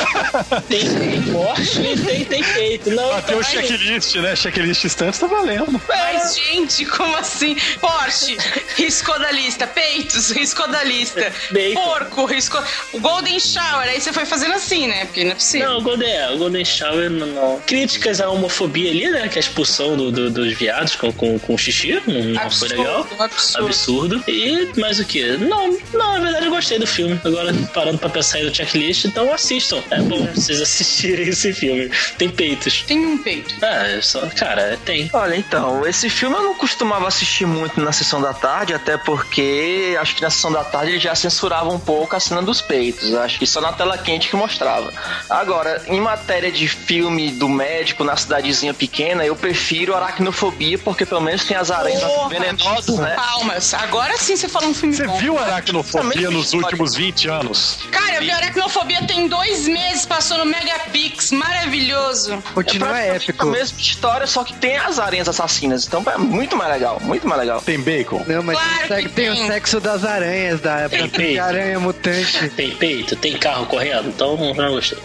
tem, 0.68 1.22
Porsche 1.32 1.80
e 1.80 1.96
tem, 1.98 2.24
tem 2.24 2.42
peito. 2.42 2.90
Não, 2.90 3.12
Ah, 3.12 3.22
tem 3.22 3.36
o 3.36 3.40
então, 3.40 3.50
checklist, 3.50 4.14
né? 4.16 4.36
Checklist 4.36 4.84
instante 4.84 5.18
tá 5.18 5.26
valendo. 5.26 5.80
Mas, 5.88 6.36
gente, 6.36 6.84
como 6.86 7.16
assim? 7.16 7.56
Porsche, 7.80 8.36
riscou 8.76 9.18
da 9.18 9.30
lista. 9.30 9.66
Peitos, 9.66 10.30
riscou 10.30 10.68
da 10.68 10.82
lista. 10.84 11.32
Bacon. 11.50 11.74
Porco, 11.82 12.24
riscou. 12.26 12.62
O 12.92 13.00
Golden 13.00 13.38
Shower, 13.38 13.88
aí 13.88 14.00
você 14.00 14.12
foi 14.12 14.24
fazendo 14.24 14.54
assim, 14.54 14.86
né? 14.86 15.04
Porque 15.06 15.24
não 15.24 15.32
é 15.32 15.34
possível. 15.34 15.68
Não, 15.68 15.78
o 15.78 15.82
Golden, 15.82 16.10
é, 16.10 16.30
o 16.30 16.38
Golden 16.38 16.64
Shower 16.64 17.10
não, 17.10 17.26
não. 17.26 17.60
Críticas 17.66 18.20
à 18.20 18.28
homofobia 18.30 18.90
ali, 18.90 19.08
né? 19.08 19.28
Que 19.28 19.38
é 19.38 19.40
a 19.40 19.40
expulsão 19.40 19.96
do- 19.96 20.10
do- 20.10 20.30
dos 20.30 20.52
viados 20.54 20.96
com, 20.96 21.12
com, 21.12 21.38
com 21.38 21.56
xixi. 21.58 22.00
Não, 22.06 22.14
não 22.14 22.34
foi 22.34 22.44
Absurdo, 22.44 22.76
legal. 22.76 23.06
absurdo. 23.18 23.66
Absurdo. 23.66 24.03
E 24.26 24.80
mais 24.80 24.98
o 24.98 25.04
que? 25.04 25.36
Não, 25.36 25.78
não, 25.92 26.12
na 26.14 26.20
verdade 26.20 26.46
eu 26.46 26.50
gostei 26.50 26.78
do 26.78 26.86
filme. 26.86 27.20
Agora, 27.24 27.52
parando 27.72 27.98
pra 27.98 28.08
pensar 28.08 28.38
aí 28.38 28.44
no 28.44 28.54
checklist, 28.54 29.04
então 29.04 29.32
assistam. 29.32 29.82
É 29.90 30.00
bom 30.00 30.26
vocês 30.34 30.60
assistirem 30.60 31.28
esse 31.28 31.52
filme. 31.52 31.90
Tem 32.18 32.28
peitos. 32.28 32.82
Tem 32.82 33.04
um 33.04 33.18
peito. 33.18 33.54
Ah, 33.62 33.86
é 33.88 34.00
só, 34.00 34.20
cara, 34.28 34.78
tem. 34.84 35.10
Olha, 35.12 35.36
então, 35.36 35.86
esse 35.86 36.08
filme 36.10 36.36
eu 36.36 36.42
não 36.42 36.54
costumava 36.54 37.08
assistir 37.08 37.46
muito 37.46 37.80
na 37.80 37.92
sessão 37.92 38.20
da 38.20 38.32
tarde, 38.32 38.74
até 38.74 38.96
porque 38.96 39.96
acho 40.00 40.14
que 40.14 40.22
na 40.22 40.30
sessão 40.30 40.52
da 40.52 40.64
tarde 40.64 40.92
ele 40.92 41.00
já 41.00 41.14
censurava 41.14 41.70
um 41.70 41.78
pouco 41.78 42.14
a 42.14 42.20
cena 42.20 42.42
dos 42.42 42.60
peitos. 42.60 43.14
Acho 43.14 43.38
que 43.38 43.46
só 43.46 43.60
na 43.60 43.72
tela 43.72 43.96
quente 43.98 44.28
que 44.28 44.36
mostrava. 44.36 44.92
Agora, 45.28 45.82
em 45.86 46.00
matéria 46.00 46.50
de 46.50 46.68
filme 46.68 47.30
do 47.30 47.48
médico 47.48 48.04
na 48.04 48.16
cidadezinha 48.16 48.74
pequena, 48.74 49.24
eu 49.24 49.36
prefiro 49.36 49.94
Aracnofobia, 49.94 50.78
porque 50.78 51.06
pelo 51.06 51.20
menos 51.20 51.44
tem 51.44 51.56
as 51.56 51.70
aranhas 51.70 52.02
Porra, 52.02 52.28
venenosas, 52.28 52.98
né? 52.98 53.14
Palmas. 53.14 53.74
Agora 53.74 53.93
sim 54.18 54.36
você 54.36 54.48
falou 54.48 54.70
um 54.70 54.74
filme 54.74 54.94
Você 54.94 55.06
bom. 55.06 55.18
viu 55.18 55.38
aracnofobia 55.38 56.30
nos 56.30 56.52
últimos 56.52 56.94
20 56.94 57.28
anos? 57.28 57.78
Cara, 57.90 58.16
eu 58.16 58.20
vi 58.22 58.30
Aracnofobia 58.30 59.06
tem 59.06 59.28
dois 59.28 59.66
meses, 59.68 60.04
passou 60.06 60.38
no 60.38 60.46
Megapix. 60.46 61.30
Maravilhoso. 61.32 62.42
Continua 62.54 62.88
praticamente 62.88 63.30
épico. 63.30 63.48
a 63.48 63.50
mesma 63.50 63.78
história, 63.80 64.26
só 64.26 64.42
que 64.44 64.54
tem 64.54 64.76
as 64.76 64.98
aranhas 64.98 65.28
assassinas. 65.28 65.86
Então 65.86 66.02
é 66.06 66.16
muito 66.18 66.56
mais 66.56 66.70
legal, 66.72 66.98
muito 67.02 67.26
mais 67.28 67.40
legal. 67.40 67.60
Tem 67.60 67.78
bacon? 67.78 68.24
Não, 68.26 68.42
mas 68.42 68.58
Claro 68.58 68.88
tem, 68.88 69.02
que 69.04 69.08
tem 69.10 69.30
o 69.30 69.34
tem. 69.34 69.46
sexo 69.46 69.80
das 69.80 70.04
aranhas, 70.04 70.60
da 70.60 70.88
Tem 70.88 71.02
da 71.02 71.08
peito. 71.08 71.40
aranha 71.42 71.78
mutante. 71.80 72.48
Tem 72.50 72.70
peito, 72.74 73.16
tem 73.16 73.36
carro 73.38 73.66
correndo, 73.66 74.08
então 74.08 74.36
não 74.54 74.70
gostei. 74.72 74.98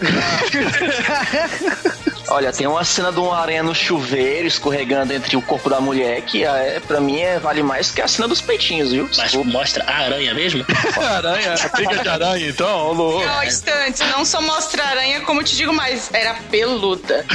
Olha, 2.30 2.52
tem 2.52 2.66
uma 2.66 2.84
cena 2.84 3.10
de 3.10 3.18
uma 3.18 3.36
aranha 3.36 3.62
no 3.62 3.74
chuveiro 3.74 4.46
escorregando 4.46 5.12
entre 5.12 5.36
o 5.36 5.42
corpo 5.42 5.68
da 5.68 5.80
mulher 5.80 6.20
que 6.22 6.44
é, 6.44 6.78
pra 6.78 7.00
mim 7.00 7.18
é, 7.18 7.40
vale 7.40 7.60
mais 7.60 7.90
que 7.90 8.00
a 8.00 8.06
cena 8.06 8.28
dos 8.28 8.40
peitinhos, 8.40 8.92
viu? 8.92 9.10
Mas 9.18 9.34
mostra 9.34 9.84
a 9.84 10.04
aranha 10.04 10.32
mesmo? 10.32 10.64
aranha, 10.96 11.54
briga 11.74 11.98
de 11.98 12.08
aranha, 12.08 12.48
então, 12.48 12.92
louco. 12.92 13.26
Não, 13.26 13.42
instantes, 13.42 14.00
não 14.10 14.24
só 14.24 14.40
mostra 14.40 14.84
aranha, 14.84 15.20
como 15.22 15.40
eu 15.40 15.44
te 15.44 15.56
digo 15.56 15.72
mais, 15.72 16.08
era 16.12 16.34
peluda. 16.50 17.24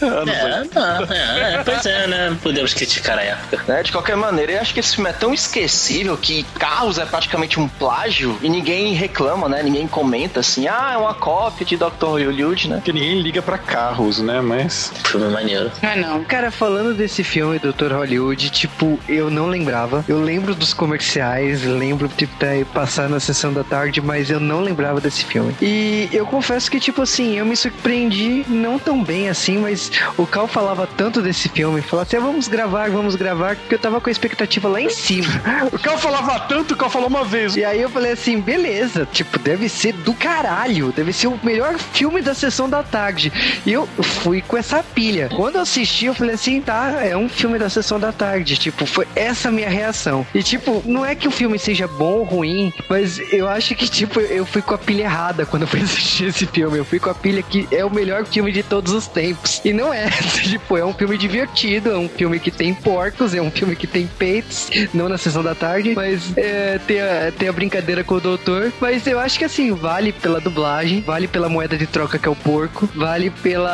É, 0.00 0.64
tá, 0.64 1.06
é, 1.10 1.54
é, 1.54 1.64
pois 1.64 1.84
é, 1.84 2.06
né? 2.06 2.38
Podemos 2.42 2.72
criticar 2.72 3.18
a 3.18 3.22
época. 3.22 3.62
Né? 3.66 3.82
De 3.82 3.92
qualquer 3.92 4.16
maneira, 4.16 4.52
eu 4.52 4.60
acho 4.60 4.72
que 4.72 4.80
esse 4.80 4.94
filme 4.94 5.10
é 5.10 5.12
tão 5.12 5.34
esquecível 5.34 6.16
que 6.16 6.42
Carros 6.58 6.98
é 6.98 7.04
praticamente 7.04 7.58
um 7.60 7.68
plágio 7.68 8.38
e 8.42 8.48
ninguém 8.48 8.94
reclama, 8.94 9.48
né? 9.48 9.62
Ninguém 9.62 9.86
comenta 9.86 10.40
assim, 10.40 10.68
ah, 10.68 10.92
é 10.94 10.96
uma 10.96 11.14
cópia 11.14 11.66
de 11.66 11.76
Dr. 11.76 12.06
Hollywood, 12.06 12.68
né? 12.68 12.76
Porque 12.76 12.92
ninguém 12.92 13.20
liga 13.20 13.42
pra 13.42 13.58
carros, 13.90 14.20
né? 14.20 14.40
Mas. 14.40 14.92
Filme 15.04 15.28
maneiro. 15.28 15.70
Não 15.82 15.90
é 15.90 15.96
não. 15.96 16.24
Cara, 16.24 16.50
falando 16.50 16.94
desse 16.94 17.24
filme, 17.24 17.58
Dr. 17.58 17.92
Hollywood, 17.92 18.50
tipo, 18.50 18.98
eu 19.08 19.30
não 19.30 19.46
lembrava. 19.46 20.04
Eu 20.08 20.20
lembro 20.20 20.54
dos 20.54 20.72
comerciais, 20.72 21.64
lembro 21.64 22.08
de 22.08 22.26
ter 22.26 22.64
passar 22.66 23.08
na 23.08 23.18
sessão 23.18 23.52
da 23.52 23.64
tarde, 23.64 24.00
mas 24.00 24.30
eu 24.30 24.38
não 24.38 24.60
lembrava 24.60 25.00
desse 25.00 25.24
filme. 25.24 25.54
E 25.60 26.08
eu 26.12 26.24
confesso 26.26 26.70
que, 26.70 26.78
tipo 26.78 27.02
assim, 27.02 27.36
eu 27.36 27.44
me 27.44 27.56
surpreendi 27.56 28.44
não 28.48 28.78
tão 28.78 29.02
bem 29.02 29.28
assim, 29.28 29.58
mas 29.58 29.90
o 30.16 30.26
Cal 30.26 30.46
falava 30.46 30.86
tanto 30.86 31.20
desse 31.20 31.48
filme, 31.48 31.82
falava 31.82 32.06
assim, 32.06 32.16
ah, 32.16 32.20
vamos 32.20 32.48
gravar, 32.48 32.90
vamos 32.90 33.16
gravar, 33.16 33.56
porque 33.56 33.74
eu 33.74 33.78
tava 33.78 34.00
com 34.00 34.08
a 34.08 34.12
expectativa 34.12 34.68
lá 34.68 34.80
em 34.80 34.90
cima. 34.90 35.30
O 35.72 35.78
Cal 35.78 35.98
falava 35.98 36.38
tanto, 36.40 36.74
o 36.74 36.76
Cal 36.76 36.90
falou 36.90 37.08
uma 37.08 37.24
vez. 37.24 37.56
E 37.56 37.64
aí 37.64 37.80
eu 37.80 37.88
falei 37.90 38.12
assim, 38.12 38.40
beleza, 38.40 39.06
tipo, 39.12 39.38
deve 39.38 39.68
ser 39.68 39.92
do 39.92 40.12
caralho, 40.14 40.92
deve 40.92 41.12
ser 41.12 41.26
o 41.26 41.38
melhor 41.42 41.78
filme 41.78 42.20
da 42.20 42.34
sessão 42.34 42.68
da 42.68 42.82
tarde. 42.82 43.32
E 43.64 43.72
eu 43.72 43.79
fui 43.86 44.42
com 44.42 44.56
essa 44.56 44.82
pilha. 44.82 45.28
Quando 45.34 45.56
eu 45.56 45.62
assisti, 45.62 46.06
eu 46.06 46.14
falei 46.14 46.34
assim, 46.34 46.60
tá, 46.60 47.00
é 47.02 47.16
um 47.16 47.28
filme 47.28 47.58
da 47.58 47.68
sessão 47.68 47.98
da 47.98 48.12
tarde. 48.12 48.56
Tipo, 48.56 48.86
foi 48.86 49.06
essa 49.14 49.50
minha 49.50 49.68
reação. 49.68 50.26
E 50.34 50.42
tipo, 50.42 50.82
não 50.84 51.04
é 51.04 51.14
que 51.14 51.28
o 51.28 51.30
filme 51.30 51.58
seja 51.58 51.86
bom 51.86 52.18
ou 52.18 52.24
ruim, 52.24 52.72
mas 52.88 53.20
eu 53.32 53.48
acho 53.48 53.74
que, 53.74 53.88
tipo, 53.88 54.20
eu 54.20 54.44
fui 54.44 54.62
com 54.62 54.74
a 54.74 54.78
pilha 54.78 55.04
errada 55.04 55.46
quando 55.46 55.62
eu 55.62 55.68
fui 55.68 55.80
assistir 55.82 56.26
esse 56.26 56.46
filme. 56.46 56.78
Eu 56.78 56.84
fui 56.84 56.98
com 56.98 57.10
a 57.10 57.14
pilha 57.14 57.42
que 57.42 57.68
é 57.70 57.84
o 57.84 57.90
melhor 57.90 58.24
filme 58.24 58.52
de 58.52 58.62
todos 58.62 58.92
os 58.92 59.06
tempos. 59.06 59.60
E 59.64 59.72
não 59.72 59.92
é. 59.92 60.08
tipo, 60.42 60.76
é 60.76 60.84
um 60.84 60.92
filme 60.92 61.16
divertido, 61.16 61.90
é 61.90 61.98
um 61.98 62.08
filme 62.08 62.38
que 62.38 62.50
tem 62.50 62.74
porcos, 62.74 63.34
é 63.34 63.40
um 63.40 63.50
filme 63.50 63.76
que 63.76 63.86
tem 63.86 64.06
peitos, 64.06 64.70
não 64.92 65.08
na 65.08 65.18
sessão 65.18 65.42
da 65.42 65.54
tarde, 65.54 65.94
mas 65.94 66.36
é, 66.36 66.78
tem, 66.86 67.00
a, 67.00 67.32
tem 67.36 67.48
a 67.48 67.52
brincadeira 67.52 68.04
com 68.04 68.14
o 68.14 68.20
doutor. 68.20 68.72
Mas 68.80 69.06
eu 69.06 69.18
acho 69.18 69.38
que 69.38 69.44
assim, 69.44 69.72
vale 69.72 70.12
pela 70.12 70.40
dublagem, 70.40 71.00
vale 71.00 71.28
pela 71.28 71.48
moeda 71.48 71.76
de 71.76 71.86
troca 71.86 72.18
que 72.18 72.28
é 72.28 72.30
o 72.30 72.36
porco, 72.36 72.88
vale 72.94 73.30
pela, 73.30 73.69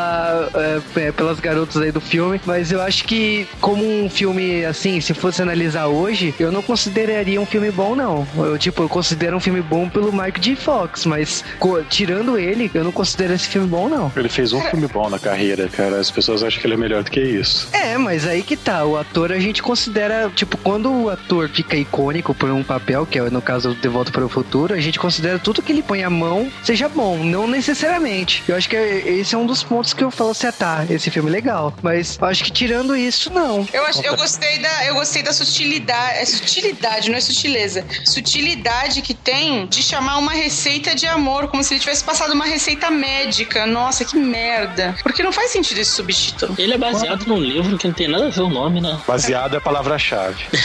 é, 0.55 1.07
é, 1.09 1.13
pelas 1.13 1.41
garotas 1.41 1.77
aí 1.81 1.91
do 1.93 2.01
filme, 2.01 2.41
mas 2.45 2.71
eu 2.73 2.81
acho 2.81 3.05
que 3.05 3.47
como 3.61 3.85
um 3.85 4.09
filme 4.09 4.65
assim, 4.65 5.01
se 5.01 5.15
fosse 5.15 5.43
analisar 5.43 5.87
hoje, 5.87 6.35
eu 6.39 6.53
não 6.53 6.63
consideraria 6.63 7.41
um 7.41 7.47
filme 7.47 7.71
bom, 7.71 7.95
não. 7.95 8.27
Eu, 8.37 8.59
tipo, 8.59 8.83
eu 8.83 8.89
considero 8.89 9.37
um 9.37 9.41
filme 9.41 9.61
bom 9.61 9.89
pelo 9.89 10.13
Mark 10.13 10.39
G. 10.41 10.57
Fox, 10.57 11.05
mas 11.07 11.45
tirando 11.89 12.39
ele, 12.39 12.71
eu 12.75 12.85
não 12.85 12.93
considero 12.93 13.33
esse 13.35 13.49
filme 13.49 13.67
bom, 13.69 13.89
não. 13.89 14.11
Ele 14.17 14.29
fez 14.29 14.53
um 14.53 14.61
filme 14.63 14.87
bom 14.89 15.09
na 15.09 15.19
carreira, 15.19 15.69
cara. 15.69 15.99
As 15.99 16.11
pessoas 16.11 16.43
acham 16.43 16.61
que 16.61 16.67
ele 16.67 16.75
é 16.75 16.79
melhor 16.79 17.03
do 17.03 17.11
que 17.11 17.21
isso. 17.21 17.69
É, 17.73 17.97
mas 17.99 18.27
aí 18.27 18.43
que 18.43 18.57
tá. 18.57 18.85
O 18.85 18.97
ator 18.97 19.33
a 19.33 19.39
gente 19.39 19.63
considera, 19.63 20.31
tipo, 20.35 20.57
quando 20.59 20.91
o 20.91 21.11
ator 21.11 21.49
fica 21.49 21.77
icônico 21.77 22.35
por 22.35 22.51
um 22.51 22.63
papel, 22.63 23.07
que 23.07 23.19
é 23.19 23.31
no 23.31 23.43
caso 23.43 23.75
De 23.75 23.89
Volta 23.89 24.11
para 24.11 24.25
o 24.25 24.29
Futuro, 24.29 24.75
a 24.75 24.81
gente 24.81 24.99
considera 24.99 25.39
tudo 25.39 25.63
que 25.63 25.73
ele 25.73 25.83
põe 25.83 26.03
a 26.03 26.11
mão 26.11 26.51
seja 26.63 26.89
bom, 26.89 27.23
não 27.23 27.47
necessariamente. 27.47 28.43
Eu 28.49 28.57
acho 28.57 28.69
que 28.69 28.77
é- 28.77 29.09
esse 29.09 29.35
é 29.35 29.39
um 29.39 29.47
dos 29.47 29.63
pontos 29.63 29.86
que 29.95 30.03
eu 30.03 30.11
falo 30.11 30.31
assim, 30.31 30.47
ah, 30.47 30.53
tá, 30.53 30.87
esse 30.89 31.11
filme 31.11 31.29
é 31.29 31.33
legal. 31.33 31.75
Mas 31.83 32.19
eu 32.21 32.27
acho 32.27 32.45
que 32.45 32.51
tirando 32.51 32.97
isso, 32.97 33.33
não. 33.33 33.67
Eu, 33.73 33.85
acho, 33.87 34.01
eu 34.03 34.17
gostei 34.17 34.59
da, 34.59 34.87
eu 34.87 34.95
gostei 34.95 35.23
da 35.23 35.33
sutilidade, 35.33 36.19
é 36.19 36.25
sutilidade, 36.25 37.11
não 37.11 37.19
é 37.19 37.21
sutileza. 37.21 37.85
Sutilidade 38.05 39.03
que 39.03 39.15
tem 39.15 39.67
de 39.67 39.83
chamar 39.83 40.19
uma 40.19 40.33
receita 40.33 40.95
de 40.95 41.07
amor, 41.07 41.49
como 41.49 41.63
se 41.63 41.75
ele 41.75 41.81
tivesse 41.81 42.03
passado 42.03 42.33
uma 42.33 42.47
receita 42.47 42.91
médica. 42.91 43.67
Nossa, 43.67 44.05
que 44.05 44.17
merda. 44.17 44.97
Porque 45.03 45.23
não 45.23 45.33
faz 45.33 45.51
sentido 45.51 45.79
esse 45.79 45.93
subtítulo. 45.93 46.55
Ele 46.59 46.75
é 46.75 46.79
baseado 46.79 47.27
num 47.27 47.39
livro 47.39 47.79
que 47.79 47.87
não 47.87 47.95
tem 47.95 48.09
nada 48.09 48.27
a 48.27 48.31
ver 48.31 48.43
o 48.43 48.49
nome, 48.49 48.81
né? 48.81 48.99
Baseado 49.07 49.55
é 49.55 49.59
a 49.59 49.61
palavra-chave. 49.61 50.45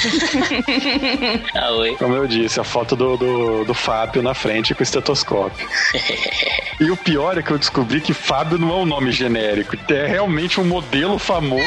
Ah, 1.54 1.72
oi. 1.74 1.96
Como 1.98 2.16
eu 2.16 2.28
disse, 2.28 2.60
a 2.60 2.64
foto 2.64 2.96
do, 2.96 3.18
do, 3.18 3.66
do 3.66 3.74
Fábio 3.74 4.22
na 4.22 4.34
frente 4.34 4.74
com 4.74 4.82
o 4.82 4.84
estetoscópio. 4.84 5.68
e 6.80 6.90
o 6.90 6.98
pior 6.98 7.38
é 7.38 7.42
que 7.42 7.52
eu 7.52 7.58
descobri 7.58 8.02
que 8.02 8.14
Fábio 8.14 8.58
não 8.58 8.70
é 8.70 8.76
um 8.76 8.86
nome 8.86 9.11
genérico. 9.12 9.76
É 9.92 10.08
realmente 10.08 10.60
um 10.60 10.66
modelo 10.66 11.18
famoso. 11.20 11.64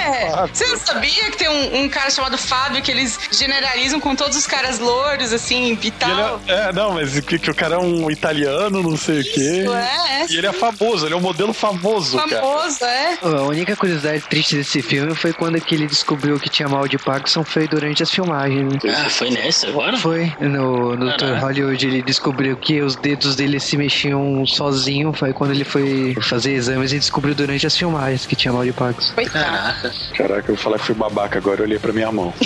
É, 0.00 0.46
você 0.46 0.66
não 0.66 0.76
sabia 0.78 1.30
que 1.30 1.36
tem 1.38 1.48
um, 1.48 1.82
um 1.82 1.88
cara 1.88 2.10
chamado 2.10 2.36
Fábio 2.36 2.82
que 2.82 2.90
eles 2.90 3.18
generalizam 3.32 3.98
com 3.98 4.14
todos 4.14 4.36
os 4.36 4.46
caras 4.46 4.78
louros, 4.78 5.32
assim, 5.32 5.78
e 5.82 5.90
tal? 5.90 6.40
é, 6.46 6.68
é, 6.68 6.72
não, 6.72 6.92
mas 6.92 7.18
que, 7.20 7.38
que 7.38 7.50
o 7.50 7.54
cara 7.54 7.76
é 7.76 7.78
um 7.78 8.10
italiano, 8.10 8.82
não 8.82 8.96
sei 8.96 9.20
o 9.20 9.24
quê. 9.24 9.62
Isso, 9.62 9.74
é, 9.74 10.22
é. 10.22 10.26
E 10.28 10.36
ele 10.36 10.46
é 10.46 10.52
famoso, 10.52 11.06
ele 11.06 11.14
é 11.14 11.16
um 11.16 11.20
modelo 11.20 11.52
famoso, 11.52 12.16
cara. 12.18 12.40
Famoso, 12.40 12.84
é. 12.84 13.18
A 13.22 13.42
única 13.42 13.76
curiosidade 13.76 14.22
triste 14.28 14.56
desse 14.56 14.82
filme 14.82 15.14
foi 15.14 15.32
quando 15.32 15.60
que 15.60 15.74
ele 15.74 15.86
descobriu 15.86 16.38
que 16.38 16.48
tinha 16.48 16.68
mal 16.68 16.86
de 16.86 16.98
Parkinson 16.98 17.44
foi 17.44 17.66
durante 17.66 18.02
as 18.02 18.10
filmagens. 18.10 18.72
né? 18.72 18.78
Ah, 18.86 19.08
foi 19.08 19.30
nesse 19.30 19.66
agora? 19.66 19.96
Foi 19.96 20.32
no, 20.40 20.96
no 20.96 21.12
Dr. 21.12 21.38
Hollywood 21.40 21.86
ele 21.86 22.02
descobriu 22.02 22.56
que 22.56 22.80
os 22.80 22.96
dedos 22.96 23.36
dele 23.36 23.58
se 23.60 23.76
mexiam 23.76 24.44
sozinho. 24.46 25.12
Foi 25.12 25.32
quando 25.32 25.52
ele 25.52 25.64
foi 25.64 26.16
fazer 26.20 26.54
exames 26.80 26.92
e 26.92 26.98
descobriu 26.98 27.34
durante 27.34 27.66
as 27.66 27.76
filmagens 27.76 28.26
que 28.26 28.34
tinha 28.36 28.52
mal 28.52 28.64
de 28.64 28.72
Parkinson. 28.72 29.14
Coitado. 29.14 29.44
Caraca. 29.44 29.92
Caraca, 30.16 30.50
eu 30.50 30.54
vou 30.54 30.56
falar 30.56 30.78
que 30.78 30.86
fui 30.86 30.94
babaca 30.94 31.38
agora, 31.38 31.60
eu 31.60 31.64
olhei 31.64 31.78
pra 31.78 31.92
minha 31.92 32.10
mão. 32.10 32.32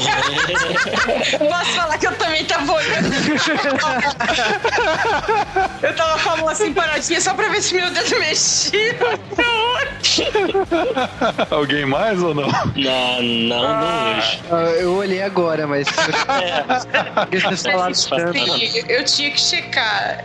Posso 1.39 1.73
falar 1.73 1.99
que 1.99 2.07
eu 2.07 2.15
também 2.17 2.45
tava 2.45 2.73
olhando. 2.73 3.13
eu 5.83 5.95
tava 5.97 6.23
com 6.23 6.31
a 6.31 6.37
mão 6.37 6.49
assim 6.49 6.73
paradinha 6.73 7.21
só 7.21 7.35
pra 7.35 7.49
ver 7.49 7.63
se 7.63 7.75
meu 7.75 7.91
dedo 7.91 8.19
mexia. 8.19 8.97
Alguém 11.51 11.85
mais 11.87 12.23
ou 12.23 12.35
não? 12.35 12.47
Não, 12.77 13.23
não, 13.23 13.63
não 13.81 14.17
hoje. 14.19 14.43
Ah, 14.51 14.63
Eu 14.81 14.97
olhei 14.97 15.23
agora, 15.23 15.67
mas. 15.67 15.87
É. 16.35 16.63
Porque 17.15 17.39
vocês 17.39 17.63
falaram 17.63 17.93
tanto. 17.95 18.33
Sim, 18.59 18.85
eu 18.89 19.05
tinha 19.05 19.31
que 19.31 19.41
checar. 19.41 20.25